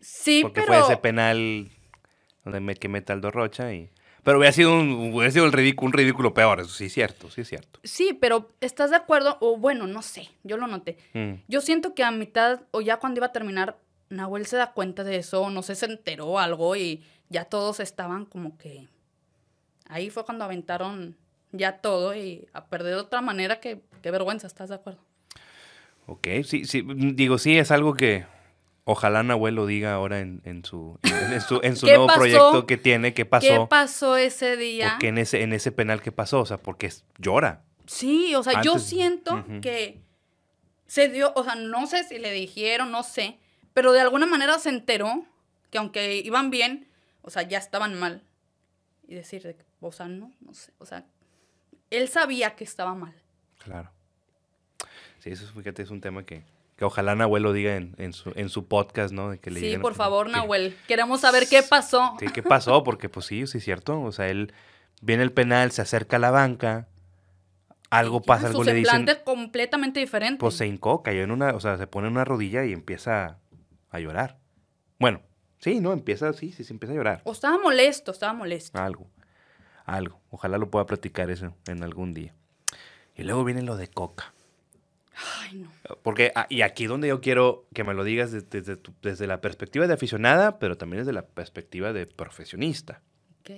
Sí, 0.00 0.40
porque 0.42 0.62
pero... 0.62 0.72
fue 0.72 0.80
ese 0.92 0.96
penal 0.96 1.70
donde 2.44 2.60
me, 2.60 2.74
que 2.74 2.88
mete 2.88 3.12
Aldo 3.12 3.30
Rocha 3.30 3.72
y... 3.72 3.90
Pero 4.24 4.38
hubiera 4.38 4.52
sido 4.52 4.72
un, 4.72 5.12
hubiera 5.12 5.30
sido 5.30 5.44
el 5.44 5.52
ridículo, 5.52 5.86
un 5.86 5.92
ridículo 5.92 6.32
peor, 6.32 6.60
eso 6.60 6.70
sí 6.70 6.86
es 6.86 6.94
cierto, 6.94 7.30
sí 7.30 7.42
es 7.42 7.48
cierto. 7.48 7.78
Sí, 7.84 8.16
pero 8.18 8.50
¿estás 8.60 8.90
de 8.90 8.96
acuerdo? 8.96 9.36
O 9.40 9.58
bueno, 9.58 9.86
no 9.86 10.00
sé, 10.00 10.30
yo 10.42 10.56
lo 10.56 10.66
noté. 10.66 10.96
Mm. 11.12 11.34
Yo 11.46 11.60
siento 11.60 11.94
que 11.94 12.02
a 12.02 12.10
mitad 12.10 12.62
o 12.70 12.80
ya 12.80 12.96
cuando 12.96 13.18
iba 13.18 13.26
a 13.26 13.32
terminar, 13.32 13.78
Nahuel 14.08 14.46
se 14.46 14.56
da 14.56 14.72
cuenta 14.72 15.04
de 15.04 15.16
eso, 15.16 15.50
no 15.50 15.62
sé, 15.62 15.74
se 15.74 15.86
enteró 15.86 16.38
algo 16.38 16.74
y 16.74 17.04
ya 17.28 17.44
todos 17.44 17.80
estaban 17.80 18.24
como 18.24 18.56
que... 18.56 18.88
Ahí 19.88 20.08
fue 20.08 20.24
cuando 20.24 20.44
aventaron 20.44 21.16
ya 21.52 21.78
todo 21.78 22.16
y 22.16 22.48
a 22.54 22.64
perder 22.64 22.94
de 22.94 23.00
otra 23.00 23.20
manera 23.20 23.60
que 23.60 23.82
qué 24.02 24.10
vergüenza, 24.10 24.46
¿estás 24.46 24.70
de 24.70 24.76
acuerdo? 24.76 25.00
Ok, 26.06 26.28
sí, 26.44 26.64
sí, 26.64 26.82
digo, 27.14 27.36
sí, 27.38 27.58
es 27.58 27.70
algo 27.70 27.94
que 27.94 28.24
ojalá 28.84 29.22
Nahuel 29.22 29.54
lo 29.54 29.66
diga 29.66 29.94
ahora 29.94 30.20
en, 30.20 30.40
en 30.44 30.64
su, 30.64 30.98
en, 31.02 31.32
en 31.32 31.40
su, 31.40 31.60
en 31.62 31.76
su 31.76 31.86
¿Qué 31.86 31.92
nuevo 31.92 32.06
pasó? 32.06 32.18
proyecto 32.18 32.66
que 32.66 32.76
tiene, 32.76 33.14
qué 33.14 33.24
pasó, 33.24 33.46
¿Qué 33.46 33.66
pasó 33.68 34.16
ese 34.16 34.56
día? 34.56 34.92
porque 34.92 35.08
en 35.08 35.18
ese, 35.18 35.42
en 35.42 35.52
ese 35.52 35.72
penal 35.72 36.02
que 36.02 36.12
pasó, 36.12 36.40
o 36.40 36.46
sea, 36.46 36.58
porque 36.58 36.92
llora. 37.18 37.64
Sí, 37.86 38.34
o 38.34 38.42
sea, 38.42 38.62
yo 38.62 38.78
siento 38.78 39.44
que 39.60 40.00
se 40.86 41.08
dio, 41.08 41.32
o 41.34 41.44
sea, 41.44 41.54
no 41.54 41.86
sé 41.86 42.04
si 42.04 42.18
le 42.18 42.30
dijeron, 42.30 42.90
no 42.90 43.02
sé, 43.02 43.38
pero 43.72 43.92
de 43.92 44.00
alguna 44.00 44.26
manera 44.26 44.58
se 44.58 44.70
enteró 44.70 45.26
que 45.70 45.78
aunque 45.78 46.18
iban 46.18 46.50
bien, 46.50 46.88
o 47.22 47.30
sea, 47.30 47.42
ya 47.42 47.58
estaban 47.58 47.98
mal. 47.98 48.22
Y 49.06 49.14
decir, 49.14 49.56
o 49.80 49.92
sea, 49.92 50.08
no, 50.08 50.32
no 50.40 50.54
sé, 50.54 50.72
o 50.78 50.86
sea, 50.86 51.04
él 51.90 52.08
sabía 52.08 52.54
que 52.56 52.64
estaba 52.64 52.94
mal. 52.94 53.14
Claro. 53.62 53.90
Sí, 55.18 55.30
eso 55.30 55.46
fíjate, 55.52 55.82
es 55.82 55.90
un 55.90 56.00
tema 56.00 56.24
que, 56.24 56.42
que 56.76 56.84
ojalá 56.84 57.14
Nahuel 57.14 57.42
lo 57.44 57.52
diga 57.52 57.76
en, 57.76 57.94
en 57.98 58.12
su, 58.12 58.32
en 58.34 58.48
su 58.48 58.66
podcast, 58.66 59.12
¿no? 59.14 59.30
De 59.30 59.38
que 59.38 59.50
le 59.50 59.60
Sí, 59.60 59.66
digan 59.66 59.82
por 59.82 59.94
favor, 59.94 60.26
que- 60.26 60.32
Nahuel, 60.32 60.76
queremos 60.88 61.20
saber 61.20 61.46
qué 61.48 61.62
pasó. 61.62 62.14
Sí, 62.18 62.26
¿qué 62.28 62.42
pasó? 62.42 62.82
Porque 62.82 63.08
pues 63.08 63.26
sí, 63.26 63.46
sí 63.46 63.58
es 63.58 63.64
cierto. 63.64 64.00
O 64.00 64.10
sea, 64.12 64.28
él 64.28 64.52
viene 65.00 65.22
el 65.22 65.32
penal, 65.32 65.70
se 65.70 65.82
acerca 65.82 66.16
a 66.16 66.20
la 66.20 66.30
banca, 66.30 66.88
algo 67.90 68.22
pasa, 68.22 68.48
algo 68.48 68.64
le 68.64 68.74
dicen. 68.74 69.06
completamente 69.24 70.00
diferente. 70.00 70.40
Pues 70.40 70.56
se 70.56 70.66
hincó, 70.66 71.02
cayó 71.02 71.22
en 71.22 71.30
una, 71.30 71.50
o 71.54 71.60
sea, 71.60 71.76
se 71.78 71.86
pone 71.86 72.08
en 72.08 72.14
una 72.14 72.24
rodilla 72.24 72.64
y 72.64 72.72
empieza 72.72 73.38
a 73.90 74.00
llorar. 74.00 74.38
Bueno, 74.98 75.20
sí, 75.60 75.78
¿no? 75.78 75.92
Empieza, 75.92 76.32
sí, 76.32 76.50
sí, 76.52 76.64
se 76.64 76.72
empieza 76.72 76.92
a 76.92 76.96
llorar. 76.96 77.20
O 77.24 77.32
estaba 77.32 77.56
molesto, 77.58 78.10
estaba 78.10 78.32
molesto. 78.32 78.76
Algo, 78.80 79.08
algo. 79.84 80.20
Ojalá 80.30 80.58
lo 80.58 80.70
pueda 80.70 80.86
platicar 80.86 81.30
eso 81.30 81.54
en 81.68 81.84
algún 81.84 82.14
día. 82.14 82.34
Y 83.14 83.22
luego 83.22 83.44
viene 83.44 83.62
lo 83.62 83.76
de 83.76 83.86
Coca. 83.86 84.33
Ay, 85.42 85.54
no. 85.58 85.70
Porque, 86.02 86.32
ah, 86.34 86.46
y 86.48 86.62
aquí 86.62 86.86
donde 86.86 87.08
yo 87.08 87.20
quiero 87.20 87.66
que 87.74 87.84
me 87.84 87.94
lo 87.94 88.04
digas 88.04 88.32
desde, 88.32 88.46
desde, 88.50 88.76
tu- 88.76 88.94
desde 89.02 89.26
la 89.26 89.40
perspectiva 89.40 89.86
de 89.86 89.94
aficionada, 89.94 90.58
pero 90.58 90.76
también 90.76 91.02
desde 91.02 91.12
la 91.12 91.26
perspectiva 91.26 91.92
de 91.92 92.06
profesionista. 92.06 93.00
Ok. 93.40 93.50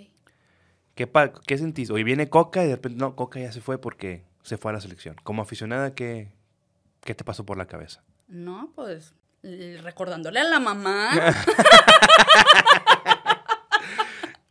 ¿Qué, 0.94 1.06
pa- 1.06 1.32
qué 1.32 1.58
sentís? 1.58 1.90
Hoy 1.90 2.02
viene 2.04 2.28
Coca 2.28 2.64
y 2.64 2.68
de 2.68 2.76
repente, 2.76 2.98
no, 2.98 3.16
Coca 3.16 3.40
ya 3.40 3.52
se 3.52 3.60
fue 3.60 3.78
porque 3.80 4.24
se 4.42 4.56
fue 4.58 4.70
a 4.70 4.74
la 4.74 4.80
selección. 4.80 5.16
Como 5.22 5.42
aficionada, 5.42 5.94
¿qué, 5.94 6.32
qué 7.02 7.14
te 7.14 7.24
pasó 7.24 7.44
por 7.44 7.56
la 7.58 7.66
cabeza? 7.66 8.02
No, 8.28 8.70
pues 8.74 9.14
recordándole 9.82 10.40
a 10.40 10.44
la 10.44 10.58
mamá. 10.60 11.10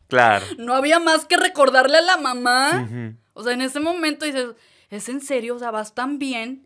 Claro. 0.08 0.46
no 0.58 0.72
había 0.74 1.00
más 1.00 1.24
que 1.24 1.36
recordarle 1.36 1.98
a 1.98 2.02
la 2.02 2.16
mamá. 2.16 2.84
Ujú. 2.86 3.16
O 3.34 3.42
sea, 3.42 3.52
en 3.54 3.60
ese 3.60 3.80
momento 3.80 4.24
dices, 4.24 4.50
¿es 4.88 5.08
en 5.08 5.20
serio? 5.20 5.56
O 5.56 5.58
sea, 5.58 5.72
vas 5.72 5.94
tan 5.96 6.18
bien. 6.20 6.65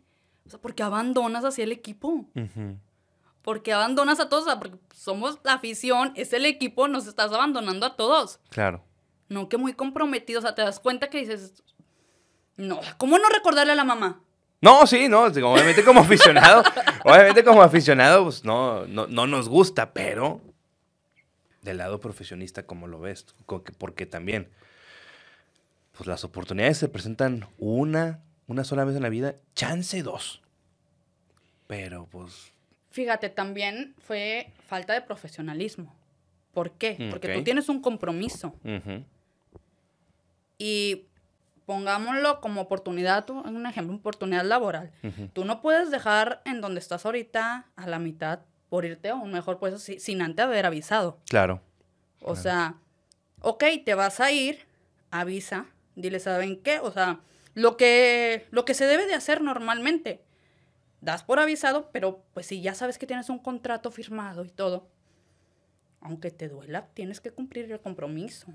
O 0.50 0.54
sea, 0.54 0.60
¿por 0.60 0.74
qué 0.74 0.82
abandonas 0.82 1.44
así 1.44 1.62
el 1.62 1.70
equipo? 1.70 2.26
Ujú. 2.34 2.76
¿Por 3.42 3.62
qué 3.62 3.72
abandonas 3.72 4.18
a 4.18 4.28
todos? 4.28 4.42
O 4.42 4.46
sea, 4.46 4.58
porque 4.58 4.78
somos 4.92 5.38
la 5.44 5.52
afición, 5.52 6.12
es 6.16 6.32
el 6.32 6.44
equipo, 6.44 6.88
nos 6.88 7.06
estás 7.06 7.32
abandonando 7.32 7.86
a 7.86 7.94
todos. 7.94 8.40
Claro. 8.48 8.82
No, 9.28 9.48
que 9.48 9.58
muy 9.58 9.74
comprometido. 9.74 10.40
O 10.40 10.42
sea, 10.42 10.56
te 10.56 10.62
das 10.62 10.80
cuenta 10.80 11.08
que 11.08 11.18
dices, 11.18 11.62
no, 12.56 12.80
¿cómo 12.98 13.16
no 13.16 13.28
recordarle 13.28 13.74
a 13.74 13.76
la 13.76 13.84
mamá? 13.84 14.20
No, 14.60 14.84
sí, 14.88 15.08
no, 15.08 15.22
obviamente 15.26 15.84
como 15.84 16.00
aficionado, 16.00 16.64
obviamente 17.04 17.44
como 17.44 17.62
aficionado, 17.62 18.24
pues 18.24 18.44
no, 18.44 18.88
no, 18.88 19.06
no 19.06 19.28
nos 19.28 19.48
gusta, 19.48 19.92
pero 19.92 20.40
del 21.62 21.76
lado 21.76 22.00
profesionista, 22.00 22.64
¿cómo 22.64 22.88
lo 22.88 22.98
ves? 22.98 23.24
Porque 23.78 24.04
también, 24.04 24.50
pues 25.92 26.08
las 26.08 26.24
oportunidades 26.24 26.78
se 26.78 26.88
presentan 26.88 27.46
una, 27.56 28.18
una 28.50 28.64
sola 28.64 28.84
vez 28.84 28.96
en 28.96 29.02
la 29.02 29.08
vida, 29.08 29.36
chance 29.54 30.02
dos. 30.02 30.42
Pero 31.66 32.06
pues, 32.10 32.52
Fíjate, 32.90 33.28
también 33.28 33.94
fue 34.00 34.52
falta 34.66 34.92
de 34.92 35.00
profesionalismo. 35.02 35.94
¿Por 36.52 36.72
qué? 36.72 36.96
Mm, 36.98 37.10
Porque 37.10 37.28
tú 37.32 37.44
tienes 37.44 37.68
un 37.68 37.80
compromiso. 37.80 38.52
Y 40.58 41.04
pongámoslo 41.66 42.40
como 42.40 42.60
oportunidad, 42.62 43.24
tú- 43.24 43.38
un 43.38 43.66
ejemplo, 43.66 43.94
oportunidad 43.96 44.44
laboral. 44.44 44.90
Tú 45.32 45.44
no 45.44 45.62
puedes 45.62 45.92
dejar 45.92 46.42
en 46.44 46.60
donde 46.60 46.80
estás 46.80 47.06
ahorita 47.06 47.66
a 47.76 47.86
la 47.86 48.00
mitad 48.00 48.40
por 48.68 48.84
irte 48.84 49.10
a 49.10 49.14
un 49.14 49.30
mejor 49.32 49.58
puesto 49.60 49.78
si- 49.78 50.00
sin 50.00 50.20
antes 50.22 50.44
haber 50.44 50.66
avisado. 50.66 51.18
claro, 51.28 51.60
O 52.22 52.36
sea, 52.36 52.74
ok, 53.40 53.64
te 53.84 53.94
vas 53.94 54.20
a 54.20 54.30
ir, 54.32 54.66
avisa, 55.10 55.66
dile, 55.94 56.18
¿saben 56.20 56.60
qué? 56.60 56.80
O 56.80 56.90
sea, 56.92 57.20
lo 57.60 57.76
que, 57.76 58.46
lo 58.50 58.64
que 58.64 58.72
se 58.72 58.86
debe 58.86 59.06
de 59.06 59.14
hacer 59.14 59.42
normalmente, 59.42 60.22
das 61.02 61.22
por 61.22 61.38
avisado, 61.38 61.90
pero 61.92 62.24
pues 62.32 62.46
si 62.46 62.62
ya 62.62 62.74
sabes 62.74 62.96
que 62.96 63.06
tienes 63.06 63.28
un 63.28 63.38
contrato 63.38 63.90
firmado 63.90 64.44
y 64.44 64.50
todo, 64.50 64.88
aunque 66.00 66.30
te 66.30 66.48
duela, 66.48 66.86
tienes 66.94 67.20
que 67.20 67.30
cumplir 67.30 67.70
el 67.70 67.80
compromiso. 67.80 68.46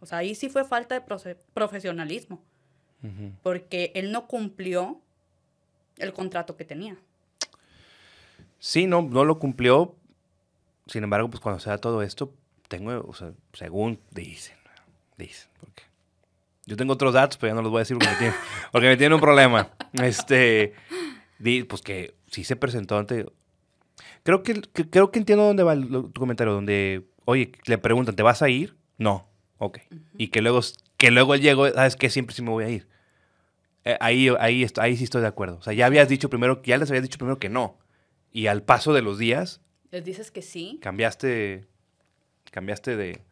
O 0.00 0.06
sea, 0.06 0.18
ahí 0.18 0.34
sí 0.34 0.50
fue 0.50 0.64
falta 0.64 1.00
de 1.00 1.36
profesionalismo, 1.54 2.42
porque 3.42 3.92
él 3.94 4.12
no 4.12 4.26
cumplió 4.28 5.00
el 5.96 6.12
contrato 6.12 6.54
que 6.56 6.66
tenía. 6.66 6.98
Sí, 8.58 8.86
no, 8.86 9.02
no 9.02 9.24
lo 9.24 9.38
cumplió. 9.38 9.94
Sin 10.86 11.02
embargo, 11.02 11.30
pues 11.30 11.40
cuando 11.40 11.60
se 11.60 11.70
da 11.70 11.78
todo 11.78 12.02
esto, 12.02 12.34
tengo, 12.68 13.04
o 13.06 13.14
sea, 13.14 13.32
según 13.54 14.00
dicen, 14.10 14.56
dicen, 15.16 15.48
porque 15.60 15.82
yo 16.68 16.76
tengo 16.76 16.92
otros 16.92 17.14
datos, 17.14 17.36
pero 17.38 17.50
ya 17.50 17.54
no 17.54 17.62
los 17.62 17.70
voy 17.70 17.78
a 17.78 17.82
decir 17.82 17.96
porque 17.96 18.10
me 18.12 18.18
tiene, 18.18 18.34
porque 18.72 18.86
me 18.88 18.96
tiene 18.96 19.14
un 19.14 19.20
problema. 19.20 19.70
Este, 20.02 20.74
di- 21.38 21.64
pues 21.64 21.82
que 21.82 22.14
sí 22.30 22.44
se 22.44 22.56
presentó 22.56 22.98
ante. 22.98 23.26
Creo 24.22 24.42
que, 24.42 24.60
que- 24.72 24.88
creo 24.88 25.10
que 25.10 25.18
entiendo 25.18 25.44
dónde 25.44 25.62
va 25.62 25.72
el- 25.72 25.88
tu 25.88 26.12
comentario, 26.20 26.52
donde, 26.52 27.08
oye, 27.24 27.52
le 27.66 27.78
preguntan, 27.78 28.14
¿te 28.14 28.22
vas 28.22 28.42
a 28.42 28.48
ir? 28.48 28.76
No, 28.98 29.28
ok. 29.58 29.78
Y 30.18 30.28
que 30.28 30.42
luego, 30.42 30.60
que 30.96 31.10
luego 31.10 31.34
él 31.34 31.40
llegó, 31.40 31.68
¿sabes 31.70 31.96
qué? 31.96 32.10
Siempre 32.10 32.34
sí 32.36 32.42
me 32.42 32.50
voy 32.50 32.64
a 32.64 32.68
ir. 32.68 32.88
Eh, 33.84 33.96
ahí, 34.00 34.28
ahí, 34.38 34.66
ahí 34.76 34.96
sí 34.96 35.04
estoy 35.04 35.22
de 35.22 35.28
acuerdo. 35.28 35.56
O 35.56 35.62
sea, 35.62 35.72
ya 35.72 35.86
habías 35.86 36.08
dicho 36.08 36.28
primero, 36.28 36.60
ya 36.62 36.76
les 36.76 36.90
habías 36.90 37.02
dicho 37.04 37.16
primero 37.18 37.38
que 37.38 37.48
no. 37.48 37.78
Y 38.30 38.46
al 38.48 38.62
paso 38.62 38.92
de 38.92 39.00
los 39.02 39.18
días, 39.18 39.62
Les 39.90 40.04
dices 40.04 40.30
que 40.30 40.42
sí. 40.42 40.78
cambiaste, 40.82 41.66
cambiaste 42.50 42.96
de, 42.96 43.22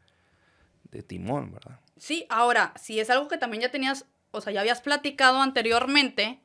de 0.91 1.03
timón, 1.03 1.53
¿verdad? 1.53 1.81
Sí, 1.97 2.27
ahora, 2.29 2.75
si 2.77 3.01
es 3.01 3.11
algo 3.11 3.29
que 3.29 3.39
también 3.39 3.63
ya 3.63 3.71
tenías, 3.71 4.07
o 4.31 4.41
sea, 4.41 4.53
ya 4.53 4.61
habías 4.61 4.81
platicado 4.81 5.41
anteriormente, 5.41 6.41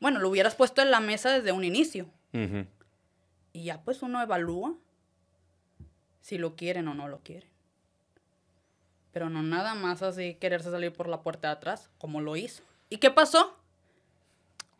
bueno, 0.00 0.18
lo 0.20 0.28
hubieras 0.28 0.54
puesto 0.54 0.82
en 0.82 0.90
la 0.90 1.00
mesa 1.00 1.30
desde 1.30 1.52
un 1.52 1.64
inicio. 1.64 2.10
Y 3.52 3.64
ya 3.64 3.82
pues 3.82 4.02
uno 4.02 4.20
evalúa 4.20 4.74
si 6.20 6.36
lo 6.36 6.54
quieren 6.54 6.86
o 6.88 6.94
no 6.94 7.08
lo 7.08 7.20
quieren. 7.20 7.48
Pero 9.12 9.30
no 9.30 9.42
nada 9.42 9.74
más 9.74 10.02
así 10.02 10.34
quererse 10.34 10.70
salir 10.70 10.92
por 10.92 11.08
la 11.08 11.22
puerta 11.22 11.48
de 11.48 11.54
atrás, 11.54 11.88
como 11.96 12.20
lo 12.20 12.36
hizo. 12.36 12.62
¿Y 12.90 12.98
qué 12.98 13.10
pasó? 13.10 13.56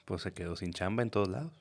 Pues 0.05 0.21
se 0.21 0.35
quedó 0.35 0.55
sin 0.57 0.75
chamba 0.75 1.03
en 1.03 1.11
todos 1.11 1.29
lados. 1.29 1.53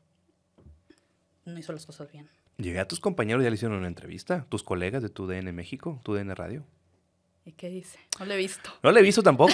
No 1.46 1.58
hizo 1.58 1.72
las 1.72 1.86
cosas 1.86 2.12
bien. 2.12 2.28
Llegué 2.58 2.80
a 2.80 2.88
tus 2.88 3.00
compañeros, 3.00 3.44
ya 3.44 3.50
le 3.50 3.56
hicieron 3.56 3.78
una 3.78 3.88
entrevista, 3.88 4.46
tus 4.50 4.64
colegas 4.64 5.02
de 5.02 5.10
tu 5.10 5.28
DN 5.28 5.54
México, 5.54 6.02
tu 6.04 6.14
DN 6.14 6.36
Radio. 6.36 6.66
¿Y 7.46 7.52
qué 7.54 7.70
dice? 7.70 8.00
No 8.20 8.26
lo 8.26 8.34
he 8.34 8.38
visto. 8.38 8.72
No 8.82 8.92
le 8.92 9.00
he 9.00 9.04
visto 9.04 9.22
tampoco. 9.24 9.54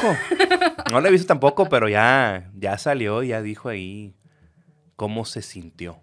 No 0.90 1.02
le 1.02 1.10
he 1.10 1.12
visto 1.12 1.28
tampoco, 1.28 1.68
pero 1.68 1.90
ya, 1.90 2.50
ya 2.56 2.78
salió, 2.78 3.22
ya 3.24 3.42
dijo 3.42 3.68
ahí 3.70 4.14
cómo 4.96 5.26
se 5.26 5.42
sintió. 5.42 6.00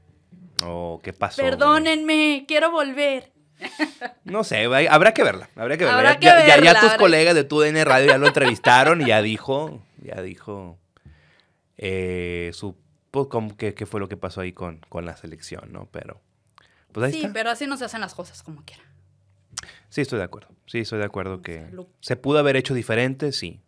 O 0.65 1.01
qué 1.03 1.13
pasó. 1.13 1.41
Perdónenme, 1.43 2.45
quiero 2.47 2.71
volver. 2.71 3.33
No 4.25 4.45
sé, 4.45 4.65
habrá 4.89 5.15
que 5.15 5.23
verla. 5.25 5.49
Habrá 5.57 5.77
que 5.79 5.85
verla. 5.85 5.99
Habrá 5.99 6.13
ya, 6.15 6.19
que 6.21 6.27
ya- 6.27 6.39
ya- 6.41 6.47
ya 6.47 6.55
verla, 6.57 6.81
tus 6.81 6.91
habrá- 6.91 6.99
colegas 6.99 7.35
de 7.35 7.45
tu 7.45 7.61
DN 7.61 7.85
Radio 7.85 8.09
ya 8.09 8.19
lo 8.19 8.27
entrevistaron 8.27 9.01
y 9.01 9.07
ya 9.07 9.23
dijo, 9.23 9.83
ya 10.03 10.21
dijo 10.23 10.79
eh, 11.77 12.51
su 12.55 12.77
pues, 13.11 13.27
qué 13.57 13.87
fue 13.87 14.01
lo 14.01 14.09
que 14.09 14.17
pasó 14.17 14.41
ahí 14.43 14.53
con, 14.53 14.81
con 14.89 15.07
la 15.07 15.17
selección, 15.17 15.73
¿no? 15.73 15.89
Pero, 15.91 16.21
pues 16.93 17.07
ahí 17.07 17.13
sí, 17.13 17.21
está. 17.23 17.33
pero 17.33 17.51
así 17.51 17.67
no 17.67 17.77
se 17.77 17.85
hacen 17.87 18.01
las 18.01 18.15
cosas 18.15 18.43
como 18.43 18.63
quiera. 18.65 18.83
Sí, 19.89 20.03
estoy 20.03 20.19
de 20.19 20.25
acuerdo. 20.25 20.49
Sí, 20.67 20.81
estoy 20.81 20.99
de 20.99 21.05
acuerdo 21.07 21.41
que 21.43 21.65
Salud. 21.67 21.87
se 22.01 22.17
pudo 22.17 22.39
haber 22.39 22.57
hecho 22.57 22.75
diferente, 22.75 23.33
sí. 23.33 23.61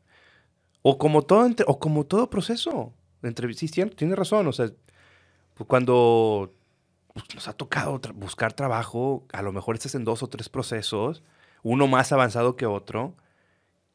O 0.83 0.99
como 0.99 1.23
todo, 1.23 1.47
entre- 1.47 1.67
o 1.69 1.79
como 1.79 2.05
todo 2.05 2.29
proceso. 2.31 2.93
de 3.23 3.29
entrev- 3.35 3.53
Sí, 3.55 3.67
tien- 3.69 3.95
tiene 3.95 4.17
razón. 4.17 4.47
O 4.49 4.53
sea, 4.53 4.71
pues, 5.55 5.69
cuando 5.69 6.55
pues, 7.13 7.27
nos 7.35 7.49
ha 7.49 7.53
tocado 7.53 8.01
tra- 8.01 8.15
buscar 8.15 8.53
trabajo, 8.55 9.27
a 9.33 9.43
lo 9.43 9.53
mejor 9.53 9.75
estás 9.75 9.95
en 9.95 10.05
dos 10.05 10.23
o 10.23 10.29
tres 10.29 10.49
procesos, 10.49 11.23
uno 11.63 11.87
más 11.87 12.13
avanzado 12.13 12.57
que 12.57 12.65
otro. 12.65 13.15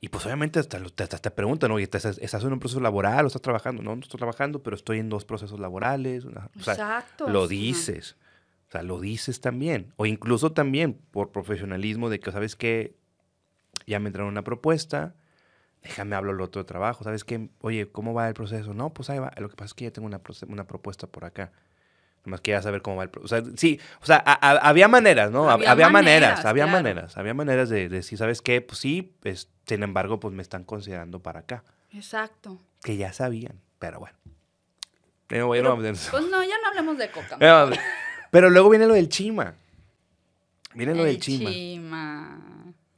Y 0.02 0.10
pues 0.10 0.24
obviamente 0.28 0.60
hasta, 0.60 0.78
lo- 0.78 0.92
te, 0.92 1.02
hasta 1.04 1.18
te 1.18 1.32
preguntan, 1.32 1.72
oye, 1.72 1.86
¿estás, 1.86 2.06
¿estás 2.06 2.44
en 2.44 2.54
un 2.54 2.60
proceso 2.60 2.80
laboral 2.82 3.24
o 3.26 3.28
estás 3.28 3.42
trabajando? 3.42 3.82
No, 3.82 3.96
no 3.96 4.02
estoy 4.04 4.20
trabajando, 4.20 4.62
pero 4.62 4.76
estoy 4.76 5.00
en 5.00 5.10
dos 5.10 5.26
procesos 5.26 5.60
laborales. 5.60 6.26
O 6.26 6.32
sea, 6.32 6.74
Exacto. 6.74 7.28
lo 7.28 7.40
o 7.44 7.48
sea, 7.48 7.58
dices. 7.58 8.16
O 8.68 8.72
sea, 8.72 8.82
lo 8.84 9.00
dices 9.00 9.42
también. 9.42 9.94
O 9.98 10.06
incluso 10.06 10.52
también 10.52 10.94
por 11.12 11.32
profesionalismo 11.32 12.10
de 12.10 12.20
que, 12.20 12.32
¿sabes 12.32 12.56
qué? 12.56 12.96
Ya 13.88 14.00
me 14.00 14.08
entraron 14.08 14.32
una 14.32 14.44
propuesta, 14.44 15.14
déjame 15.84 16.16
hablar 16.16 16.36
el 16.36 16.42
otro 16.42 16.62
de 16.64 16.68
trabajo. 16.68 17.04
¿Sabes 17.04 17.24
qué? 17.24 17.50
Oye, 17.60 17.92
¿cómo 17.92 18.14
va 18.14 18.28
el 18.28 18.34
proceso? 18.34 18.74
No, 18.74 18.94
pues 18.94 19.10
ahí 19.10 19.20
va. 19.20 19.32
Lo 19.38 19.50
que 19.50 19.56
pasa 19.56 19.66
es 19.68 19.74
que 19.76 19.86
ya 19.86 19.92
tengo 19.92 20.08
una, 20.08 20.22
una 20.48 20.66
propuesta 20.66 21.06
por 21.08 21.26
acá. 21.26 21.52
Nomás 22.26 22.42
quería 22.42 22.60
saber 22.64 22.82
cómo 22.82 22.96
va 22.98 23.04
el 23.04 23.10
proceso. 23.12 23.36
O 23.36 23.44
sea, 23.44 23.54
sí, 23.56 23.80
o 24.02 24.06
sea, 24.06 24.18
a- 24.26 24.34
a- 24.50 24.58
había 24.70 24.88
maneras, 24.88 25.30
¿no? 25.30 25.48
Había, 25.52 25.70
Había 25.70 25.90
maneras, 25.90 26.22
maneras, 26.30 26.46
había 26.46 26.64
claro. 26.64 26.78
maneras. 26.80 27.18
Había 27.18 27.34
maneras 27.36 27.70
de, 27.70 27.88
de 27.88 27.98
decir, 27.98 28.18
¿sabes 28.18 28.42
qué? 28.42 28.62
Pues 28.62 28.80
sí, 28.80 29.14
pues, 29.22 29.52
sin 29.68 29.84
embargo, 29.84 30.20
pues 30.20 30.34
me 30.34 30.42
están 30.42 30.64
considerando 30.64 31.20
para 31.22 31.42
acá. 31.42 31.64
Exacto. 31.92 32.60
Que 32.82 32.98
ya 32.98 33.14
sabían, 33.14 33.62
pero 33.78 34.00
bueno. 34.00 34.18
No 35.30 35.56
ya 35.56 35.62
Pero, 35.62 35.76
pues 36.12 36.24
no, 36.32 36.44
ya 36.44 36.56
no 36.64 36.68
hablemos 36.70 36.98
de 36.98 37.10
coca. 37.12 37.38
Pero, 38.36 38.50
luego 38.50 38.70
viene 38.70 38.86
lo 38.88 38.94
del 38.94 39.10
chima. 39.10 39.56
Viene 40.74 40.94
lo 40.94 41.04
del 41.04 41.16
El 41.16 41.22
chima. 41.22 41.50
chima. 41.52 42.42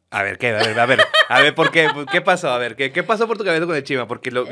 A 0.10 0.24
ver, 0.24 0.38
¿qué? 0.38 0.50
A 0.50 0.64
ver, 0.64 0.80
a 0.80 0.86
ver, 0.86 1.00
a 1.30 1.42
ver, 1.42 1.54
¿por 1.54 1.70
qué? 1.72 1.88
¿Qué 2.12 2.22
pasó? 2.22 2.50
A 2.50 2.58
ver, 2.58 2.76
¿qué, 2.76 2.92
qué 2.92 3.04
pasó 3.04 3.28
por 3.28 3.38
tu 3.38 3.44
cabeza 3.44 3.66
con 3.66 3.76
el 3.76 3.84
chima? 3.84 4.08
Porque 4.08 4.32
lo, 4.32 4.46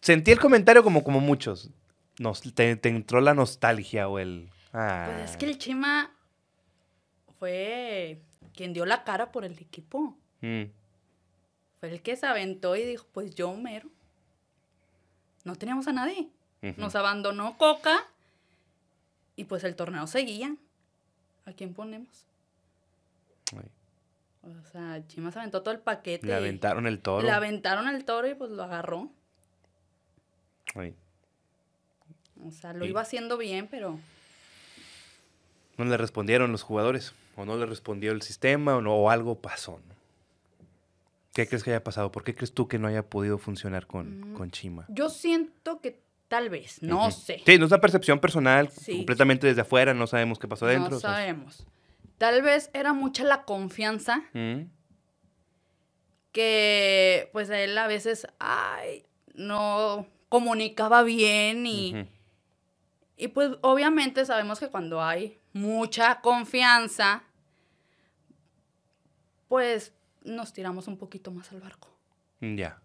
sentí 0.00 0.30
el 0.32 0.40
comentario 0.40 0.82
como, 0.82 1.04
como 1.04 1.20
muchos. 1.20 1.70
Nos, 2.18 2.40
te, 2.54 2.76
te 2.76 2.88
entró 2.88 3.20
la 3.20 3.34
nostalgia 3.34 4.08
o 4.08 4.18
el... 4.18 4.48
Ah, 4.72 5.08
Pues 5.14 5.30
es 5.30 5.36
que 5.36 5.46
el 5.46 5.56
Chima 5.58 6.10
fue 7.38 8.20
quien 8.54 8.72
dio 8.72 8.84
la 8.86 9.04
cara 9.04 9.32
por 9.32 9.44
el 9.44 9.52
equipo. 9.52 10.16
mm, 10.40 10.64
Fue 11.78 11.90
el 11.90 12.02
que 12.02 12.16
se 12.16 12.26
aventó 12.26 12.76
y 12.76 12.84
dijo, 12.84 13.06
pues 13.12 13.34
yo 13.34 13.54
mero. 13.54 13.88
no 15.44 15.54
teníamos 15.56 15.86
a 15.88 15.92
nadie. 15.92 16.28
Ujú. 16.62 16.74
Nos 16.80 16.94
abandonó 16.94 17.56
Coca 17.56 18.06
y 19.40 19.44
pues 19.44 19.64
el 19.64 19.74
torneo 19.74 20.06
seguía. 20.06 20.54
¿A 21.46 21.52
quién 21.52 21.72
ponemos? 21.72 22.26
Ay, 23.56 23.70
O 24.42 24.64
sea, 24.70 25.02
Chivas 25.08 25.34
aventó 25.36 25.62
todo 25.62 25.72
el 25.74 25.80
paquete. 25.80 26.26
Le 26.26 26.34
aventaron 26.34 26.86
el 26.86 27.00
toro. 27.00 27.24
Le 27.26 27.30
aventaron 27.32 27.88
el 27.88 28.04
toro 28.04 28.28
y 28.28 28.34
pues 28.34 28.50
lo 28.50 28.62
agarró. 28.62 29.10
Ay, 30.74 30.94
O 32.46 32.50
sea, 32.50 32.72
lo 32.74 32.84
Y- 32.84 32.88
iba 32.90 33.00
haciendo 33.00 33.36
bien, 33.38 33.66
pero 33.68 33.98
No 35.78 35.86
le 35.86 35.96
respondieron 35.96 36.52
los 36.52 36.62
jugadores. 36.62 37.14
O 37.36 37.46
no 37.46 37.56
le 37.56 37.64
respondió 37.64 38.12
el 38.12 38.20
sistema 38.20 38.76
o, 38.76 38.82
no, 38.82 38.94
o 38.94 39.08
algo 39.08 39.40
pasó. 39.40 39.80
¿no? 39.88 39.94
¿Qué 41.32 41.46
crees 41.48 41.64
que 41.64 41.70
haya 41.70 41.82
pasado? 41.82 42.12
¿Por 42.12 42.22
qué 42.24 42.34
crees 42.34 42.52
tú 42.52 42.68
que 42.68 42.78
no 42.78 42.86
haya 42.88 43.08
podido 43.08 43.38
funcionar 43.38 43.86
con, 43.86 44.32
Mm. 44.32 44.34
con 44.34 44.50
Chima? 44.50 44.84
yo 44.90 45.08
siento 45.08 45.80
que 45.80 45.98
tal 46.30 46.48
vez, 46.48 46.80
no 46.80 47.10
sé. 47.10 47.42
Sí, 47.44 47.58
no 47.58 47.66
es 47.66 47.72
una 47.72 47.80
percepción 47.80 48.20
personal, 48.20 48.70
Sí. 48.70 48.98
completamente 48.98 49.48
desde 49.48 49.62
afuera, 49.62 49.92
no 49.94 50.06
sabemos 50.06 50.38
qué 50.38 50.46
pasó 50.46 50.64
adentro. 50.66 50.92
no 50.92 51.00
sea, 51.00 51.10
sabemos. 51.10 51.66
Tal 52.18 52.40
vez 52.42 52.70
era 52.72 52.92
mucha 52.92 53.24
la 53.24 53.42
confianza 53.44 54.22
mm, 54.32 54.60
que 56.32 57.28
pues 57.32 57.50
él 57.50 57.76
a 57.76 57.88
veces, 57.88 58.28
ay, 58.38 59.04
no 59.34 60.06
comunicaba 60.28 61.02
bien 61.02 61.66
y, 61.66 62.06
y 63.16 63.28
pues 63.28 63.50
obviamente 63.62 64.24
sabemos 64.24 64.60
que 64.60 64.68
cuando 64.68 65.02
hay 65.02 65.40
mucha 65.52 66.20
confianza, 66.20 67.24
pues 69.48 69.92
nos 70.22 70.52
tiramos 70.52 70.86
un 70.86 70.96
poquito 70.96 71.32
más 71.32 71.50
al 71.50 71.60
barco. 71.60 71.88
Ya, 72.40 72.80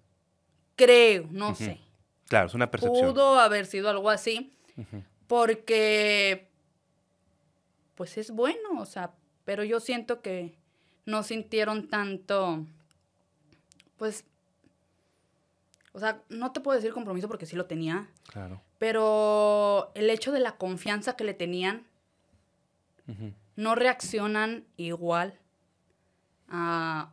Creo, 0.76 1.28
no 1.32 1.54
sé. 1.56 1.80
Claro, 2.28 2.48
es 2.48 2.54
una 2.54 2.70
percepción. 2.72 3.12
Pudo 3.14 3.40
haber 3.40 3.66
sido 3.66 3.90
algo 3.90 4.10
así, 4.10 4.54
porque 5.28 6.50
pues 7.96 8.18
es 8.18 8.32
bueno, 8.32 8.80
o 8.80 8.86
sea, 8.86 9.14
pero 9.46 9.64
yo 9.64 9.80
siento 9.80 10.22
que 10.22 10.58
no 11.06 11.24
sintieron 11.24 11.88
tanto, 11.88 12.66
pues, 13.98 14.26
o 15.94 16.00
sea, 16.00 16.22
no 16.30 16.52
te 16.52 16.60
puedo 16.60 16.76
decir 16.76 16.92
compromiso 16.94 17.28
porque 17.30 17.46
sí 17.46 17.56
lo 17.56 17.66
tenía, 17.68 18.10
Claro. 18.28 18.62
pero 18.80 19.92
el 19.96 20.10
hecho 20.10 20.32
de 20.34 20.40
la 20.42 20.58
confianza 20.58 21.16
que 21.16 21.24
le 21.24 21.34
tenían, 21.34 21.86
no 23.56 23.76
reaccionan 23.76 24.66
igual 24.78 25.40
a, 26.50 27.12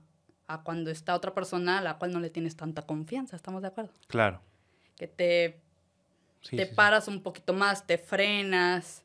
a 0.48 0.62
cuando 0.62 0.90
está 0.90 1.14
otra 1.14 1.34
persona 1.34 1.78
a 1.78 1.82
la 1.82 1.98
cual 1.98 2.12
no 2.12 2.18
le 2.18 2.30
tienes 2.30 2.56
tanta 2.56 2.82
confianza, 2.86 3.36
¿estamos 3.36 3.62
de 3.62 3.68
acuerdo? 3.68 3.92
Claro. 4.08 4.40
Que 5.02 5.08
te 5.08 5.60
Sí, 6.42 6.56
te 6.56 6.62
sí, 6.64 6.68
sí. 6.70 6.76
paras 6.76 7.08
un 7.08 7.22
poquito 7.24 7.52
más, 7.52 7.88
te 7.88 7.98
frenas. 7.98 9.02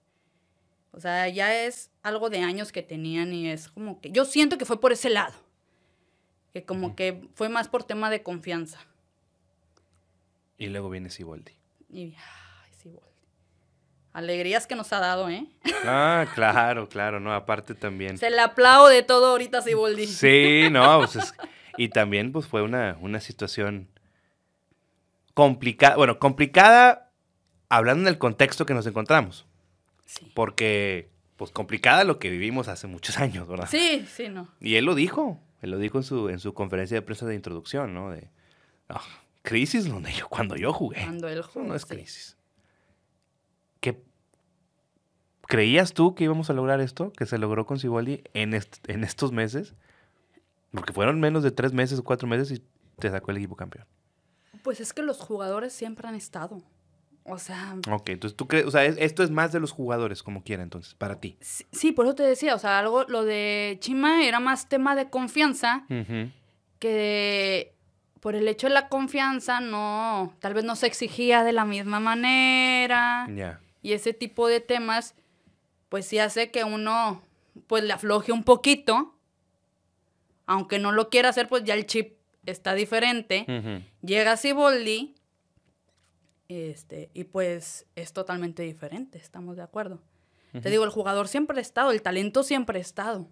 O 0.91 0.99
sea, 0.99 1.27
ya 1.27 1.55
es 1.65 1.89
algo 2.03 2.29
de 2.29 2.37
años 2.39 2.71
que 2.71 2.83
tenían 2.83 3.33
y 3.33 3.49
es 3.49 3.67
como 3.69 3.99
que 3.99 4.11
yo 4.11 4.23
siento 4.23 4.59
que 4.59 4.65
fue 4.65 4.79
por 4.79 4.91
ese 4.91 5.09
lado. 5.09 5.33
Que 6.53 6.63
como 6.65 6.95
que 6.95 7.27
fue 7.33 7.49
más 7.49 7.67
por 7.67 7.83
tema 7.83 8.11
de 8.11 8.21
confianza. 8.21 8.79
Y 10.59 10.67
luego 10.67 10.89
viene 10.91 11.09
Siboldi. 11.09 11.53
Y 11.89 12.13
ay, 12.15 12.71
sí, 12.77 12.89
Boldi. 12.89 13.07
Alegrías 14.13 14.67
que 14.67 14.75
nos 14.75 14.93
ha 14.93 14.99
dado, 14.99 15.29
¿eh? 15.29 15.47
Ah, 15.83 16.27
claro, 16.35 16.87
claro, 16.89 17.19
no, 17.19 17.33
aparte 17.33 17.73
también. 17.73 18.19
Se 18.19 18.29
le 18.29 18.39
aplaude 18.41 19.01
todo 19.01 19.31
ahorita, 19.31 19.63
Siboldi. 19.63 20.05
Sí, 20.05 20.67
no, 20.71 20.99
pues 20.99 21.15
es- 21.15 21.33
y 21.75 21.89
también 21.89 22.31
pues 22.31 22.45
fue 22.45 22.61
una, 22.61 22.97
una 23.01 23.19
situación 23.19 23.87
complicada, 25.37 25.95
bueno, 25.97 26.17
complicada 26.17 27.11
hablando 27.69 28.01
en 28.01 28.07
el 28.07 28.17
contexto 28.17 28.65
que 28.65 28.73
nos 28.73 28.87
encontramos, 28.87 29.45
Sí. 30.05 30.31
porque 30.33 31.11
pues 31.35 31.51
complicada 31.51 32.03
lo 32.05 32.17
que 32.17 32.31
vivimos 32.31 32.67
hace 32.67 32.87
muchos 32.87 33.17
años, 33.19 33.47
¿verdad? 33.47 33.67
Sí, 33.69 34.03
sí, 34.11 34.29
no. 34.29 34.47
Y 34.59 34.77
él 34.77 34.85
lo 34.85 34.95
dijo, 34.95 35.39
él 35.61 35.69
lo 35.69 35.77
dijo 35.77 35.99
en 35.99 36.03
su, 36.03 36.29
en 36.29 36.39
su 36.39 36.55
conferencia 36.55 36.95
de 36.97 37.03
prensa 37.03 37.27
de 37.27 37.35
introducción, 37.35 37.93
¿no? 37.93 38.09
De, 38.09 38.31
"No, 38.89 38.99
crisis 39.43 39.87
donde 39.87 40.11
yo, 40.11 40.27
cuando 40.27 40.55
yo 40.55 40.73
jugué. 40.73 41.03
Cuando 41.03 41.27
él 41.27 41.43
jugó. 41.43 41.67
no 41.67 41.75
es 41.75 41.83
sí. 41.83 41.87
crisis. 41.89 42.35
¿Qué, 43.79 44.01
¿Creías 45.43 45.93
tú 45.93 46.15
que 46.15 46.23
íbamos 46.23 46.49
a 46.49 46.53
lograr 46.53 46.81
esto? 46.81 47.13
¿Que 47.13 47.27
se 47.27 47.37
logró 47.37 47.67
con 47.67 47.77
Siboldi 47.77 48.23
en, 48.33 48.55
est- 48.55 48.89
en 48.89 49.03
estos 49.03 49.31
meses? 49.31 49.75
Porque 50.71 50.93
fueron 50.93 51.19
menos 51.19 51.43
de 51.43 51.51
tres 51.51 51.73
meses 51.73 51.99
o 51.99 52.03
cuatro 52.03 52.27
meses 52.27 52.49
y 52.49 52.63
te 52.97 53.11
sacó 53.11 53.29
el 53.29 53.37
equipo 53.37 53.55
campeón. 53.55 53.85
Pues 54.67 54.81
es 54.81 54.91
que 54.91 55.01
los 55.01 55.19
jugadores 55.19 55.71
siempre 55.71 56.09
han 56.09 56.15
estado. 56.15 56.61
O 57.23 57.37
sea, 57.39 57.77
Ok, 57.89 58.09
entonces 58.09 58.35
tú 58.35 58.49
crees, 58.49 58.65
o 58.65 58.71
sea, 58.71 58.83
es- 58.83 58.97
esto 58.99 59.23
es 59.23 59.29
más 59.31 59.53
de 59.53 59.61
los 59.61 59.71
jugadores, 59.71 60.21
como 60.23 60.43
quiera, 60.43 60.61
entonces, 60.61 60.93
para 60.93 61.21
ti. 61.21 61.37
sí, 61.39 61.65
sí, 61.71 61.93
por 61.93 62.05
eso 62.05 62.15
te 62.15 62.23
decía, 62.23 62.53
o 62.53 62.59
sea, 62.59 62.77
algo, 62.77 63.05
lo 63.05 63.23
de 63.23 63.77
Chima 63.79 64.25
era 64.25 64.41
más 64.41 64.67
tema 64.67 64.93
de 64.97 65.09
confianza 65.09 65.85
que 66.79 67.73
por 68.19 68.35
el 68.35 68.45
hecho 68.49 68.67
de 68.67 68.73
la 68.73 68.89
confianza 68.89 69.61
no, 69.61 70.33
tal 70.39 70.53
vez 70.53 70.65
no 70.65 70.75
se 70.75 70.87
exigía 70.87 71.45
de 71.45 71.53
la 71.53 71.63
misma 71.63 72.01
manera 72.01 73.25
Ya. 73.33 73.61
y 73.81 73.93
ese 73.93 74.11
tipo 74.13 74.49
de 74.49 74.59
temas, 74.59 75.15
pues 75.87 76.05
sí 76.07 76.19
hace 76.19 76.51
que 76.51 76.65
uno 76.65 77.21
pues 77.67 77.85
le 77.85 77.93
afloje 77.93 78.33
un 78.33 78.43
poquito, 78.43 79.15
aunque 80.45 80.77
no 80.77 80.91
lo 80.91 81.09
quiera 81.09 81.29
hacer, 81.29 81.47
pues 81.47 81.63
ya 81.63 81.73
el 81.73 81.85
chip 81.85 82.16
está 82.51 82.73
diferente. 82.73 83.45
Ujú, 83.47 83.83
Llega 84.01 84.37
Siboldi, 84.37 85.15
este, 86.49 87.09
y 87.13 87.25
pues 87.25 87.85
es 87.95 88.13
totalmente 88.13 88.63
diferente, 88.63 89.17
estamos 89.17 89.57
de 89.57 89.63
acuerdo. 89.63 90.01
Te 90.61 90.71
digo, 90.71 90.85
el 90.85 90.89
jugador 90.89 91.27
siempre 91.27 91.59
ha 91.59 91.61
estado, 91.61 91.91
el 91.91 92.01
talento 92.01 92.41
siempre 92.41 92.79
ha 92.79 92.81
estado, 92.81 93.29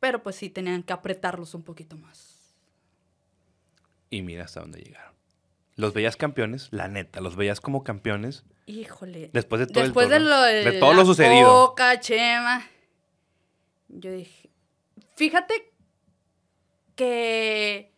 pero 0.00 0.22
pues 0.22 0.36
sí 0.36 0.48
tenían 0.48 0.82
que 0.82 0.94
apretarlos 0.94 1.52
un 1.54 1.62
poquito 1.62 1.98
más. 1.98 2.54
Y 4.08 4.22
mira 4.22 4.44
hasta 4.44 4.60
dónde 4.60 4.80
llegaron. 4.80 5.14
Los 5.74 5.92
veías 5.92 6.16
campeones, 6.16 6.68
la 6.70 6.88
neta, 6.88 7.20
los 7.20 7.36
veías 7.36 7.60
como 7.60 7.84
campeones 7.84 8.44
Híjole. 8.64 9.28
después 9.34 9.58
de 9.60 9.66
todo 9.66 9.80
el 9.80 9.88
Después 9.88 10.08
de, 10.08 10.20
torneo, 10.20 10.30
lo, 10.30 10.42
de 10.42 10.72
todo 10.80 10.94
lo 10.94 11.04
sucedido. 11.04 11.66
Coca, 11.68 12.00
Chema. 12.00 12.64
Yo 13.88 14.10
dije, 14.10 14.48
fíjate 15.16 15.74
que, 16.96 17.92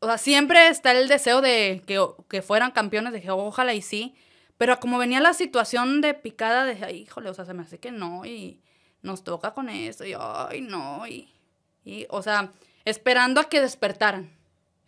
o 0.00 0.06
sea, 0.06 0.18
siempre 0.18 0.68
está 0.68 0.92
el 0.92 1.08
deseo 1.08 1.40
de 1.40 1.82
que, 1.86 1.98
que 2.28 2.42
fueran 2.42 2.70
campeones, 2.72 3.12
dije, 3.14 3.30
ojalá 3.30 3.72
y 3.74 3.80
sí, 3.82 4.14
pero 4.58 4.78
como 4.78 4.98
venía 4.98 5.20
la 5.20 5.32
situación 5.32 6.00
de 6.02 6.12
picada, 6.12 6.66
dije, 6.66 6.84
"Ay, 6.84 6.96
híjole, 7.02 7.30
o 7.30 7.34
sea, 7.34 7.44
se 7.46 7.54
me 7.54 7.62
hace 7.62 7.78
que 7.78 7.90
no, 7.92 8.26
y 8.26 8.60
nos 9.02 9.24
toca 9.24 9.54
con 9.54 9.68
eso, 9.70 10.04
y 10.04 10.14
ay, 10.18 10.60
no, 10.60 11.06
y, 11.06 11.32
y, 11.84 12.06
o 12.10 12.22
sea, 12.22 12.52
esperando 12.84 13.40
a 13.40 13.48
que 13.48 13.60
despertaran. 13.62 14.30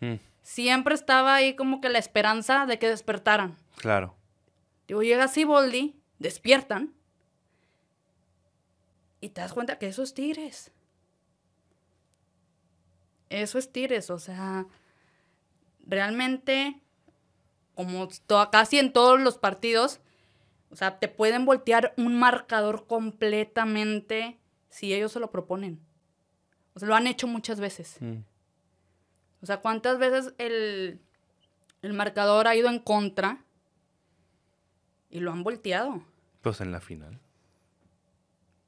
Mm, 0.00 0.16
Siempre 0.42 0.94
estaba 0.96 1.34
ahí 1.36 1.54
como 1.54 1.80
que 1.80 1.88
la 1.88 1.98
esperanza 2.00 2.66
de 2.66 2.78
que 2.78 2.88
despertaran. 2.88 3.56
claro. 3.76 4.14
Digo, 4.88 5.02
llega 5.04 5.28
Siboldi, 5.28 5.94
despiertan. 6.18 6.92
Y 9.20 9.28
te 9.28 9.40
das 9.40 9.52
cuenta 9.52 9.78
que 9.78 9.86
eso 9.86 10.02
es 10.02 10.12
Tigres. 10.12 10.72
Eso 13.32 13.58
es 13.58 13.72
Tigres, 13.72 14.10
o 14.10 14.18
sea, 14.18 14.66
realmente, 15.86 16.80
como 17.74 18.08
to- 18.26 18.48
casi 18.50 18.78
en 18.78 18.92
todos 18.92 19.20
los 19.20 19.38
partidos, 19.38 20.00
o 20.70 20.76
sea, 20.76 20.98
te 20.98 21.08
pueden 21.08 21.44
voltear 21.44 21.94
un 21.96 22.18
marcador 22.18 22.86
completamente 22.86 24.38
si 24.68 24.92
ellos 24.94 25.12
se 25.12 25.20
lo 25.20 25.30
proponen. 25.30 25.80
O 26.74 26.78
sea, 26.78 26.88
lo 26.88 26.94
han 26.94 27.06
hecho 27.06 27.26
muchas 27.26 27.60
veces. 27.60 27.96
Mm, 28.00 28.18
O 29.42 29.46
sea, 29.46 29.60
¿cuántas 29.60 29.98
veces 29.98 30.34
el, 30.38 31.00
el 31.82 31.92
marcador 31.94 32.46
ha 32.46 32.54
ido 32.54 32.68
en 32.68 32.78
contra 32.78 33.42
y 35.10 35.20
lo 35.20 35.32
han 35.32 35.42
volteado? 35.42 36.02
Pues 36.42 36.60
en 36.60 36.70
la 36.72 36.80
final. 36.80 37.18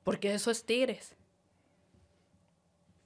Porque 0.05 0.35
eso 0.35 0.51
es 0.51 0.65
Tigres. 0.67 1.17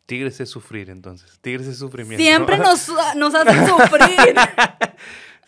Tigres 0.09 0.41
es 0.41 0.49
sufrir, 0.49 0.89
entonces. 0.89 1.39
Tigres 1.43 1.67
es 1.67 1.77
sufrimiento. 1.77 2.25
Siempre 2.25 2.57
nos, 2.59 2.91
nos 3.15 3.35
hacen 3.35 3.67
sufrir. 3.67 4.35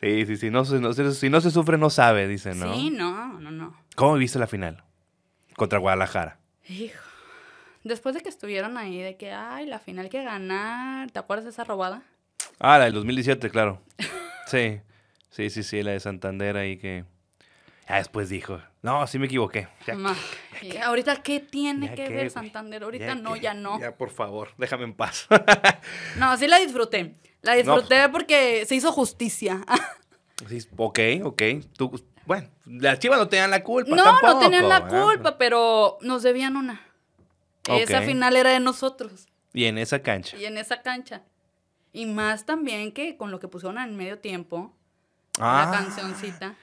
Sí, 0.02 0.24
sí, 0.24 0.36
sí. 0.38 0.50
No, 0.50 0.62
no 0.62 0.94
si 0.94 1.28
no 1.28 1.40
se 1.42 1.50
sufre, 1.50 1.76
no 1.76 1.90
sabe, 1.90 2.26
dicen, 2.26 2.58
¿no? 2.58 2.72
Sí, 2.74 2.88
no, 2.88 3.38
no, 3.38 3.50
no. 3.50 3.76
¿Cómo 3.96 4.14
viste 4.14 4.38
la 4.38 4.46
final? 4.46 4.82
Contra 5.56 5.78
Guadalajara. 5.78 6.38
Hijo. 6.66 7.02
Después 7.84 8.14
de 8.14 8.22
que 8.22 8.30
estuvieron 8.30 8.78
ahí, 8.78 8.98
de 8.98 9.18
que, 9.18 9.30
ay, 9.32 9.66
la 9.66 9.78
final 9.78 10.08
que 10.08 10.24
ganar, 10.24 11.10
¿te 11.10 11.18
acuerdas 11.18 11.44
de 11.44 11.50
esa 11.50 11.64
robada? 11.64 12.02
Ah, 12.58 12.78
la 12.78 12.84
del 12.84 12.94
2017, 12.94 13.50
claro. 13.50 13.82
Sí, 14.46 14.80
sí, 15.28 15.50
sí, 15.50 15.62
sí, 15.62 15.82
la 15.82 15.90
de 15.90 16.00
Santander 16.00 16.56
ahí 16.56 16.78
que... 16.78 17.04
Ya 17.86 17.96
después 17.96 18.30
dijo, 18.30 18.58
no, 18.80 19.06
sí 19.06 19.18
me 19.18 19.26
equivoqué. 19.26 19.68
Ya, 19.86 19.96
Y 20.62 20.76
ahorita, 20.76 21.16
¿qué 21.22 21.40
tiene 21.40 21.86
Ya 21.88 21.94
que 21.94 22.04
qué, 22.04 22.14
ver. 22.14 22.30
Santander? 22.30 22.82
Ahorita 22.82 23.06
Ya 23.06 23.14
no, 23.14 23.36
ya 23.36 23.54
no. 23.54 23.78
Ya, 23.80 23.96
por 23.96 24.10
favor, 24.10 24.50
déjame 24.58 24.84
en 24.84 24.94
paz. 24.94 25.26
No, 26.16 26.36
sí 26.36 26.46
la 26.46 26.58
disfruté. 26.58 27.16
La 27.42 27.54
disfruté 27.54 28.08
porque 28.10 28.64
se 28.66 28.74
hizo 28.74 28.92
justicia. 28.92 29.64
Sí, 30.48 30.58
ok, 30.78 30.98
ok. 31.24 31.42
Tú, 31.76 32.02
bueno, 32.24 32.48
las 32.64 32.98
chivas 32.98 33.18
no 33.18 33.28
tenían 33.28 33.50
la 33.50 33.62
culpa. 33.62 33.94
no, 33.94 34.02
tampoco, 34.02 34.32
no 34.32 34.38
tenían 34.38 34.70
la 34.70 34.80
¿verdad? 34.80 35.04
culpa, 35.04 35.36
pero 35.36 35.98
nos 36.00 36.22
debían 36.22 36.56
una. 36.56 36.80
Esa 37.68 37.98
Ok. 37.98 38.04
final 38.06 38.34
era 38.36 38.48
de 38.48 38.58
nosotros. 38.60 39.28
Y 39.52 39.66
en 39.66 39.76
esa 39.76 40.00
cancha. 40.00 40.38
Y 40.38 40.46
en 40.46 40.56
esa 40.56 40.80
cancha. 40.80 41.24
Y 41.92 42.06
más 42.06 42.46
también 42.46 42.92
que 42.92 43.18
con 43.18 43.30
lo 43.30 43.38
que 43.38 43.48
pusieron 43.48 43.76
en 43.78 43.96
medio 43.98 44.18
tiempo, 44.18 44.74
Ah, 45.38 45.66
la 45.70 45.78
cancioncita. 45.78 46.54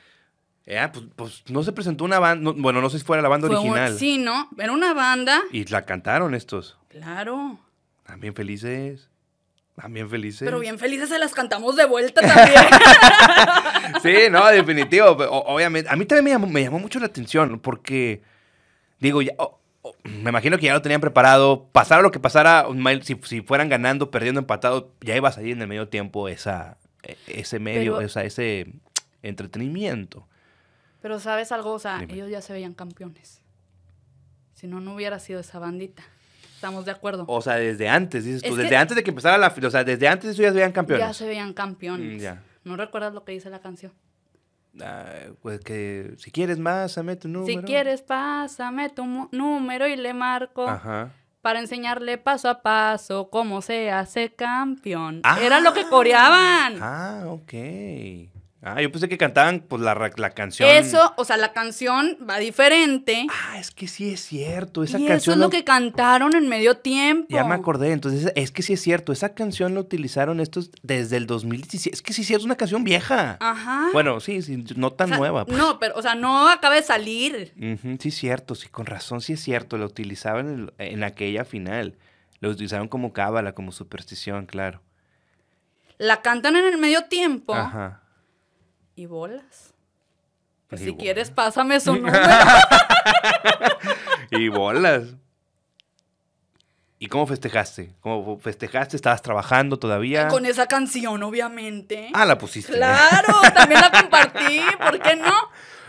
Eh, 0.67 0.87
pues, 0.93 1.05
pues 1.15 1.43
no 1.49 1.63
se 1.63 1.71
presentó 1.71 2.03
una 2.05 2.19
banda. 2.19 2.43
no- 2.43 2.61
bueno, 2.61 2.81
no 2.81 2.89
sé 2.89 2.99
si 2.99 3.05
fuera 3.05 3.23
la 3.23 3.29
banda 3.29 3.47
Fue 3.47 3.55
un- 3.57 3.69
original. 3.69 3.97
sí, 3.97 4.17
¿no? 4.19 4.49
Era 4.59 4.71
una 4.73 4.93
banda. 4.93 5.41
Y 5.51 5.65
la 5.65 5.85
cantaron 5.85 6.35
estos. 6.35 6.77
Claro. 6.89 7.57
También 8.05 8.35
felices. 8.35 9.09
También 9.75 10.09
felices. 10.09 10.43
Pero 10.45 10.59
bien 10.59 10.77
felices 10.79 11.09
se 11.09 11.19
las 11.19 11.33
cantamos 11.33 11.75
de 11.75 11.85
vuelta 11.85 12.21
también. 12.21 12.61
Sí, 14.01 14.15
no, 14.31 14.45
definitivo. 14.47 15.07
O- 15.07 15.53
obviamente. 15.55 15.89
A 15.89 15.95
mí 15.95 16.05
también 16.05 16.23
me 16.25 16.29
llamó, 16.31 16.47
me 16.47 16.61
llamó 16.63 16.79
mucho 16.79 16.99
la 16.99 17.05
atención 17.05 17.59
porque, 17.59 18.21
digo, 18.99 19.21
ya, 19.21 19.33
me 20.03 20.29
imagino 20.29 20.57
que 20.57 20.65
ya 20.65 20.73
lo 20.73 20.81
tenían 20.81 20.99
preparado. 21.01 21.67
Pasara 21.71 22.01
lo 22.01 22.11
que 22.11 22.19
pasara, 22.19 22.65
si, 23.03 23.17
si 23.23 23.41
fueran 23.41 23.69
ganando, 23.69 24.11
perdiendo, 24.11 24.39
empatado, 24.39 24.91
ya 25.01 25.15
iba 25.15 25.29
a 25.29 25.31
salir 25.31 25.53
en 25.53 25.61
el 25.61 25.67
medio 25.67 25.87
tiempo 25.87 26.27
esa, 26.27 26.77
e- 27.03 27.15
ese 27.27 27.59
medio, 27.59 27.93
Pero- 27.95 28.05
esa, 28.05 28.23
ese 28.23 28.67
entretenimiento. 29.23 30.27
Pero 31.01 31.19
sabes 31.19 31.51
algo, 31.51 31.73
o 31.73 31.79
sea, 31.79 31.99
Dime. 31.99 32.13
ellos 32.13 32.29
ya 32.29 32.41
se 32.41 32.53
veían 32.53 32.73
campeones. 32.73 33.41
Si 34.53 34.67
no, 34.67 34.79
no 34.79 34.95
hubiera 34.95 35.19
sido 35.19 35.39
esa 35.39 35.59
bandita. 35.59 36.03
¿Estamos 36.55 36.85
de 36.85 36.91
acuerdo? 36.91 37.25
O 37.27 37.41
sea, 37.41 37.55
desde 37.55 37.87
antes, 37.87 38.25
dices 38.25 38.41
tú, 38.41 38.49
Es 38.49 38.57
desde 38.57 38.77
antes 38.77 38.95
de 38.95 39.03
que 39.03 39.11
empezara 39.11 39.37
la... 39.37 39.47
O 39.49 39.69
sea, 39.69 39.83
desde 39.83 40.07
antes 40.07 40.31
ellos 40.31 40.39
ya 40.39 40.49
se 40.49 40.55
veían 40.55 40.71
campeones. 40.71 41.05
Ya 41.05 41.13
se 41.13 41.27
veían 41.27 41.53
campeones. 41.53 42.17
Mm, 42.17 42.23
ya. 42.23 42.43
¿No 42.63 42.75
recuerdas 42.75 43.13
lo 43.13 43.23
que 43.23 43.33
dice 43.33 43.51
la 43.51 43.59
canción? 43.59 43.93
Ah, 44.81 45.05
pues 45.41 45.59
que 45.59 46.13
si 46.17 46.31
quieres 46.31 46.59
más, 46.59 46.95
dame 46.95 47.15
tu 47.15 47.27
número. 47.27 47.59
Si 47.59 47.65
quieres, 47.65 48.01
pásame 48.01 48.89
tu 48.89 49.29
número 49.31 49.87
y 49.87 49.95
le 49.95 50.13
marco 50.13 50.67
Ajá. 50.67 51.11
para 51.41 51.59
enseñarle 51.59 52.17
paso 52.17 52.49
a 52.49 52.61
paso 52.61 53.29
cómo 53.29 53.61
se 53.61 53.91
hace 53.91 54.33
campeón. 54.33 55.21
Ah. 55.23 55.39
Era 55.41 55.59
lo 55.59 55.73
que 55.73 55.87
coreaban. 55.87 56.77
Ah, 56.81 57.23
ok. 57.27 57.53
Ah, 58.75 58.81
yo 58.81 58.91
pensé 58.91 59.07
que 59.07 59.17
cantaban 59.17 59.59
pues 59.61 59.81
la, 59.81 59.93
la 60.17 60.29
canción. 60.31 60.69
Eso, 60.69 61.13
o 61.17 61.25
sea, 61.25 61.37
la 61.37 61.53
canción 61.53 62.17
va 62.29 62.37
diferente. 62.39 63.25
Ah, 63.29 63.59
es 63.59 63.71
que 63.71 63.87
sí 63.87 64.09
es 64.11 64.21
cierto. 64.21 64.83
Esa 64.83 64.99
y 64.99 65.03
eso 65.05 65.09
canción 65.13 65.33
es 65.33 65.37
lo 65.39 65.45
lo- 65.45 65.49
que 65.49 65.63
cantaron 65.63 66.35
en 66.35 66.47
medio 66.49 66.77
tiempo. 66.77 67.27
Ya 67.29 67.43
me 67.43 67.55
acordé, 67.55 67.91
entonces 67.91 68.31
es 68.35 68.51
que 68.51 68.61
sí 68.61 68.73
es 68.73 68.81
cierto. 68.81 69.11
Esa 69.13 69.33
canción 69.33 69.73
la 69.73 69.79
utilizaron 69.79 70.39
estos 70.39 70.71
desde 70.83 71.17
el 71.17 71.27
2017. 71.27 71.95
Es 71.95 72.01
que 72.01 72.13
sí, 72.13 72.23
sí 72.23 72.33
es 72.33 72.43
una 72.43 72.55
canción 72.55 72.83
vieja. 72.83 73.37
Ajá. 73.39 73.89
Bueno, 73.93 74.19
sí, 74.19 74.41
sí, 74.41 74.63
no 74.75 74.91
tan 74.91 75.05
O 75.05 75.09
sea, 75.09 75.17
nueva. 75.17 75.45
pues. 75.45 75.57
No, 75.57 75.79
pero, 75.79 75.95
o 75.95 76.01
sea, 76.01 76.15
no 76.15 76.49
acaba 76.49 76.75
de 76.75 76.83
salir. 76.83 77.53
Ujú, 77.57 77.97
sí, 77.99 78.09
es 78.09 78.15
cierto, 78.15 78.55
sí, 78.55 78.67
con 78.69 78.85
razón, 78.85 79.21
sí 79.21 79.33
es 79.33 79.41
cierto. 79.41 79.77
La 79.77 79.85
utilizaban 79.85 80.71
en, 80.77 80.87
en 80.93 81.03
aquella 81.03 81.45
final. 81.45 81.95
Lo 82.39 82.49
utilizaron 82.49 82.87
como 82.87 83.13
cábala, 83.13 83.53
como 83.53 83.71
superstición, 83.71 84.45
claro. 84.45 84.81
La 85.97 86.21
cantan 86.21 86.55
en 86.55 86.65
el 86.65 86.77
medio 86.77 87.05
tiempo 87.05 87.55
Ajá. 87.55 88.01
Y 88.97 89.05
bolas. 89.05 89.73
Pues 90.67 90.81
Y 90.81 90.83
si 90.85 90.89
bolas. 90.91 91.01
quieres, 91.01 91.31
pásame 91.31 91.79
su 91.79 91.93
número. 91.95 92.19
Y 94.31 94.49
bolas. 94.49 95.03
¿Y 96.99 97.07
cómo 97.07 97.27
festejaste? 97.27 97.93
¿Cómo 98.01 98.39
festejaste? 98.39 98.95
¿Estabas 98.95 99.21
trabajando 99.21 99.77
todavía? 99.77 100.27
Con 100.29 100.45
esa 100.45 100.67
canción, 100.67 101.21
obviamente. 101.23 102.09
Ah, 102.13 102.25
la 102.25 102.37
pusiste. 102.39 102.73
Claro, 102.73 103.35
también 103.53 103.79
la 103.81 103.91
compartí. 103.91 104.59
¿Por 104.79 104.99
qué 104.99 105.15
no? 105.15 105.31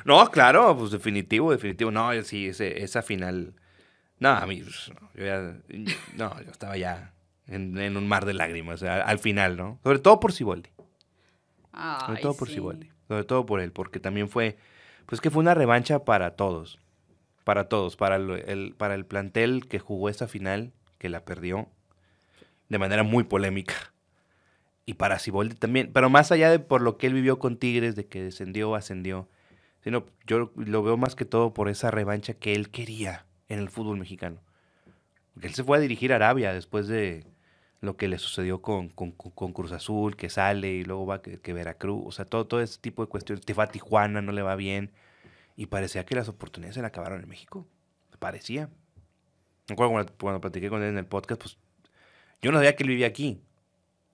No, 0.04 0.30
claro, 0.30 0.76
pues 0.76 0.90
definitivo, 0.90 1.50
definitivo. 1.50 1.90
No, 1.90 2.10
sí, 2.22 2.48
ese, 2.48 2.82
esa 2.84 3.02
final. 3.02 3.54
No, 4.18 4.28
a 4.30 4.46
mí, 4.46 4.62
pues, 4.62 4.90
no, 5.00 5.10
yo 5.14 5.24
ya, 5.24 5.56
no, 6.16 6.42
yo 6.42 6.50
estaba 6.50 6.76
ya 6.76 7.12
en, 7.46 7.76
en 7.78 7.96
un 7.96 8.06
mar 8.06 8.24
de 8.26 8.34
lágrimas, 8.34 8.82
al 8.82 9.18
final, 9.18 9.56
¿no? 9.56 9.78
Sobre 9.82 10.00
todo 10.00 10.20
por 10.20 10.32
Siboldi. 10.32 10.70
Sobre 12.06 12.20
todo 12.20 12.34
por 12.36 12.48
sí. 12.48 12.54
Siboldi. 12.54 12.90
Sobre 13.08 13.24
todo 13.24 13.46
por 13.46 13.60
él, 13.60 13.72
porque 13.72 14.00
también 14.00 14.28
fue, 14.28 14.56
pues 15.06 15.20
que 15.20 15.30
fue 15.30 15.40
una 15.40 15.54
revancha 15.54 16.04
para 16.04 16.36
todos. 16.36 16.78
Para 17.44 17.68
todos, 17.68 17.96
para 17.96 18.16
el, 18.16 18.74
para 18.76 18.94
el 18.94 19.06
plantel 19.06 19.66
que 19.66 19.78
jugó 19.78 20.10
esta 20.10 20.28
final, 20.28 20.72
que 20.98 21.08
la 21.08 21.24
perdió 21.24 21.68
de 22.68 22.78
manera 22.78 23.02
muy 23.02 23.24
polémica. 23.24 23.74
Y 24.84 24.94
para 24.94 25.18
Siboldi 25.18 25.54
también, 25.54 25.90
pero 25.92 26.08
más 26.08 26.32
allá 26.32 26.50
de 26.50 26.58
por 26.58 26.80
lo 26.80 26.96
que 26.96 27.06
él 27.06 27.14
vivió 27.14 27.38
con 27.38 27.58
Tigres, 27.58 27.94
de 27.94 28.06
que 28.06 28.22
descendió, 28.22 28.74
ascendió, 28.74 29.28
sino 29.82 30.06
yo 30.26 30.50
lo 30.56 30.82
veo 30.82 30.96
más 30.96 31.14
que 31.14 31.24
todo 31.24 31.52
por 31.52 31.68
esa 31.68 31.90
revancha 31.90 32.34
que 32.34 32.54
él 32.54 32.70
quería 32.70 33.26
en 33.48 33.58
el 33.58 33.68
fútbol 33.68 33.98
mexicano. 33.98 34.40
Porque 35.34 35.48
él 35.48 35.54
se 35.54 35.64
fue 35.64 35.76
a 35.76 35.80
dirigir 35.80 36.12
a 36.12 36.16
Arabia 36.16 36.52
después 36.54 36.88
de 36.88 37.24
lo 37.80 37.96
que 37.96 38.08
le 38.08 38.18
sucedió 38.18 38.60
con, 38.60 38.88
con- 38.88 39.12
con- 39.12 39.52
Cruz 39.52 39.72
Azul, 39.72 40.16
que 40.16 40.30
sale 40.30 40.72
y 40.72 40.84
luego 40.84 41.06
va 41.06 41.22
que, 41.22 41.40
que 41.40 41.52
Veracruz, 41.52 42.02
o 42.06 42.10
sea, 42.12 42.24
todo, 42.24 42.46
todo 42.46 42.60
ese 42.60 42.80
tipo 42.80 43.02
de 43.04 43.08
cuestiones. 43.08 43.44
Te 43.44 43.54
va 43.54 43.64
a 43.64 43.68
Tijuana, 43.68 44.20
no 44.20 44.32
le 44.32 44.42
va 44.42 44.56
bien. 44.56 44.90
Y 45.56 45.66
parecía 45.66 46.04
que 46.04 46.14
las 46.14 46.28
oportunidades 46.28 46.74
se 46.74 46.80
le 46.80 46.86
acabaron 46.86 47.22
en 47.22 47.28
México. 47.28 47.66
Parecía. 48.18 48.68
Me 49.68 49.74
acuerdo 49.74 49.92
cuando, 49.92 50.12
cuando 50.20 50.40
platiqué 50.40 50.68
con 50.70 50.82
él 50.82 50.88
en 50.90 50.98
el 50.98 51.06
podcast, 51.06 51.40
pues 51.40 51.58
yo 52.42 52.50
no 52.50 52.58
sabía 52.58 52.74
que 52.74 52.82
él 52.82 52.88
vivía 52.88 53.06
aquí. 53.06 53.40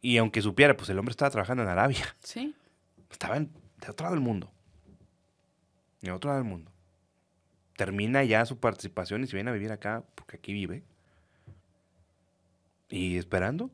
Y 0.03 0.19
aunque 0.19 0.43
supiera, 0.43 0.77
pues 0.77 0.91
el 0.91 0.99
hombre 0.99 1.13
estaba 1.13 1.31
trabajando 1.31 1.63
en 1.63 1.69
Arabia. 1.71 2.05
Sí. 2.21 2.55
Estaba 3.11 3.37
en, 3.39 3.51
de 3.81 3.91
otro 3.91 4.05
lado 4.05 4.15
del 4.17 4.25
mundo. 4.25 4.51
De 6.03 6.13
otro 6.13 6.29
lado 6.31 6.43
del 6.43 6.51
mundo. 6.51 6.71
Termina 7.77 8.23
ya 8.25 8.45
su 8.45 8.59
participación 8.59 9.25
y 9.25 9.27
se 9.27 9.37
viene 9.37 9.51
a 9.51 9.55
vivir 9.55 9.73
acá, 9.73 10.05
porque 10.15 10.37
aquí 10.37 10.53
vive. 10.53 10.83
Y 12.95 13.19
esperando, 13.19 13.73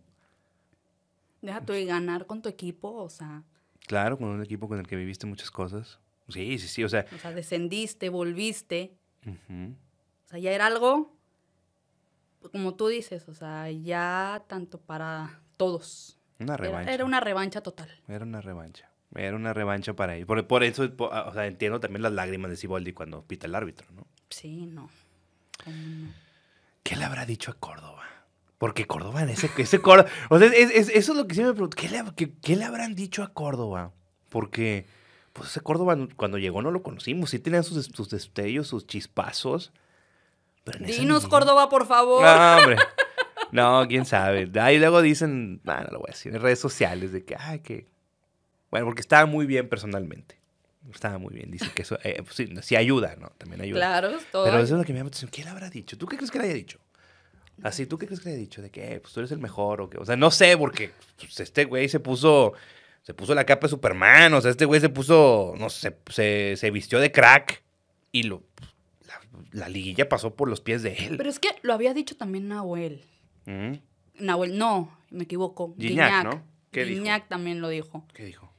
Deja 1.42 1.64
tú 1.64 1.74
ganar 1.86 2.24
con 2.24 2.40
tu 2.40 2.48
equipo, 2.48 2.94
o 2.94 3.10
sea, 3.10 3.44
claro, 3.86 4.16
con 4.16 4.28
un 4.28 4.42
equipo 4.42 4.66
con 4.66 4.78
el 4.78 4.86
que 4.86 4.96
viviste 4.96 5.26
muchas 5.26 5.50
cosas. 5.50 6.00
Sí, 6.30 6.58
sí, 6.58 6.68
sí, 6.68 6.84
o 6.84 6.88
sea. 6.88 7.04
o 7.14 7.18
sea, 7.18 7.32
descendiste, 7.32 8.08
volviste. 8.08 8.96
O 9.26 10.28
sea, 10.28 10.38
ya 10.38 10.52
era 10.52 10.66
algo, 10.66 11.14
como 12.50 12.76
tú 12.76 12.88
dices, 12.88 13.28
o 13.28 13.34
sea, 13.34 13.70
ya 13.70 14.42
tanto 14.48 14.80
para 14.80 15.42
todos. 15.58 16.18
Una 16.38 16.56
revancha. 16.56 16.94
era 16.94 17.04
una 17.04 17.20
revancha 17.20 17.60
total. 17.60 17.90
Era 18.08 18.24
una 18.24 18.40
revancha. 18.40 18.90
Era 19.14 19.36
una 19.36 19.52
revancha 19.52 19.92
para 19.94 20.16
él. 20.16 20.24
Por, 20.24 20.46
por 20.46 20.64
eso, 20.64 20.90
o 20.98 21.32
sea, 21.34 21.46
entiendo 21.46 21.78
también 21.78 22.02
las 22.02 22.12
lágrimas 22.12 22.50
de 22.50 22.56
Siboldi 22.56 22.94
cuando 22.94 23.22
pita 23.26 23.46
el 23.46 23.54
árbitro, 23.54 23.86
¿no? 23.92 24.06
Sí, 24.30 24.64
no. 24.64 24.88
¿Cómo 25.62 25.76
no? 25.76 26.12
¿Qué 26.82 26.96
le 26.96 27.04
habrá 27.04 27.26
dicho 27.26 27.50
a 27.50 27.54
Córdoba? 27.54 28.19
Porque 28.60 28.86
Córdoba, 28.86 29.22
ese, 29.24 29.50
ese 29.56 29.80
Córdoba. 29.80 30.10
O 30.28 30.38
sea, 30.38 30.48
es- 30.48 30.70
es- 30.70 30.88
eso 30.90 31.12
es 31.12 31.18
lo 31.18 31.26
que 31.26 31.34
siempre 31.34 31.52
me 31.52 31.54
pregunto. 31.54 31.76
¿Qué 31.76 31.88
le, 31.88 32.04
qué- 32.14 32.30
qué 32.42 32.56
le 32.56 32.64
habrán 32.66 32.94
dicho 32.94 33.22
a 33.22 33.32
Córdoba? 33.32 33.90
Porque, 34.28 34.84
pues 35.32 35.48
ese 35.48 35.60
Córdoba 35.62 35.96
cuando 36.14 36.36
llegó 36.36 36.60
no 36.60 36.70
lo 36.70 36.82
conocimos. 36.82 37.30
Sí 37.30 37.38
tenía 37.38 37.62
sus, 37.62 37.86
sus 37.86 38.10
destellos, 38.10 38.68
sus 38.68 38.86
chispazos. 38.86 39.72
pero 40.62 40.78
Dinos, 40.84 41.26
Córdoba, 41.26 41.70
por 41.70 41.86
favor. 41.86 42.22
No, 42.22 42.56
hombre. 42.58 42.76
No, 43.50 43.86
quién 43.88 44.04
sabe. 44.04 44.48
Ahí 44.60 44.78
luego 44.78 45.00
dicen, 45.02 45.60
ah, 45.66 45.82
no 45.86 45.92
lo 45.92 45.98
voy 46.00 46.10
a 46.10 46.12
decir, 46.12 46.32
en 46.34 46.40
redes 46.42 46.60
sociales, 46.60 47.12
de 47.12 47.24
que, 47.24 47.36
ay, 47.38 47.60
que. 47.60 47.88
Bueno, 48.70 48.84
porque 48.86 49.00
estaba 49.00 49.24
muy 49.26 49.46
bien 49.46 49.68
personalmente. 49.70 50.38
Estaba 50.92 51.16
muy 51.18 51.34
bien. 51.34 51.50
Dice 51.50 51.70
que 51.74 51.82
eso, 51.82 51.98
eh, 52.04 52.22
pues, 52.22 52.36
sí, 52.36 52.48
sí 52.62 52.76
ayuda, 52.76 53.16
¿no? 53.18 53.30
También 53.38 53.62
ayuda. 53.62 53.78
Claro, 53.80 54.10
todo. 54.30 54.44
Pero 54.44 54.58
eso 54.58 54.74
es 54.74 54.78
lo 54.78 54.84
que 54.84 54.92
me 54.92 54.98
llama 54.98 55.08
la 55.08 55.16
atención. 55.16 55.30
¿Qué 55.30 55.42
le 55.44 55.50
habrá 55.50 55.68
dicho? 55.70 55.96
¿Tú 55.98 56.06
qué 56.06 56.16
crees 56.16 56.30
que 56.30 56.38
le 56.38 56.44
haya 56.44 56.54
dicho? 56.54 56.78
Así, 57.62 57.86
¿tú 57.86 57.98
qué 57.98 58.06
crees 58.06 58.20
que 58.20 58.30
le 58.30 58.34
haya 58.34 58.40
dicho? 58.40 58.62
De 58.62 58.70
que, 58.70 58.94
eh, 58.94 59.00
pues 59.00 59.12
tú 59.12 59.20
eres 59.20 59.32
el 59.32 59.38
mejor 59.38 59.80
o 59.80 59.90
qué. 59.90 59.98
O 59.98 60.04
sea, 60.04 60.16
no 60.16 60.30
sé, 60.30 60.56
porque 60.56 60.92
pues, 61.18 61.40
este 61.40 61.64
güey 61.64 61.88
se 61.88 62.00
puso, 62.00 62.54
se 63.02 63.14
puso 63.14 63.34
la 63.34 63.44
capa 63.44 63.66
de 63.66 63.70
Superman. 63.70 64.32
O 64.34 64.40
sea, 64.40 64.50
este 64.50 64.64
güey 64.64 64.80
se 64.80 64.88
puso, 64.88 65.54
no 65.58 65.68
sé, 65.68 65.96
se, 66.10 66.56
se 66.56 66.70
vistió 66.70 66.98
de 66.98 67.12
crack 67.12 67.62
y 68.12 68.22
lo, 68.24 68.42
la, 69.06 69.20
la 69.52 69.68
liguilla 69.68 70.08
pasó 70.08 70.34
por 70.34 70.48
los 70.48 70.60
pies 70.60 70.82
de 70.82 70.94
él. 70.94 71.16
Pero 71.16 71.28
es 71.28 71.38
que 71.38 71.50
lo 71.62 71.74
había 71.74 71.92
dicho 71.92 72.16
también 72.16 72.48
Nahuel. 72.48 73.04
Mm. 73.46 73.74
Nahuel, 74.20 74.56
no, 74.56 74.96
me 75.10 75.24
equivoco. 75.24 75.74
Gignac, 75.78 76.24
¿no? 76.24 76.42
¿Qué 76.70 76.84
dijo? 76.84 77.02
Gignac 77.02 77.28
también 77.28 77.60
lo 77.60 77.68
dijo. 77.68 78.04
¿Qué 78.14 78.24
dijo? 78.24 78.52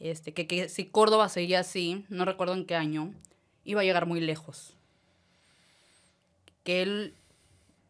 Este, 0.00 0.32
que, 0.32 0.46
que 0.46 0.68
si 0.68 0.86
Córdoba 0.86 1.28
seguía 1.28 1.60
así, 1.60 2.06
no 2.08 2.24
recuerdo 2.24 2.54
en 2.54 2.64
qué 2.64 2.74
año, 2.74 3.12
iba 3.64 3.82
a 3.82 3.84
llegar 3.84 4.06
muy 4.06 4.20
lejos. 4.20 4.74
Que 6.64 6.82
él 6.82 7.14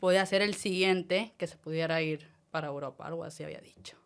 podía 0.01 0.25
ser 0.27 0.43
el 0.43 0.55
siguiente 0.55 1.35
que 1.37 1.47
se 1.47 1.57
pudiera 1.57 2.01
ir 2.03 2.29
para 2.51 2.69
Europa, 2.69 3.07
algo 3.07 3.23
así 3.25 3.45
había 3.45 3.61
dicho. 3.61 3.97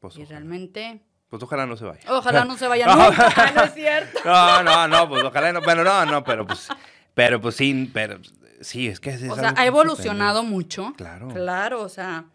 Pues 0.00 0.16
Y 0.16 0.22
ojalá. 0.22 0.38
realmente, 0.38 1.00
Pues 1.28 1.42
ojalá 1.42 1.66
no 1.66 1.76
se 1.76 1.84
vaya. 1.84 2.00
ojalá 2.08 2.44
no 2.44 2.56
se 2.56 2.66
vaya 2.68 2.86
No. 2.86 2.96
nunca, 3.10 3.52
no 3.54 3.62
es 3.64 3.74
cierto. 3.74 4.18
No, 4.24 4.62
no, 4.62 4.88
no, 4.88 5.08
pues 5.08 5.22
ojalá 5.24 5.52
no. 5.52 5.60
Bueno, 5.60 5.84
no, 5.84 6.04
no, 6.06 6.24
pero 6.24 6.46
pues. 6.46 6.68
Pero 7.14 7.40
pues 7.40 7.56
sí, 7.56 7.90
pero 7.94 8.18
sí, 8.60 8.88
es 8.88 9.00
que 9.00 9.10
es, 9.10 9.22
O 9.30 9.34
sea, 9.36 9.54
ha 9.56 9.66
evolucionado 9.66 10.42
mucho. 10.42 10.92
Claro. 10.96 11.28
Claro, 11.28 11.82
o 11.82 11.88
sea. 11.88 12.26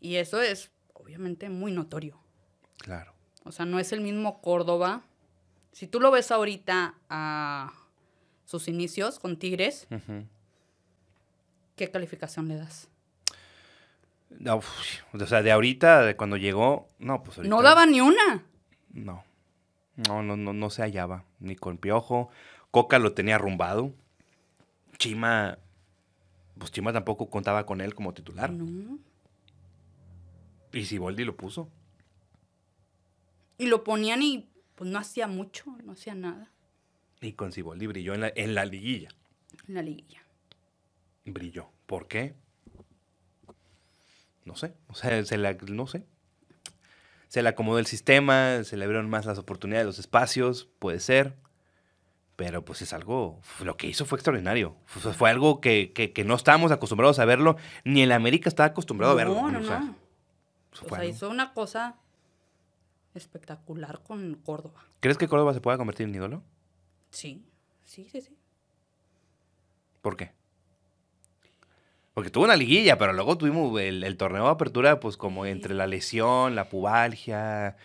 Y 0.00 0.16
eso 0.16 0.40
es 0.40 0.70
obviamente 0.94 1.48
muy 1.50 1.72
notorio. 1.72 2.18
Claro. 2.78 3.12
O 3.44 3.52
sea, 3.52 3.64
no 3.66 3.78
es 3.78 3.92
el 3.92 4.00
mismo 4.00 4.40
Córdoba. 4.40 5.02
Si 5.72 5.86
tú 5.86 6.00
lo 6.00 6.10
ves 6.10 6.30
ahorita 6.32 6.94
a 7.08 7.72
sus 8.44 8.68
inicios 8.68 9.18
con 9.18 9.38
Tigres, 9.38 9.86
Ujú. 9.90 10.24
¿Qué 11.78 11.90
calificación 11.90 12.48
le 12.48 12.56
das? 12.56 12.88
Uf, 14.30 14.68
o 15.14 15.26
sea, 15.26 15.40
de 15.42 15.50
ahorita, 15.50 16.02
de 16.02 16.14
cuando 16.16 16.36
llegó, 16.36 16.88
no, 16.98 17.22
pues 17.22 17.38
ahorita. 17.38 17.54
No 17.56 17.62
daba 17.62 17.86
ni 17.86 18.02
una. 18.02 18.44
No. 18.92 19.24
No, 19.96 20.22
no, 20.22 20.36
no, 20.36 20.52
no 20.52 20.70
se 20.70 20.82
hallaba. 20.82 21.24
Ni 21.40 21.56
con 21.56 21.78
Piojo. 21.78 22.28
Coca 22.70 22.98
lo 22.98 23.14
tenía 23.14 23.36
arrumbado. 23.36 23.92
Chima. 24.98 25.58
Pues 26.58 26.70
Chima 26.70 26.92
tampoco 26.92 27.30
contaba 27.30 27.64
con 27.64 27.80
él 27.80 27.94
como 27.94 28.12
titular. 28.12 28.52
No. 28.52 28.98
Y 30.72 30.84
Siboldi 30.84 31.24
lo 31.24 31.36
puso. 31.36 31.70
Y 33.56 33.66
lo 33.66 33.82
ponían 33.82 34.22
y 34.22 34.48
pues 34.74 34.90
no 34.90 34.98
hacía 34.98 35.26
mucho, 35.26 35.64
no 35.82 35.92
hacía 35.92 36.14
nada 36.14 36.52
Y 37.20 37.32
con 37.32 37.50
Siboldi 37.50 37.88
brilló 37.88 38.14
en 38.14 38.20
la, 38.20 38.32
en 38.36 38.54
la 38.54 38.64
liguilla. 38.64 39.08
en 39.66 39.74
la 39.74 39.82
liguilla. 39.82 40.22
Brilló. 41.32 41.70
¿Por 41.86 42.06
qué? 42.08 42.34
No 44.44 44.56
sé. 44.56 44.74
O 44.88 44.94
sea, 44.94 45.24
se 45.24 45.36
la, 45.38 45.54
no 45.68 45.86
sé. 45.86 46.04
Se 47.28 47.42
le 47.42 47.48
acomodó 47.50 47.78
el 47.78 47.86
sistema, 47.86 48.64
se 48.64 48.76
le 48.76 48.84
abrieron 48.84 49.10
más 49.10 49.26
las 49.26 49.38
oportunidades, 49.38 49.86
los 49.86 49.98
espacios, 49.98 50.68
puede 50.78 51.00
ser. 51.00 51.34
Pero 52.36 52.64
pues 52.64 52.80
es 52.82 52.92
algo, 52.92 53.40
lo 53.64 53.76
que 53.76 53.88
hizo 53.88 54.06
fue 54.06 54.16
extraordinario. 54.16 54.76
Fue, 54.86 55.12
fue 55.12 55.28
algo 55.28 55.60
que, 55.60 55.92
que- 55.92 56.12
que 56.12 56.24
no 56.24 56.36
estábamos 56.36 56.70
acostumbrados 56.70 57.18
a 57.18 57.24
verlo, 57.24 57.56
ni 57.84 58.00
el 58.02 58.12
América 58.12 58.48
estaba 58.48 58.68
acostumbrado 58.68 59.12
a 59.12 59.16
verlo. 59.16 59.34
No, 59.34 59.50
no, 59.50 59.58
o 59.58 59.62
sea, 59.64 59.80
no. 59.80 59.96
eso 60.72 60.86
O 60.86 60.94
sea, 60.94 61.04
hizo 61.04 61.28
una 61.28 61.52
cosa 61.52 61.96
espectacular 63.14 64.02
con 64.02 64.36
Córdoba. 64.36 64.84
¿Crees 65.00 65.18
que 65.18 65.26
Córdoba 65.28 65.52
se 65.52 65.60
pueda 65.60 65.76
convertir 65.78 66.06
en 66.06 66.14
ídolo? 66.14 66.42
Sí, 67.10 67.44
sí, 67.84 68.08
sí, 68.10 68.20
sí. 68.20 68.36
¿Por 70.00 70.16
qué? 70.16 70.32
Porque 72.18 72.30
tuvo 72.30 72.46
una 72.46 72.56
liguilla, 72.56 72.98
pero 72.98 73.12
luego 73.12 73.38
tuvimos 73.38 73.80
el, 73.80 74.02
el 74.02 74.16
torneo 74.16 74.42
de 74.46 74.50
apertura, 74.50 74.98
pues 74.98 75.16
como 75.16 75.46
entre 75.46 75.72
la 75.72 75.86
lesión, 75.86 76.56
la 76.56 76.68
pubalgia. 76.68 77.76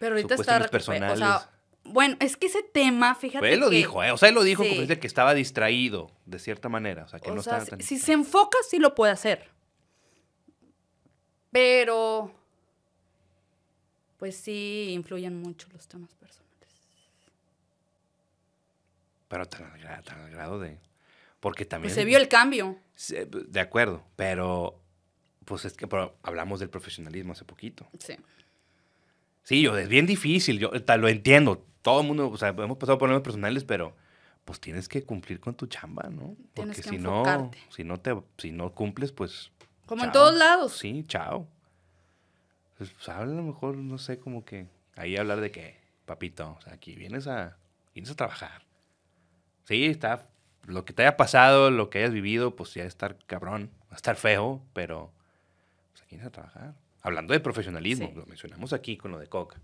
Pero 0.00 0.16
ahorita 0.16 0.34
está 0.34 0.58
recuper- 0.58 0.66
O 0.66 0.70
personales. 0.70 1.18
sea, 1.20 1.48
bueno, 1.84 2.16
es 2.18 2.36
que 2.36 2.46
ese 2.46 2.64
tema, 2.64 3.14
fíjate 3.14 3.38
Pues 3.38 3.52
él 3.52 3.60
lo 3.60 3.70
que- 3.70 3.76
dijo, 3.76 4.02
¿eh? 4.02 4.10
O 4.10 4.16
sea, 4.16 4.28
él 4.30 4.34
lo 4.34 4.42
dijo 4.42 4.64
Sí. 4.64 4.70
conferencia 4.70 4.98
que 4.98 5.06
estaba 5.06 5.34
distraído, 5.34 6.10
de 6.24 6.40
cierta 6.40 6.68
manera. 6.68 7.04
O 7.04 7.08
sea, 7.08 7.20
que 7.20 7.30
o 7.30 7.34
no 7.36 7.42
sea, 7.44 7.58
estaba 7.58 7.64
si, 7.64 7.70
tan... 7.70 7.80
si 7.80 7.96
se 8.00 8.12
enfoca, 8.12 8.58
sí 8.68 8.78
lo 8.80 8.96
puede 8.96 9.12
hacer. 9.12 9.50
Pero, 11.52 12.32
pues 14.18 14.36
sí, 14.36 14.88
influyen 14.94 15.40
mucho 15.40 15.68
los 15.72 15.86
temas 15.86 16.12
personales. 16.16 16.46
Pero 19.28 19.46
tan 19.46 19.64
al 19.70 20.30
grado 20.30 20.58
de... 20.58 20.76
Porque 21.46 21.64
también... 21.64 21.90
Pues 21.90 21.94
se 21.94 22.04
vio 22.04 22.18
el 22.18 22.26
cambio. 22.26 22.76
De 23.20 23.60
acuerdo, 23.60 24.02
pero... 24.16 24.82
Pues 25.44 25.64
es 25.64 25.74
que 25.74 25.86
pero 25.86 26.16
hablamos 26.24 26.58
del 26.58 26.70
profesionalismo 26.70 27.34
hace 27.34 27.44
poquito. 27.44 27.86
Sí. 28.00 28.16
Sí, 29.44 29.62
yo, 29.62 29.78
es 29.78 29.88
bien 29.88 30.06
difícil, 30.06 30.58
yo 30.58 30.72
lo 30.72 31.08
entiendo. 31.08 31.64
Todo 31.82 32.00
el 32.00 32.08
mundo, 32.08 32.28
o 32.28 32.36
sea, 32.36 32.48
hemos 32.48 32.78
pasado 32.78 32.98
por 32.98 33.06
problemas 33.06 33.22
personales, 33.22 33.62
pero 33.62 33.94
pues 34.44 34.58
tienes 34.58 34.88
que 34.88 35.04
cumplir 35.04 35.38
con 35.38 35.54
tu 35.54 35.68
chamba, 35.68 36.08
¿no? 36.10 36.34
Tienes 36.52 36.78
Porque 36.78 36.82
que 36.82 36.88
si 36.88 36.98
no, 36.98 37.18
enfocarte. 37.18 37.58
si 37.68 37.84
no 37.84 38.00
te, 38.00 38.16
si 38.38 38.50
no 38.50 38.72
cumples, 38.72 39.12
pues. 39.12 39.52
Como 39.86 40.02
en 40.02 40.10
todos 40.10 40.34
lados. 40.34 40.76
Sí, 40.76 41.04
chao. 41.06 41.46
Pues, 42.76 42.90
pues, 42.90 43.08
habla 43.08 43.34
a 43.34 43.36
lo 43.36 43.44
mejor, 43.44 43.76
no 43.76 43.98
sé, 43.98 44.18
como 44.18 44.44
que 44.44 44.66
ahí 44.96 45.16
hablar 45.16 45.40
de 45.40 45.52
que, 45.52 45.78
papito, 46.06 46.56
o 46.58 46.60
sea, 46.60 46.72
aquí 46.72 46.96
vienes 46.96 47.28
a, 47.28 47.56
vienes 47.94 48.10
a 48.10 48.16
trabajar. 48.16 48.66
Sí, 49.62 49.84
está, 49.84 50.26
lo 50.66 50.84
que 50.84 50.92
te 50.92 51.02
haya 51.02 51.16
pasado, 51.16 51.70
lo 51.70 51.90
que 51.90 51.98
hayas 51.98 52.12
vivido, 52.12 52.56
pues 52.56 52.74
ya 52.74 52.84
estar 52.84 53.16
cabrón, 53.26 53.70
va 53.90 53.92
a 53.94 53.96
estar 53.96 54.16
feo, 54.16 54.62
pero 54.72 55.12
pues 55.92 56.02
aquí 56.02 56.18
a 56.20 56.30
trabajar. 56.30 56.74
Hablando 57.02 57.32
de 57.32 57.40
profesionalismo, 57.40 58.08
Sí. 58.08 58.14
lo 58.14 58.26
mencionamos 58.26 58.72
aquí 58.72 58.96
con 58.96 59.10
lo 59.12 59.18
de 59.18 59.28
Coca. 59.28 59.60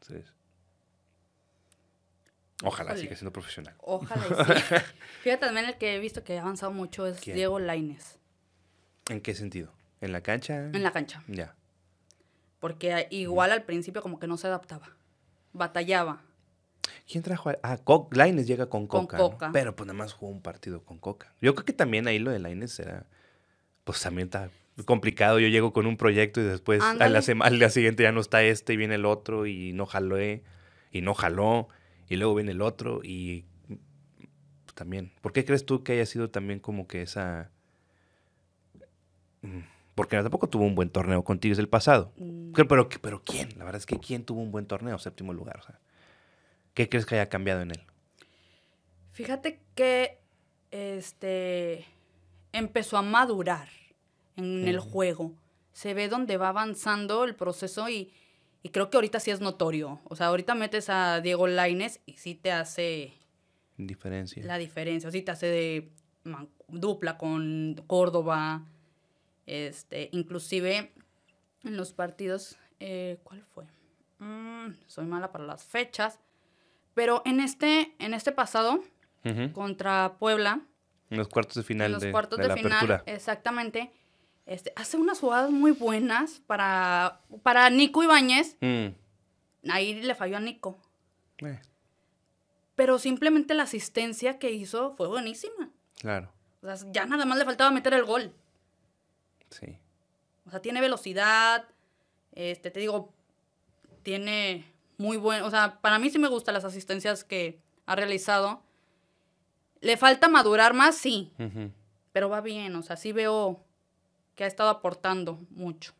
Entonces, 0.00 0.32
ojalá 2.64 2.96
siga 2.96 3.14
siendo 3.16 3.32
profesional. 3.32 3.74
Ojalá 3.78 4.24
y 4.26 4.28
sí. 4.44 4.74
Fíjate 5.22 5.46
también 5.46 5.66
el 5.66 5.76
que 5.78 5.94
he 5.96 5.98
visto 5.98 6.24
que 6.24 6.38
ha 6.38 6.42
avanzado 6.42 6.72
mucho 6.72 7.06
es 7.06 7.20
¿Quién? 7.20 7.36
Diego 7.36 7.58
Laines 7.58 8.18
¿En 9.08 9.20
qué 9.20 9.34
sentido? 9.34 9.72
¿En 10.00 10.12
la 10.12 10.20
cancha? 10.22 10.56
en 10.66 10.82
la 10.82 10.92
cancha. 10.92 11.22
Ya. 11.28 11.54
Porque 12.60 13.08
igual 13.10 13.50
al 13.52 13.64
principio 13.64 14.00
como 14.02 14.18
que 14.20 14.26
no 14.28 14.36
se 14.36 14.46
adaptaba. 14.46 14.90
Batallaba. 15.52 16.22
¿Quién 17.12 17.22
trajo 17.22 17.50
a.? 17.50 17.58
Ah, 17.62 17.76
Co- 17.76 18.08
Lainez 18.10 18.46
llega 18.46 18.66
con 18.70 18.86
Con 18.86 19.02
Coca. 19.02 19.18
¿no? 19.18 19.30
Coca. 19.30 19.50
Pero 19.52 19.76
pues 19.76 19.86
nada 19.86 19.98
más 19.98 20.14
jugó 20.14 20.32
un 20.32 20.40
partido 20.40 20.82
con 20.82 20.98
Coca. 20.98 21.34
Yo 21.42 21.54
creo 21.54 21.64
que 21.66 21.74
también 21.74 22.08
ahí 22.08 22.18
lo 22.18 22.30
de 22.30 22.38
Lainez 22.38 22.80
era. 22.80 23.06
Pues 23.84 24.00
también 24.00 24.28
está 24.28 24.48
complicado. 24.86 25.38
Yo 25.38 25.48
llego 25.48 25.72
con 25.74 25.86
un 25.86 25.96
proyecto 25.98 26.40
y 26.40 26.44
después 26.44 26.80
a 26.82 26.94
la, 26.94 27.20
al 27.40 27.58
día 27.58 27.68
siguiente 27.68 28.02
ya 28.02 28.12
no 28.12 28.20
está 28.20 28.42
este 28.42 28.72
y 28.72 28.76
viene 28.78 28.94
el 28.94 29.04
otro 29.04 29.46
y 29.46 29.72
no 29.74 29.84
jaló 29.86 30.18
y 30.22 30.42
no 31.02 31.12
jaló 31.14 31.68
y 32.08 32.16
luego 32.16 32.34
viene 32.34 32.52
el 32.52 32.62
otro 32.62 33.00
y 33.04 33.44
pues, 34.64 34.74
también. 34.74 35.12
¿Por 35.20 35.32
qué 35.34 35.44
crees 35.44 35.66
tú 35.66 35.82
que 35.84 35.92
haya 35.92 36.06
sido 36.06 36.30
también 36.30 36.58
como 36.60 36.86
que 36.88 37.02
esa. 37.02 37.50
Mm, 39.42 39.58
Porque 39.94 40.16
tampoco 40.16 40.48
tuvo 40.48 40.64
un 40.64 40.74
buen 40.74 40.88
torneo 40.88 41.22
con 41.24 41.38
Tigres 41.38 41.58
el 41.58 41.68
pasado. 41.68 42.12
Mm, 42.16 42.52
Pero, 42.52 42.68
pero, 42.68 42.88
pero 43.00 43.22
¿quién? 43.24 43.50
La 43.58 43.64
verdad 43.64 43.78
es 43.80 43.86
que 43.86 43.98
¿quién 43.98 44.24
tuvo 44.24 44.40
un 44.40 44.50
buen 44.52 44.66
torneo? 44.66 44.98
Séptimo 44.98 45.32
lugar. 45.32 45.58
O 45.58 45.62
sea, 45.62 45.78
¿Qué 46.74 46.88
crees 46.88 47.06
que 47.06 47.14
haya 47.16 47.28
cambiado 47.28 47.60
en 47.62 47.70
él? 47.72 47.82
Fíjate 49.12 49.60
que 49.74 50.18
este 50.70 51.86
empezó 52.52 52.96
a 52.96 53.02
madurar 53.02 53.68
en 54.36 54.66
el 54.66 54.78
juego. 54.80 55.32
Se 55.72 55.94
ve 55.94 56.08
donde 56.08 56.36
va 56.36 56.48
avanzando 56.48 57.24
el 57.24 57.34
proceso 57.34 57.88
y, 57.88 58.12
y 58.62 58.70
creo 58.70 58.90
que 58.90 58.96
ahorita 58.96 59.20
sí 59.20 59.30
es 59.30 59.40
notorio. 59.40 60.00
O 60.04 60.16
sea, 60.16 60.28
ahorita 60.28 60.54
metes 60.54 60.88
a 60.88 61.20
Diego 61.20 61.46
Laines 61.46 62.00
y 62.06 62.14
sí 62.14 62.34
te 62.34 62.52
hace 62.52 63.12
Indiferencia. 63.76 64.44
la 64.44 64.58
diferencia. 64.58 65.10
Sí 65.10 65.22
te 65.22 65.30
hace 65.30 65.46
de 65.46 65.92
man- 66.24 66.48
dupla 66.68 67.18
con 67.18 67.82
Córdoba. 67.86 68.66
Este, 69.44 70.08
inclusive 70.12 70.92
en 71.64 71.76
los 71.76 71.92
partidos, 71.92 72.56
eh, 72.80 73.18
¿cuál 73.24 73.42
fue? 73.42 73.64
Mm, 74.18 74.74
soy 74.86 75.04
mala 75.06 75.32
para 75.32 75.44
las 75.44 75.64
fechas. 75.64 76.18
Pero 76.94 77.22
en 77.24 77.40
este, 77.40 77.94
en 77.98 78.14
este 78.14 78.32
pasado, 78.32 78.80
contra 79.52 80.16
Puebla, 80.18 80.60
En 81.10 81.18
los 81.18 81.28
cuartos 81.28 81.54
de 81.56 81.62
final 81.62 81.86
en 81.86 81.92
los 81.92 82.02
de, 82.02 82.10
cuartos 82.10 82.38
de 82.38 82.42
de, 82.44 82.48
la 82.48 82.56
final, 82.56 82.72
apertura. 82.72 83.02
exactamente, 83.06 83.90
este, 84.46 84.72
hace 84.76 84.96
unas 84.96 85.20
jugadas 85.20 85.50
muy 85.50 85.70
buenas 85.72 86.40
para, 86.46 87.20
para 87.42 87.70
Nico 87.70 88.02
Ibáñez. 88.02 88.56
Mm, 88.60 88.88
Ahí 89.70 89.94
le 90.02 90.14
falló 90.16 90.36
a 90.38 90.40
Nico. 90.40 90.76
eh, 91.38 91.60
Pero 92.74 92.98
simplemente 92.98 93.54
la 93.54 93.62
asistencia 93.62 94.38
que 94.40 94.50
hizo 94.50 94.96
fue 94.96 95.06
buenísima. 95.06 95.70
claro, 96.00 96.32
O 96.62 96.66
sea, 96.76 96.90
ya 96.92 97.06
nada 97.06 97.24
más 97.24 97.38
le 97.38 97.44
faltaba 97.44 97.70
meter 97.70 97.94
el 97.94 98.04
gol. 98.04 98.32
sí. 99.50 99.78
O 100.44 100.50
sea, 100.50 100.60
tiene 100.60 100.80
velocidad. 100.80 101.64
Este, 102.32 102.72
te 102.72 102.80
digo, 102.80 103.14
tiene 104.02 104.64
muy 105.02 105.16
buen. 105.16 105.42
O 105.42 105.50
sea, 105.50 105.80
para 105.80 105.98
mí 105.98 106.08
sí 106.10 106.18
me 106.18 106.28
gustan 106.28 106.54
las 106.54 106.64
asistencias 106.64 107.24
que 107.24 107.58
ha 107.86 107.94
realizado. 107.96 108.62
Le 109.80 109.96
falta 109.96 110.28
madurar 110.28 110.72
más, 110.74 110.96
sí. 110.96 111.32
Pero 112.12 112.28
va 112.28 112.40
bien. 112.40 112.74
O 112.76 112.82
sea, 112.82 112.96
sí 112.96 113.12
veo 113.12 113.60
que 114.36 114.44
ha 114.44 114.46
estado 114.46 114.70
aportando 114.70 115.38
mucho. 115.50 115.92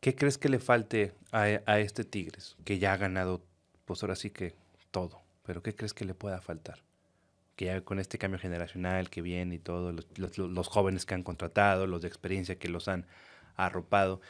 ¿Qué 0.00 0.14
crees 0.14 0.38
que 0.38 0.48
le 0.48 0.58
falte 0.58 1.12
a, 1.32 1.42
a 1.66 1.78
este 1.80 2.04
Tigres? 2.04 2.56
Que 2.64 2.78
ya 2.78 2.92
ha 2.92 2.96
ganado, 2.96 3.42
pues 3.84 4.02
ahora 4.02 4.16
sí 4.16 4.30
que 4.30 4.54
todo. 4.90 5.20
Pero 5.44 5.62
¿qué 5.62 5.74
crees 5.74 5.94
que 5.94 6.04
le 6.04 6.14
pueda 6.14 6.40
faltar? 6.40 6.82
Que 7.56 7.66
ya 7.66 7.80
con 7.80 7.98
este 7.98 8.18
cambio 8.18 8.38
generacional 8.38 9.10
que 9.10 9.22
viene 9.22 9.56
y 9.56 9.58
todo, 9.58 9.92
los, 9.92 10.06
los- 10.16 10.38
los 10.38 10.68
jóvenes 10.68 11.04
que 11.06 11.14
han 11.14 11.22
contratado, 11.24 11.86
los 11.86 12.02
de 12.02 12.08
experiencia 12.08 12.58
que 12.58 12.68
los 12.68 12.86
han 12.88 13.06
arropado, 13.56 14.20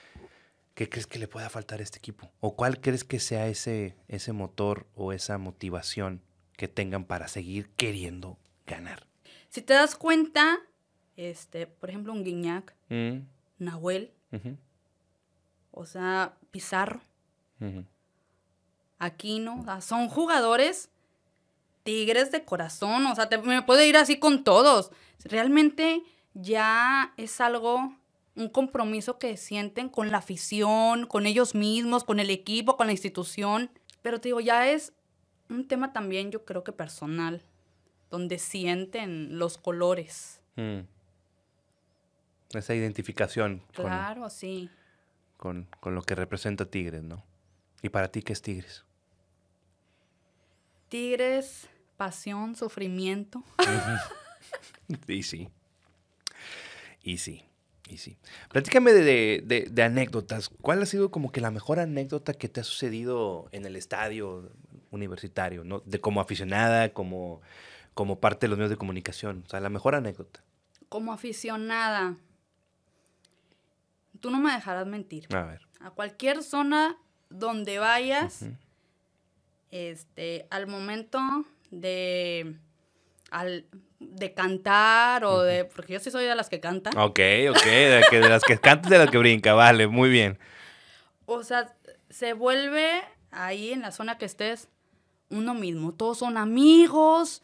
¿qué 0.78 0.88
crees 0.88 1.08
que 1.08 1.18
le 1.18 1.26
pueda 1.26 1.50
faltar 1.50 1.80
a 1.80 1.82
este 1.82 1.98
equipo? 1.98 2.30
¿O 2.38 2.54
cuál 2.54 2.80
crees 2.80 3.02
que 3.02 3.18
sea 3.18 3.48
ese, 3.48 3.96
ese 4.06 4.32
motor 4.32 4.86
o 4.94 5.12
esa 5.12 5.36
motivación 5.36 6.22
que 6.56 6.68
tengan 6.68 7.04
para 7.04 7.26
seguir 7.26 7.68
queriendo 7.70 8.38
ganar? 8.64 9.04
Si 9.48 9.60
te 9.60 9.74
das 9.74 9.96
cuenta, 9.96 10.60
este, 11.16 11.66
por 11.66 11.88
ejemplo, 11.90 12.12
un 12.12 12.22
Guiñac, 12.22 12.76
Mm, 12.90 13.22
Nahuel, 13.58 14.12
o 15.72 15.84
sea, 15.84 16.36
Pizarro. 16.52 17.00
Aquino, 19.00 19.60
o 19.60 19.64
sea, 19.64 19.80
son 19.80 20.08
jugadores 20.08 20.90
Tigres 21.82 22.30
de 22.30 22.44
corazón, 22.44 23.04
o 23.06 23.14
sea, 23.16 23.28
te- 23.28 23.38
me 23.38 23.62
puedo 23.62 23.82
ir 23.82 23.96
así 23.96 24.18
con 24.20 24.44
todos. 24.44 24.90
Realmente 25.24 26.02
ya 26.34 27.14
es 27.16 27.40
algo, 27.40 27.96
un 28.38 28.48
compromiso 28.48 29.18
que 29.18 29.36
sienten 29.36 29.88
con 29.88 30.10
la 30.10 30.18
afición, 30.18 31.06
con 31.06 31.26
ellos 31.26 31.54
mismos, 31.56 32.04
con 32.04 32.20
el 32.20 32.30
equipo, 32.30 32.76
con 32.76 32.86
la 32.86 32.92
institución. 32.92 33.68
Pero 34.00 34.20
te 34.20 34.28
digo, 34.28 34.40
ya 34.40 34.68
es 34.70 34.92
un 35.50 35.66
tema 35.66 35.92
también, 35.92 36.30
yo 36.30 36.44
creo 36.44 36.62
que 36.62 36.72
personal, 36.72 37.42
donde 38.10 38.38
sienten 38.38 39.38
los 39.38 39.58
colores. 39.58 40.40
Mm. 40.54 40.80
Esa 42.56 42.74
identificación 42.74 43.62
con, 43.74 43.86
Claro, 43.86 44.30
sí. 44.30 44.70
con, 45.36 45.66
con 45.80 45.96
lo 45.96 46.02
que 46.02 46.14
representa 46.14 46.64
Tigres, 46.64 47.02
¿no? 47.02 47.24
¿Y 47.82 47.88
para 47.88 48.08
ti 48.08 48.22
qué 48.22 48.32
es 48.32 48.40
Tigres? 48.40 48.84
Tigres, 50.88 51.68
pasión, 51.96 52.54
sufrimiento. 52.54 53.42
Y 55.06 55.22
sí. 55.22 55.50
Y 57.02 57.18
sí. 57.18 57.47
Y 57.88 57.96
sí. 57.98 58.16
Platícame 58.50 58.92
de, 58.92 59.42
de- 59.70 59.82
anécdotas. 59.82 60.48
¿Cuál 60.50 60.82
ha 60.82 60.86
sido 60.86 61.10
como 61.10 61.32
que 61.32 61.40
la 61.40 61.50
mejor 61.50 61.80
anécdota 61.80 62.34
que 62.34 62.48
te 62.48 62.60
ha 62.60 62.64
sucedido 62.64 63.48
en 63.52 63.64
el 63.64 63.76
estadio 63.76 64.50
universitario? 64.90 65.64
¿no? 65.64 65.80
De 65.86 65.98
como 66.00 66.20
aficionada, 66.20 66.92
como, 66.92 67.40
como 67.94 68.20
parte 68.20 68.46
de 68.46 68.50
los 68.50 68.58
medios 68.58 68.70
de 68.70 68.76
comunicación. 68.76 69.42
O 69.46 69.48
sea, 69.50 69.60
la 69.60 69.70
mejor 69.70 69.94
anécdota. 69.94 70.42
Como 70.90 71.12
aficionada, 71.12 72.16
tú 74.20 74.30
no 74.30 74.38
me 74.38 74.52
dejarás 74.52 74.86
mentir. 74.86 75.26
A 75.34 75.42
ver. 75.44 75.60
A 75.80 75.90
cualquier 75.90 76.42
zona 76.42 76.96
donde 77.30 77.78
vayas, 77.78 78.44
este, 79.70 80.46
al 80.50 80.66
momento 80.66 81.18
de, 81.70 82.56
al- 83.30 83.66
de 84.00 84.32
cantar 84.32 85.24
o 85.24 85.42
de, 85.42 85.64
porque 85.64 85.94
yo 85.94 86.00
sí 86.00 86.10
soy 86.10 86.24
de 86.24 86.34
las 86.34 86.48
que 86.48 86.60
cantan, 86.60 86.96
Ok, 86.96 87.18
ok. 87.50 87.64
De, 87.64 88.04
que- 88.10 88.20
de 88.20 88.28
las 88.28 88.44
que 88.44 88.58
cantas, 88.58 88.90
de 88.90 88.98
las 88.98 89.10
que 89.10 89.18
brinca. 89.18 89.54
Vale, 89.54 89.86
muy 89.88 90.08
bien. 90.10 90.38
o 91.26 91.42
sea, 91.42 91.74
se 92.10 92.32
vuelve 92.32 93.02
ahí 93.30 93.72
en 93.72 93.82
la 93.82 93.90
zona 93.92 94.16
que 94.18 94.24
estés 94.24 94.68
uno 95.30 95.52
mismo. 95.54 95.92
Todos 95.92 96.18
son 96.18 96.36
amigos, 96.38 97.42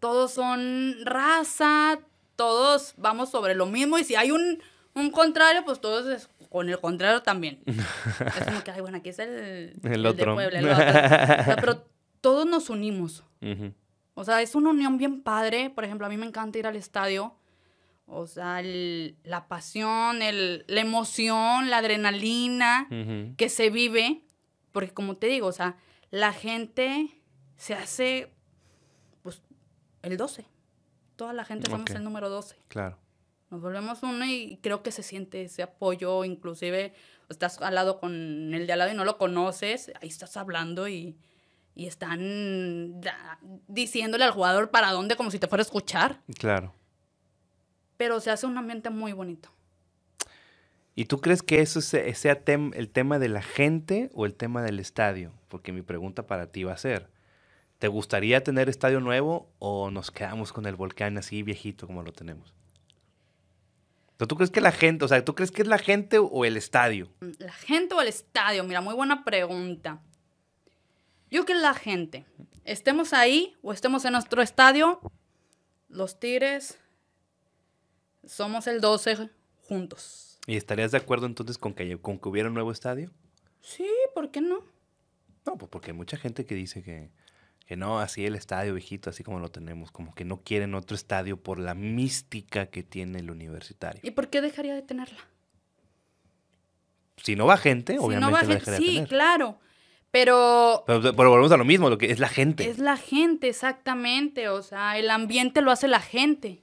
todos 0.00 0.32
son 0.32 0.94
raza, 1.04 1.98
todos 2.36 2.94
vamos 2.96 3.30
sobre 3.30 3.54
lo 3.54 3.66
mismo 3.66 3.98
y 3.98 4.04
si 4.04 4.14
hay 4.14 4.30
un, 4.30 4.62
un 4.94 5.10
contrario, 5.10 5.62
pues 5.64 5.80
todos 5.80 6.06
es 6.06 6.28
con 6.48 6.68
el 6.68 6.78
contrario 6.80 7.22
también. 7.22 7.60
es 7.66 8.44
como 8.46 8.62
que, 8.64 8.70
ay, 8.70 8.80
bueno, 8.80 8.98
aquí 8.98 9.10
es 9.10 9.18
el, 9.18 9.74
El 9.82 10.02
de 10.04 10.08
otro. 10.08 10.34
Puebla, 10.34 10.58
el 10.60 10.68
otro. 10.70 10.84
O 10.84 11.44
sea, 11.44 11.56
pero 11.60 11.84
todos 12.22 12.46
nos 12.46 12.70
unimos. 12.70 13.24
Ujú. 13.42 13.74
O 14.18 14.24
sea, 14.24 14.42
es 14.42 14.54
una 14.54 14.70
unión 14.70 14.98
bien 14.98 15.22
padre. 15.22 15.70
Por 15.70 15.84
ejemplo, 15.84 16.06
a 16.06 16.10
mí 16.10 16.16
me 16.16 16.26
encanta 16.26 16.58
ir 16.58 16.66
al 16.66 16.76
estadio. 16.76 17.34
O 18.06 18.26
sea, 18.26 18.60
el- 18.60 19.16
la 19.22 19.48
pasión, 19.48 20.22
el- 20.22 20.64
la 20.66 20.80
emoción, 20.80 21.70
la 21.70 21.78
adrenalina 21.78 22.86
que 23.36 23.48
se 23.48 23.70
vive. 23.70 24.22
Porque 24.72 24.92
como 24.92 25.16
te 25.16 25.26
digo, 25.28 25.46
o 25.46 25.52
sea, 25.52 25.76
la 26.10 26.32
gente 26.32 27.20
se 27.56 27.74
hace, 27.74 28.32
pues, 29.22 29.42
el 30.02 30.16
12. 30.16 30.46
Toda 31.16 31.32
la 31.32 31.44
gente 31.44 31.70
somos 31.70 31.90
el 31.90 32.04
número 32.04 32.28
12. 32.28 32.56
Claro. 32.68 32.96
Nos 33.50 33.60
volvemos 33.62 34.02
uno 34.02 34.24
y 34.26 34.58
creo 34.62 34.82
que 34.82 34.90
se 34.92 35.02
siente 35.02 35.42
ese 35.42 35.62
apoyo, 35.62 36.24
inclusive 36.24 36.92
estás 37.28 37.60
al 37.62 37.74
lado 37.74 37.98
con 38.00 38.12
el 38.54 38.66
de 38.66 38.72
al 38.72 38.78
lado 38.80 38.90
y 38.92 38.94
no 38.94 39.04
lo 39.04 39.16
conoces, 39.18 39.90
ahí 40.00 40.08
estás 40.08 40.36
hablando 40.36 40.86
y, 40.88 41.16
y 41.78 41.86
están 41.86 43.00
diciéndole 43.68 44.24
al 44.24 44.32
jugador 44.32 44.70
para 44.70 44.90
dónde 44.90 45.14
como 45.14 45.30
si 45.30 45.38
te 45.38 45.46
fuera 45.46 45.62
a 45.62 45.64
escuchar, 45.64 46.20
Claro. 46.36 46.74
pero 47.96 48.18
se 48.20 48.32
hace 48.32 48.46
un 48.46 48.58
ambiente 48.58 48.90
muy 48.90 49.12
bonito. 49.12 49.48
¿Y 50.96 51.04
tú 51.04 51.20
crees 51.20 51.40
que 51.44 51.60
eso 51.60 51.80
se- 51.80 52.12
sea 52.14 52.44
tem- 52.44 52.72
el 52.74 52.88
tema 52.90 53.20
de 53.20 53.28
la 53.28 53.42
gente 53.42 54.10
o 54.12 54.26
el 54.26 54.34
tema 54.34 54.60
del 54.62 54.80
estadio? 54.80 55.32
Porque 55.46 55.70
mi 55.70 55.82
pregunta 55.82 56.26
para 56.26 56.50
ti 56.50 56.64
va 56.64 56.72
a 56.72 56.76
ser, 56.78 57.08
¿te 57.78 57.86
gustaría 57.86 58.42
tener 58.42 58.68
estadio 58.68 58.98
nuevo 58.98 59.48
o 59.60 59.92
nos 59.92 60.10
quedamos 60.10 60.52
con 60.52 60.66
el 60.66 60.74
volcán 60.74 61.16
así 61.16 61.44
viejito 61.44 61.86
como 61.86 62.02
lo 62.02 62.12
tenemos? 62.12 62.52
¿Tú 64.16 64.34
crees 64.34 64.50
que 64.50 64.60
la 64.60 64.72
gente, 64.72 65.04
o 65.04 65.08
sea, 65.08 65.24
tú 65.24 65.36
crees 65.36 65.52
que 65.52 65.62
es 65.62 65.68
la 65.68 65.78
gente 65.78 66.18
o 66.18 66.44
el 66.44 66.56
estadio? 66.56 67.08
¿La 67.38 67.52
gente 67.52 67.94
o 67.94 68.00
el 68.02 68.08
estadio? 68.08 68.64
Mira, 68.64 68.80
muy 68.80 68.94
buena 68.96 69.24
pregunta. 69.24 70.00
Yo 71.30 71.44
creo 71.44 71.56
que 71.58 71.62
la 71.62 71.74
gente, 71.74 72.24
estemos 72.64 73.12
ahí 73.12 73.56
o 73.62 73.72
estemos 73.72 74.04
en 74.04 74.12
nuestro 74.12 74.40
estadio, 74.42 75.00
los 75.88 76.18
Tigres 76.18 76.78
somos 78.26 78.66
el 78.66 78.80
12 78.80 79.28
juntos. 79.62 80.38
¿Y 80.46 80.56
estarías 80.56 80.90
de 80.92 80.98
acuerdo 80.98 81.26
entonces 81.26 81.58
con 81.58 81.74
que, 81.74 81.98
con 82.00 82.18
que 82.18 82.28
hubiera 82.28 82.48
un 82.48 82.54
nuevo 82.54 82.72
estadio? 82.72 83.10
Sí, 83.60 83.86
¿por 84.14 84.30
qué 84.30 84.40
no? 84.40 84.64
No, 85.44 85.56
pues 85.58 85.70
porque 85.70 85.90
hay 85.90 85.96
mucha 85.96 86.16
gente 86.16 86.46
que 86.46 86.54
dice 86.54 86.82
que, 86.82 87.10
que 87.66 87.76
no, 87.76 88.00
así 88.00 88.24
el 88.24 88.34
estadio 88.34 88.72
viejito, 88.74 89.10
así 89.10 89.22
como 89.22 89.40
lo 89.40 89.50
tenemos, 89.50 89.90
como 89.90 90.14
que 90.14 90.24
no 90.24 90.42
quieren 90.42 90.74
otro 90.74 90.94
estadio 90.94 91.36
por 91.42 91.58
la 91.58 91.74
mística 91.74 92.66
que 92.66 92.82
tiene 92.82 93.18
el 93.18 93.30
universitario. 93.30 94.00
¿Y 94.04 94.10
por 94.12 94.28
qué 94.30 94.40
dejaría 94.40 94.74
de 94.74 94.82
tenerla? 94.82 95.18
Si 97.22 97.34
no 97.36 97.46
va 97.46 97.56
gente, 97.56 97.94
Si 97.94 97.98
obviamente 97.98 98.26
no 98.26 98.32
va 98.32 98.40
gente- 98.40 98.54
dejaría 98.54 98.78
de 98.78 98.84
sí, 98.86 98.94
tener. 98.94 99.08
claro. 99.08 99.58
Pero 100.10 100.84
Pero, 100.86 101.00
pero 101.14 101.30
volvemos 101.30 101.52
a 101.52 101.56
lo 101.58 101.64
mismo, 101.64 101.90
lo 101.90 101.98
que 101.98 102.10
es 102.10 102.18
la 102.18 102.28
gente. 102.28 102.68
es 102.70 102.78
la 102.78 102.96
gente, 102.96 103.48
exactamente. 103.48 104.48
O 104.48 104.62
sea, 104.62 104.96
el 104.98 105.10
ambiente 105.10 105.60
lo 105.60 105.70
hace 105.70 105.86
la 105.88 106.00
gente. 106.00 106.62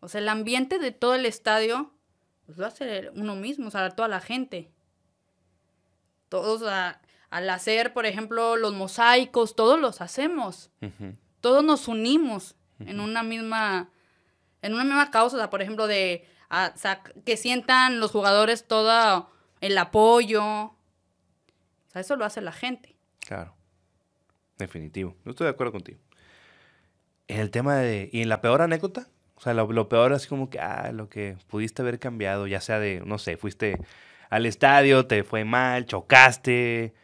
O 0.00 0.08
sea, 0.08 0.20
el 0.20 0.28
ambiente 0.28 0.78
de 0.78 0.90
todo 0.90 1.14
el 1.14 1.26
estadio, 1.26 1.92
pues 2.46 2.58
lo 2.58 2.66
hace 2.66 3.10
uno 3.14 3.36
mismo, 3.36 3.68
o 3.68 3.70
sea, 3.70 3.88
toda 3.90 4.08
la 4.08 4.20
gente. 4.20 4.70
Todos, 6.28 6.62
a- 6.64 7.00
al 7.30 7.50
hacer, 7.50 7.92
por 7.92 8.06
ejemplo, 8.06 8.56
los 8.56 8.74
mosaicos, 8.74 9.56
todos 9.56 9.78
los 9.80 10.00
hacemos. 10.00 10.70
Todos 11.40 11.64
nos 11.64 11.88
unimos 11.88 12.56
en 12.80 13.00
una 13.00 13.22
misma, 13.22 13.90
en 14.62 14.74
una 14.74 14.84
misma 14.84 15.10
causa, 15.10 15.36
o 15.36 15.38
sea, 15.38 15.50
por 15.50 15.62
ejemplo, 15.62 15.86
de 15.86 16.28
a- 16.48 16.74
sac- 16.74 17.12
que 17.24 17.36
sientan 17.36 18.00
los 18.00 18.10
jugadores 18.10 18.66
todo 18.66 19.30
el 19.60 19.78
apoyo. 19.78 20.73
Sea, 21.94 22.00
eso 22.00 22.16
lo 22.16 22.24
hace 22.24 22.40
la 22.40 22.52
gente. 22.52 22.94
Claro. 23.26 23.54
Definitivo. 24.58 25.16
Yo 25.24 25.30
estoy 25.30 25.44
de 25.46 25.50
acuerdo 25.52 25.72
contigo. 25.72 25.98
En 27.28 27.40
el 27.40 27.50
tema 27.50 27.76
de... 27.76 28.10
¿Y 28.12 28.20
en 28.22 28.28
la 28.28 28.40
peor 28.40 28.62
anécdota? 28.62 29.08
O 29.36 29.40
sea, 29.40 29.54
lo, 29.54 29.70
lo 29.72 29.88
peor 29.88 30.12
es 30.12 30.26
como 30.26 30.50
que, 30.50 30.58
ah, 30.60 30.90
lo 30.92 31.08
que 31.08 31.36
pudiste 31.48 31.82
haber 31.82 31.98
cambiado, 31.98 32.46
ya 32.46 32.60
sea 32.60 32.78
de, 32.78 33.02
no 33.04 33.18
sé, 33.18 33.36
fuiste 33.36 33.78
al 34.30 34.46
estadio, 34.46 35.06
te 35.06 35.24
fue 35.24 35.44
mal, 35.44 35.86
chocaste, 35.86 36.94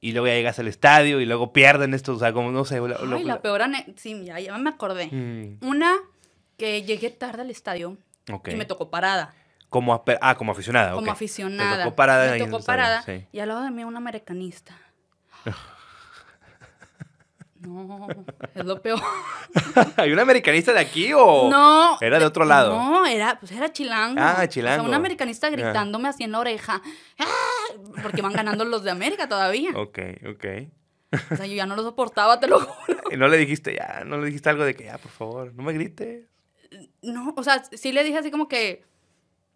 y 0.00 0.12
luego 0.12 0.26
ya 0.26 0.34
llegas 0.34 0.58
al 0.58 0.66
estadio 0.68 1.20
y 1.20 1.26
luego 1.26 1.52
pierden 1.52 1.94
esto, 1.94 2.14
o 2.14 2.18
sea, 2.18 2.32
como, 2.32 2.50
no 2.50 2.64
sé. 2.64 2.78
lo- 2.78 2.88
lo- 2.88 3.16
Ay, 3.16 3.24
la 3.24 3.40
peor 3.42 3.62
ane- 3.62 3.94
Sí, 3.96 4.24
ya, 4.24 4.40
ya 4.40 4.56
me 4.58 4.70
acordé. 4.70 5.06
Mm, 5.12 5.64
Una 5.66 5.94
que 6.56 6.82
llegué 6.82 7.10
tarde 7.10 7.42
al 7.42 7.50
estadio 7.50 7.96
y 8.52 8.56
me 8.56 8.64
tocó 8.64 8.90
parada. 8.90 9.34
Como, 9.70 10.04
ah, 10.20 10.34
como 10.34 10.52
aficionada, 10.52 10.90
como 10.92 11.02
ok. 11.06 11.12
aficionada. 11.12 11.76
Te 11.78 11.82
tocó 11.84 11.96
parada 11.96 12.32
Me 12.32 12.38
tocó 12.38 12.62
parada. 12.62 13.02
sí. 13.02 13.26
Y 13.32 13.38
al 13.40 13.48
lado 13.48 13.62
de 13.62 13.70
mí 13.70 13.84
un 13.84 13.96
americanista. 13.96 14.76
No, 17.60 18.08
es 18.54 18.64
lo 18.64 18.80
peor. 18.80 19.00
¿Hay 19.98 20.10
un 20.12 20.18
americanista 20.18 20.72
de 20.72 20.78
aquí 20.80 21.12
o...? 21.12 21.50
No. 21.50 21.98
Era 22.00 22.18
de 22.18 22.24
otro 22.24 22.46
lado. 22.46 22.74
No, 22.74 23.04
era, 23.04 23.38
pues 23.38 23.52
era 23.52 23.70
chilango. 23.70 24.18
Ah, 24.18 24.32
O 24.32 24.36
sea, 24.38 24.48
chilango. 24.48 24.84
un 24.86 24.94
americanista 24.94 25.50
gritándome 25.50 26.08
así 26.08 26.24
en 26.24 26.32
la 26.32 26.38
oreja. 26.38 26.80
¡Ah! 27.18 27.74
Porque 28.02 28.22
van 28.22 28.32
ganando 28.32 28.64
los 28.64 28.82
de 28.82 28.90
América 28.90 29.28
todavía. 29.28 29.72
Ok, 29.76 29.98
ok. 30.30 30.44
O 31.32 31.36
sea, 31.36 31.44
yo 31.44 31.54
ya 31.54 31.66
no 31.66 31.76
lo 31.76 31.82
soportaba, 31.82 32.40
te 32.40 32.46
lo 32.46 32.60
juro. 32.60 33.00
Y 33.12 33.18
no 33.18 33.28
le 33.28 33.36
dijiste 33.36 33.74
ya, 33.74 34.04
no 34.06 34.16
le 34.16 34.26
dijiste 34.26 34.48
algo 34.48 34.64
de 34.64 34.74
que 34.74 34.84
ya, 34.84 34.96
por 34.96 35.10
favor, 35.10 35.52
no 35.52 35.62
me 35.62 35.74
grites. 35.74 36.24
No, 37.02 37.34
o 37.36 37.42
sea, 37.42 37.62
sí 37.72 37.92
le 37.92 38.04
dije 38.04 38.16
así 38.16 38.30
como 38.30 38.48
que 38.48 38.84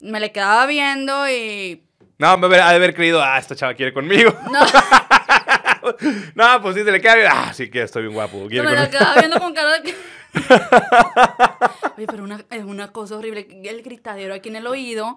me 0.00 0.20
le 0.20 0.32
quedaba 0.32 0.66
viendo 0.66 1.28
y. 1.28 1.86
No, 2.18 2.38
me 2.38 2.46
ha 2.46 2.70
de 2.70 2.76
haber 2.76 2.94
creído, 2.94 3.22
ah, 3.22 3.38
esta 3.38 3.56
chava 3.56 3.74
quiere 3.74 3.92
conmigo. 3.92 4.34
No, 4.50 4.60
no, 6.34 6.62
pues 6.62 6.76
sí, 6.76 6.84
se 6.84 6.92
le 6.92 7.00
queda 7.00 7.14
bien. 7.16 7.28
Ah, 7.30 7.52
sí 7.52 7.68
que 7.70 7.82
estoy 7.82 8.02
bien 8.02 8.14
guapo. 8.14 8.38
no 8.38 8.62
me 8.62 8.72
la 8.72 8.88
quedaba 8.88 9.16
viendo 9.16 9.38
con 9.38 9.52
cara 9.52 9.80
de 9.80 9.82
que. 9.82 9.94
Oye, 11.96 12.06
pero 12.06 12.24
una, 12.24 12.44
es 12.50 12.64
una 12.64 12.92
cosa 12.92 13.16
horrible. 13.16 13.48
El 13.64 13.82
gritadero 13.82 14.34
aquí 14.34 14.48
en 14.48 14.56
el 14.56 14.66
oído. 14.66 15.16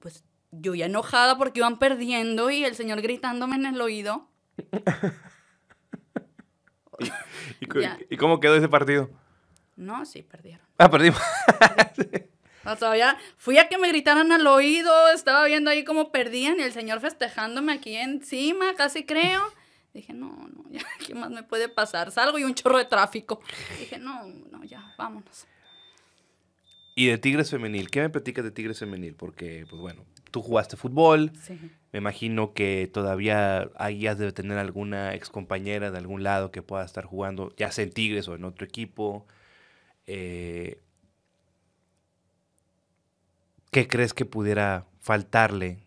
Pues 0.00 0.24
yo 0.50 0.74
ya 0.74 0.86
enojada 0.86 1.36
porque 1.36 1.60
iban 1.60 1.78
perdiendo 1.78 2.50
y 2.50 2.64
el 2.64 2.74
señor 2.74 3.02
gritándome 3.02 3.56
en 3.56 3.66
el 3.66 3.80
oído. 3.80 4.28
¿Y. 7.60 7.68
¿Y 8.10 8.16
cómo 8.16 8.40
quedó 8.40 8.56
ese 8.56 8.68
partido? 8.68 9.10
No, 9.76 10.04
sí, 10.04 10.22
perdieron. 10.22 10.64
Ah, 10.78 10.90
perdimos. 10.90 11.20
O 12.66 12.76
sea, 12.76 12.96
ya 12.96 13.18
fui 13.36 13.58
a 13.58 13.68
que 13.68 13.78
me 13.78 13.88
gritaran 13.88 14.32
al 14.32 14.46
oído, 14.46 14.92
estaba 15.10 15.44
viendo 15.46 15.70
ahí 15.70 15.84
cómo 15.84 16.10
perdían 16.10 16.58
y 16.58 16.62
el 16.62 16.72
señor 16.72 17.00
festejándome 17.00 17.72
aquí 17.72 17.96
encima, 17.96 18.74
casi 18.74 19.04
creo. 19.04 19.42
Dije, 19.92 20.12
no, 20.12 20.28
no, 20.28 20.64
ya, 20.70 20.82
¿qué 21.06 21.14
más 21.14 21.30
me 21.30 21.42
puede 21.42 21.68
pasar? 21.68 22.10
Salgo 22.10 22.38
y 22.38 22.44
un 22.44 22.54
chorro 22.54 22.78
de 22.78 22.84
tráfico. 22.84 23.40
Dije, 23.78 23.98
no, 23.98 24.26
no, 24.50 24.64
ya, 24.64 24.94
vámonos. 24.98 25.46
Y 26.96 27.06
de 27.06 27.18
Tigres 27.18 27.50
Femenil, 27.50 27.90
¿qué 27.90 28.00
me 28.00 28.10
platicas 28.10 28.44
de 28.44 28.50
Tigres 28.50 28.78
Femenil? 28.78 29.14
Porque, 29.14 29.66
pues 29.68 29.80
bueno, 29.80 30.04
tú 30.30 30.42
jugaste 30.42 30.76
fútbol. 30.76 31.32
Sí. 31.42 31.58
Me 31.92 31.98
imagino 31.98 32.54
que 32.54 32.90
todavía 32.92 33.68
ahí 33.76 34.06
has 34.06 34.18
de 34.18 34.32
tener 34.32 34.58
alguna 34.58 35.14
excompañera 35.14 35.90
de 35.90 35.98
algún 35.98 36.22
lado 36.22 36.50
que 36.50 36.62
pueda 36.62 36.84
estar 36.84 37.04
jugando, 37.04 37.52
ya 37.56 37.70
sea 37.72 37.84
en 37.84 37.92
Tigres 37.92 38.28
o 38.28 38.34
en 38.34 38.44
otro 38.44 38.64
equipo. 38.64 39.26
Eh, 40.06 40.80
¿Qué 43.74 43.88
crees 43.88 44.14
que 44.14 44.24
pudiera 44.24 44.86
faltarle 45.00 45.82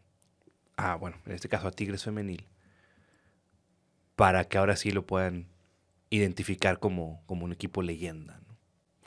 a, 0.76 0.96
bueno, 0.96 1.16
en 1.26 1.32
este 1.32 1.48
caso 1.48 1.70
a 1.70 1.72
Tigres 1.72 2.04
Femenil, 2.04 2.46
para 4.18 4.44
que 4.50 4.58
ahora 4.58 4.76
sí 4.76 4.92
lo 4.92 5.06
puedan 5.06 5.48
identificar 6.10 6.80
como, 6.80 7.24
como 7.28 7.46
un 7.46 7.54
equipo 7.54 7.82
leyenda? 7.82 8.42
¿no? 8.46 8.58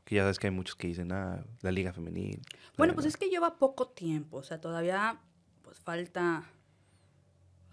Que 0.04 0.14
ya 0.16 0.22
sabes 0.22 0.38
que 0.38 0.46
hay 0.46 0.52
muchos 0.52 0.76
que 0.76 0.86
dicen, 0.86 1.12
ah, 1.12 1.44
la 1.60 1.70
Liga 1.72 1.92
Femenil. 1.92 2.40
Bueno, 2.78 2.94
pues 2.94 3.04
es 3.04 3.18
que 3.18 3.28
lleva 3.28 3.58
poco 3.58 3.88
tiempo, 3.88 4.38
o 4.38 4.42
sea, 4.42 4.62
todavía 4.62 5.20
pues 5.62 5.78
falta... 5.78 6.44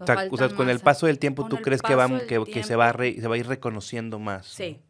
O 0.00 0.04
sea, 0.06 0.28
o 0.30 0.36
sea, 0.36 0.54
con 0.54 0.68
el 0.68 0.78
paso 0.78 1.06
del 1.06 1.18
tiempo, 1.18 1.42
con 1.42 1.50
¿tú 1.50 1.56
crees 1.56 1.80
que, 1.82 1.94
va, 1.94 2.06
que, 2.26 2.44
que 2.44 2.62
se, 2.62 2.76
va 2.76 2.92
re- 2.92 3.18
se 3.20 3.26
va 3.26 3.34
a 3.34 3.38
ir 3.38 3.46
reconociendo 3.48 4.18
más? 4.18 4.46
Sí. 4.46 4.80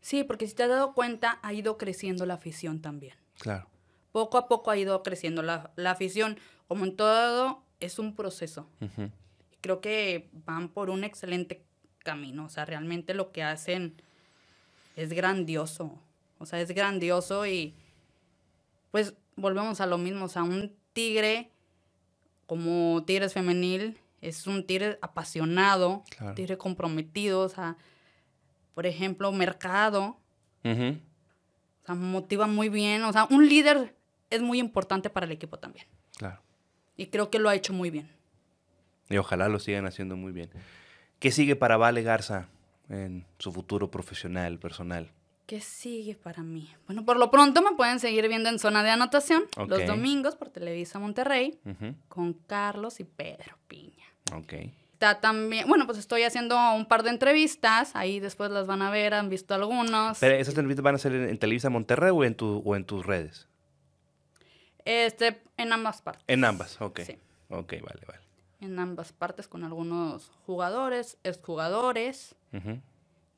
Sí, 0.00 0.24
porque 0.24 0.46
si 0.46 0.54
te 0.54 0.62
has 0.62 0.68
dado 0.70 0.94
cuenta, 0.94 1.40
ha 1.42 1.52
ido 1.52 1.76
creciendo 1.76 2.24
la 2.24 2.34
afición 2.34 2.80
también. 2.80 3.16
claro. 3.40 3.66
Poco 4.12 4.38
a 4.38 4.48
poco 4.48 4.70
ha 4.70 4.76
ido 4.76 5.02
creciendo 5.02 5.42
la, 5.42 5.70
la 5.76 5.92
afición. 5.92 6.38
Como 6.68 6.84
en 6.84 6.96
todo, 6.96 7.62
es 7.80 7.98
un 7.98 8.14
proceso. 8.14 8.68
Creo 9.60 9.80
que 9.80 10.28
van 10.46 10.68
por 10.68 10.90
un 10.90 11.04
excelente 11.04 11.62
camino. 11.98 12.44
O 12.44 12.48
sea, 12.48 12.64
realmente 12.64 13.14
lo 13.14 13.30
que 13.32 13.42
hacen 13.42 13.94
es 14.96 15.12
grandioso. 15.12 15.98
O 16.38 16.46
sea, 16.46 16.60
es 16.60 16.70
grandioso 16.72 17.46
y 17.46 17.74
pues 18.90 19.14
volvemos 19.36 19.80
a 19.80 19.86
lo 19.86 19.98
mismo. 19.98 20.24
O 20.24 20.28
sea, 20.28 20.42
un 20.42 20.74
tigre 20.92 21.50
como 22.46 23.04
Tigres 23.06 23.32
Femenil 23.34 23.98
es 24.20 24.46
un 24.46 24.66
tigre 24.66 24.98
apasionado, 25.02 26.02
Claro. 26.10 26.34
tigre 26.34 26.58
comprometido. 26.58 27.40
O 27.42 27.48
sea, 27.48 27.76
por 28.74 28.86
ejemplo, 28.86 29.30
Mercado. 29.32 30.16
O 30.64 31.86
sea, 31.86 31.94
motiva 31.94 32.46
muy 32.46 32.68
bien. 32.68 33.02
O 33.04 33.12
sea, 33.12 33.26
un 33.30 33.48
líder 33.48 33.94
es 34.30 34.42
muy 34.42 34.58
importante 34.58 35.10
para 35.10 35.26
el 35.26 35.32
equipo 35.32 35.58
también. 35.58 35.86
Claro. 36.16 36.40
Y 36.96 37.06
creo 37.06 37.30
que 37.30 37.38
lo 37.38 37.48
ha 37.48 37.54
hecho 37.54 37.72
muy 37.72 37.90
bien. 37.90 38.08
Y 39.08 39.16
ojalá 39.16 39.48
lo 39.48 39.58
sigan 39.58 39.86
haciendo 39.86 40.16
muy 40.16 40.32
bien. 40.32 40.50
¿Qué 41.18 41.32
sigue 41.32 41.56
para 41.56 41.76
Vale 41.76 42.02
Garza 42.02 42.48
en 42.88 43.26
su 43.38 43.52
futuro 43.52 43.90
profesional, 43.90 44.58
personal? 44.58 45.10
¿Qué 45.46 45.60
sigue 45.60 46.14
para 46.14 46.44
mí? 46.44 46.72
Bueno, 46.86 47.04
por 47.04 47.18
lo 47.18 47.30
pronto 47.30 47.60
me 47.60 47.72
pueden 47.72 47.98
seguir 47.98 48.28
viendo 48.28 48.48
en 48.48 48.60
zona 48.60 48.84
de 48.84 48.90
anotación 48.90 49.42
los 49.66 49.84
domingos 49.84 50.36
por 50.36 50.48
Televisa 50.48 51.00
Monterrey 51.00 51.58
con 52.08 52.34
Carlos 52.34 53.00
y 53.00 53.04
Pedro 53.04 53.58
Piña. 53.66 54.06
Ok. 54.32 54.52
Está 54.92 55.18
también, 55.18 55.66
bueno, 55.66 55.86
pues 55.86 55.98
estoy 55.98 56.22
haciendo 56.22 56.56
un 56.74 56.86
par 56.86 57.02
de 57.02 57.10
entrevistas, 57.10 57.96
ahí 57.96 58.20
después 58.20 58.50
las 58.50 58.66
van 58.66 58.82
a 58.82 58.90
ver, 58.90 59.14
han 59.14 59.28
visto 59.28 59.54
algunos. 59.54 60.18
Pero 60.18 60.36
esas 60.36 60.54
entrevistas 60.54 60.84
van 60.84 60.94
a 60.94 60.98
ser 60.98 61.14
en, 61.14 61.30
en 61.30 61.38
Televisa 61.38 61.70
Monterrey 61.70 62.10
o 62.12 62.22
en, 62.22 62.34
tu, 62.34 62.62
o 62.64 62.76
en 62.76 62.84
tus 62.84 63.04
redes? 63.04 63.48
Este, 64.90 65.40
en 65.56 65.72
ambas 65.72 66.02
partes. 66.02 66.24
En 66.26 66.44
ambas, 66.44 66.80
ok. 66.80 67.00
Sí. 67.06 67.16
Ok, 67.48 67.74
vale, 67.80 68.00
vale. 68.08 68.20
En 68.60 68.76
ambas 68.78 69.12
partes 69.12 69.46
con 69.46 69.62
algunos 69.62 70.32
jugadores, 70.46 71.16
exjugadores. 71.22 72.34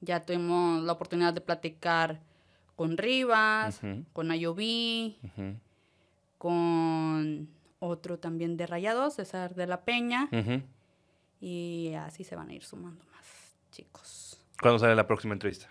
Ya 0.01 0.21
tuvimos 0.25 0.83
la 0.83 0.93
oportunidad 0.93 1.35
de 1.35 1.43
platicar 1.43 2.21
con 2.75 2.97
Rivas, 2.97 3.81
con 4.15 4.31
Ayoví, 4.31 5.19
Ujú. 5.23 5.57
con 6.39 7.49
otro 7.81 8.19
también 8.19 8.57
de 8.57 8.67
Rayados, 8.67 9.15
César 9.15 9.55
de 9.55 9.67
la 9.67 9.83
Peña. 9.83 10.29
Y 11.41 11.93
así 11.99 12.25
se 12.25 12.35
van 12.35 12.49
a 12.49 12.55
ir 12.55 12.65
sumando 12.65 13.05
más 13.15 13.27
chicos. 13.71 14.41
¿Cuándo 14.61 14.79
sale 14.79 14.95
la 14.95 15.07
próxima 15.07 15.35
entrevista? 15.35 15.69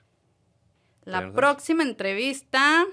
La 1.06 1.32
próxima 1.34 1.82
entrevista 1.84 2.86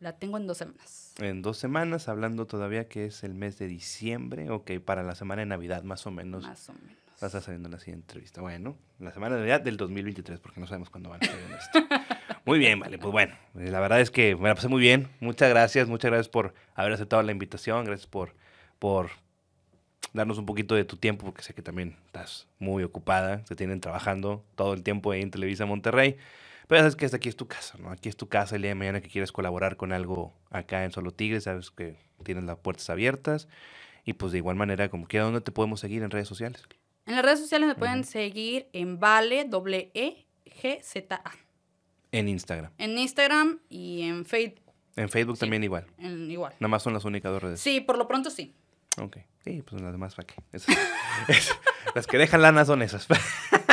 la 0.00 0.12
tengo 0.18 0.36
en 0.36 0.46
dos 0.46 0.58
semanas. 0.58 1.03
En 1.18 1.42
dos 1.42 1.58
semanas, 1.58 2.08
hablando 2.08 2.46
todavía 2.46 2.88
que 2.88 3.06
es 3.06 3.22
el 3.22 3.34
mes 3.34 3.56
de 3.58 3.68
diciembre. 3.68 4.50
Ok, 4.50 4.72
para 4.84 5.02
la 5.02 5.14
semana 5.14 5.40
de 5.40 5.46
Navidad, 5.46 5.84
más 5.84 6.06
o 6.06 6.10
menos. 6.10 6.42
Más 6.42 6.68
o 6.68 6.72
menos. 6.72 7.04
Va 7.22 7.26
a 7.26 7.26
estar 7.26 7.42
saliendo 7.42 7.68
la 7.68 7.78
siguiente 7.78 8.02
entrevista. 8.02 8.40
Bueno, 8.40 8.76
la 8.98 9.12
semana 9.12 9.36
de 9.36 9.42
Navidad 9.42 9.60
del 9.60 9.76
2023, 9.76 10.40
porque 10.40 10.60
no 10.60 10.66
sabemos 10.66 10.90
cuándo 10.90 11.10
van 11.10 11.22
a 11.22 11.26
salir 11.26 11.44
esto. 11.56 11.86
Muy 12.44 12.58
bien, 12.58 12.80
vale. 12.80 12.98
Pues 12.98 13.12
bueno, 13.12 13.34
eh, 13.56 13.70
la 13.70 13.78
verdad 13.78 14.00
es 14.00 14.10
que 14.10 14.34
me 14.34 14.48
la 14.48 14.54
pasé 14.56 14.68
muy 14.68 14.80
bien. 14.80 15.08
Muchas 15.20 15.48
gracias, 15.48 15.88
muchas 15.88 16.10
gracias 16.10 16.28
por 16.28 16.52
haber 16.74 16.92
aceptado 16.92 17.22
la 17.22 17.32
invitación. 17.32 17.86
Gracias 17.86 18.06
por, 18.06 18.34
por 18.78 19.10
darnos 20.12 20.36
un 20.36 20.44
poquito 20.44 20.74
de 20.74 20.84
tu 20.84 20.96
tiempo, 20.96 21.24
porque 21.24 21.42
sé 21.42 21.54
que 21.54 21.62
también 21.62 21.96
estás 22.06 22.46
muy 22.58 22.82
ocupada. 22.82 23.46
Se 23.46 23.56
tienen 23.56 23.80
trabajando 23.80 24.44
todo 24.56 24.74
el 24.74 24.82
tiempo 24.82 25.12
ahí 25.12 25.22
en 25.22 25.30
Televisa 25.30 25.64
Monterrey. 25.64 26.18
Pero 26.68 26.80
sabes 26.80 26.96
que 26.96 27.06
aquí 27.06 27.28
es 27.28 27.36
tu 27.36 27.46
casa, 27.46 27.76
¿no? 27.78 27.90
Aquí 27.90 28.08
es 28.08 28.16
tu 28.16 28.28
casa 28.28 28.56
el 28.56 28.62
día 28.62 28.70
de 28.70 28.74
mañana 28.74 29.00
que 29.00 29.08
quieres 29.08 29.32
colaborar 29.32 29.76
con 29.76 29.92
algo 29.92 30.32
acá 30.50 30.84
en 30.84 30.92
Solo 30.92 31.10
Tigres. 31.12 31.44
Sabes 31.44 31.70
que 31.70 31.96
tienes 32.24 32.44
las 32.44 32.56
puertas 32.58 32.88
abiertas. 32.90 33.48
Y 34.04 34.14
pues 34.14 34.32
de 34.32 34.38
igual 34.38 34.56
manera, 34.56 34.88
como 34.88 35.06
quiera, 35.06 35.24
¿dónde 35.24 35.40
te 35.40 35.52
podemos 35.52 35.80
seguir 35.80 36.02
en 36.02 36.10
redes 36.10 36.28
sociales? 36.28 36.62
En 37.06 37.16
las 37.16 37.24
redes 37.24 37.40
sociales 37.40 37.68
me 37.68 37.74
pueden 37.74 38.04
seguir 38.04 38.68
en 38.72 38.98
Vale, 38.98 39.44
doble 39.44 39.90
E, 39.94 40.26
G, 40.46 40.80
Z, 40.82 41.14
A. 41.22 41.32
En 42.12 42.28
Instagram. 42.28 42.72
En 42.78 42.96
Instagram 42.96 43.60
y 43.68 44.02
en 44.02 44.24
Facebook, 44.24 44.72
En 44.96 45.08
Facebook 45.10 45.36
Sí. 45.36 45.40
también 45.40 45.64
igual. 45.64 45.86
en- 45.98 46.30
igual. 46.30 46.52
Nada 46.60 46.68
más 46.68 46.82
son 46.82 46.94
las 46.94 47.04
únicas 47.04 47.32
dos 47.32 47.42
redes. 47.42 47.60
Sí, 47.60 47.80
por 47.80 47.98
lo 47.98 48.06
pronto 48.08 48.30
sí. 48.30 48.54
Ok. 48.98 49.18
Sí, 49.44 49.60
pues 49.62 49.82
las 49.82 49.90
demás, 49.92 50.14
¿para 50.14 50.26
qué? 50.28 50.34
Esas- 50.52 50.68
es- 51.28 51.50
las 51.94 52.06
que 52.06 52.16
dejan 52.16 52.40
lana 52.42 52.64
son 52.64 52.80
esas. 52.82 53.06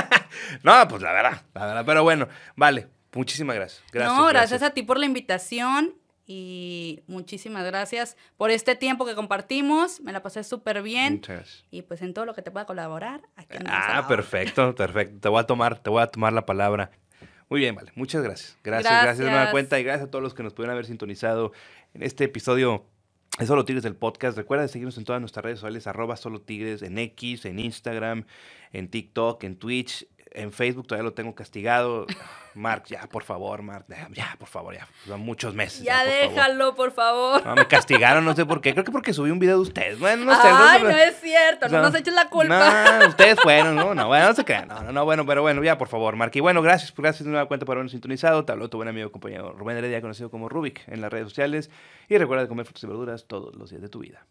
no, 0.63 0.87
pues 0.87 1.01
la 1.01 1.11
verdad, 1.13 1.41
la 1.53 1.65
verdad. 1.65 1.83
Pero 1.85 2.03
bueno, 2.03 2.27
vale. 2.55 2.87
Muchísimas 3.13 3.55
gracias. 3.55 3.83
Gracias. 3.91 4.17
no, 4.17 4.25
gracias, 4.27 4.61
a 4.63 4.69
ti 4.69 4.83
por 4.83 4.97
la 4.97 5.05
invitación 5.05 5.95
y 6.25 7.03
muchísimas 7.07 7.65
gracias 7.65 8.15
por 8.37 8.51
este 8.51 8.75
tiempo 8.75 9.05
que 9.05 9.15
compartimos. 9.15 9.99
Me 9.99 10.13
la 10.13 10.23
pasé 10.23 10.45
súper 10.45 10.81
bien. 10.81 11.15
Muchas. 11.15 11.65
Y 11.71 11.81
pues 11.81 12.01
en 12.01 12.13
todo 12.13 12.25
lo 12.25 12.33
que 12.33 12.41
te 12.41 12.51
pueda 12.51 12.65
colaborar, 12.65 13.21
aquí 13.35 13.57
la 13.59 13.97
Ah, 13.97 14.07
perfecto, 14.07 14.73
perfecto. 14.75 15.19
Te 15.19 15.27
voy 15.27 15.41
a 15.41 15.43
tomar, 15.43 15.79
te 15.79 15.89
voy 15.89 16.01
a 16.01 16.07
tomar 16.07 16.31
la 16.31 16.45
palabra. 16.45 16.91
Muy 17.49 17.59
bien, 17.59 17.75
vale. 17.75 17.91
Muchas 17.95 18.23
gracias. 18.23 18.57
Gracias, 18.63 18.93
gracias, 18.93 19.17
de 19.17 19.23
nueva 19.25 19.39
Gracias. 19.39 19.51
cuenta 19.51 19.79
y 19.79 19.83
gracias 19.83 20.07
a 20.07 20.11
todos 20.11 20.23
los 20.23 20.33
que 20.33 20.43
nos 20.43 20.53
pudieron 20.53 20.71
haber 20.71 20.85
sintonizado 20.85 21.51
en 21.93 22.03
este 22.03 22.23
episodio 22.23 22.85
de 23.37 23.45
Solo 23.45 23.65
Tigres 23.65 23.83
del 23.83 23.97
podcast. 23.97 24.37
Recuerda 24.37 24.69
seguirnos 24.69 24.97
en 24.97 25.03
todas 25.03 25.19
nuestras 25.19 25.43
redes 25.43 25.59
sociales, 25.59 25.85
arroba 25.85 26.15
Solo 26.15 26.39
Tigres, 26.39 26.81
en 26.81 26.97
X, 26.97 27.43
en 27.43 27.59
Instagram, 27.59 28.23
en 28.71 28.87
TikTok, 28.87 29.43
en 29.43 29.57
Twitch, 29.57 30.07
en 30.33 30.51
Facebook 30.51 30.87
todavía 30.87 31.03
lo 31.03 31.13
tengo 31.13 31.35
castigado. 31.35 32.05
Mark, 32.53 32.83
ya, 32.87 33.07
por 33.07 33.23
favor, 33.23 33.61
Mark, 33.61 33.85
ya, 34.13 34.35
por 34.37 34.49
favor, 34.49 34.75
ya. 34.75 34.85
Son 35.07 35.21
muchos 35.21 35.53
meses. 35.53 35.83
Ya, 35.83 35.99
por 35.99 36.11
favor. 36.11 36.29
déjalo, 36.29 36.75
por 36.75 36.91
favor. 36.91 37.45
No, 37.45 37.55
me 37.55 37.67
castigaron, 37.67 38.25
no 38.25 38.35
sé 38.35 38.45
por 38.45 38.59
qué. 38.59 38.73
Creo 38.73 38.83
que 38.83 38.91
porque 38.91 39.13
subí 39.13 39.31
un 39.31 39.39
video 39.39 39.55
de 39.55 39.61
ustedes. 39.61 39.99
Bueno, 39.99 40.25
no 40.25 40.35
sé. 40.35 40.47
Ay, 40.51 40.83
no, 40.83 40.89
no 40.89 40.97
es 40.97 41.19
cierto, 41.21 41.69
no, 41.69 41.77
no. 41.77 41.83
nos 41.83 41.95
eches 41.95 42.13
la 42.13 42.29
culpa. 42.29 42.99
No, 42.99 43.07
ustedes 43.07 43.39
fueron, 43.39 43.75
no, 43.75 43.95
no, 43.95 44.07
bueno, 44.07 44.27
no 44.27 44.33
se 44.33 44.43
crean. 44.43 44.67
No, 44.67 44.81
no, 44.81 44.91
no, 44.91 45.05
bueno, 45.05 45.25
pero 45.25 45.41
bueno, 45.41 45.63
ya, 45.63 45.77
por 45.77 45.87
favor, 45.87 46.15
Mark. 46.15 46.31
Y 46.33 46.41
bueno, 46.41 46.61
gracias, 46.61 46.93
gracias 46.95 47.23
de 47.23 47.31
nueva 47.31 47.47
cuenta 47.47 47.65
por 47.65 47.77
habernos 47.77 47.91
sintonizado. 47.91 48.43
Te 48.43 48.51
habló 48.51 48.69
tu 48.69 48.77
buen 48.77 48.89
amigo 48.89 49.07
y 49.07 49.11
compañero 49.11 49.53
Rubén 49.53 49.77
Heredia, 49.77 50.01
conocido 50.01 50.29
como 50.29 50.49
Rubik 50.49 50.81
en 50.87 51.01
las 51.01 51.11
redes 51.11 51.29
sociales. 51.29 51.69
Y 52.09 52.17
recuerda 52.17 52.43
de 52.43 52.49
comer 52.49 52.65
frutas 52.65 52.83
y 52.83 52.87
verduras 52.87 53.25
todos 53.27 53.55
los 53.55 53.69
días 53.69 53.81
de 53.81 53.89
tu 53.89 53.99
vida. 53.99 54.25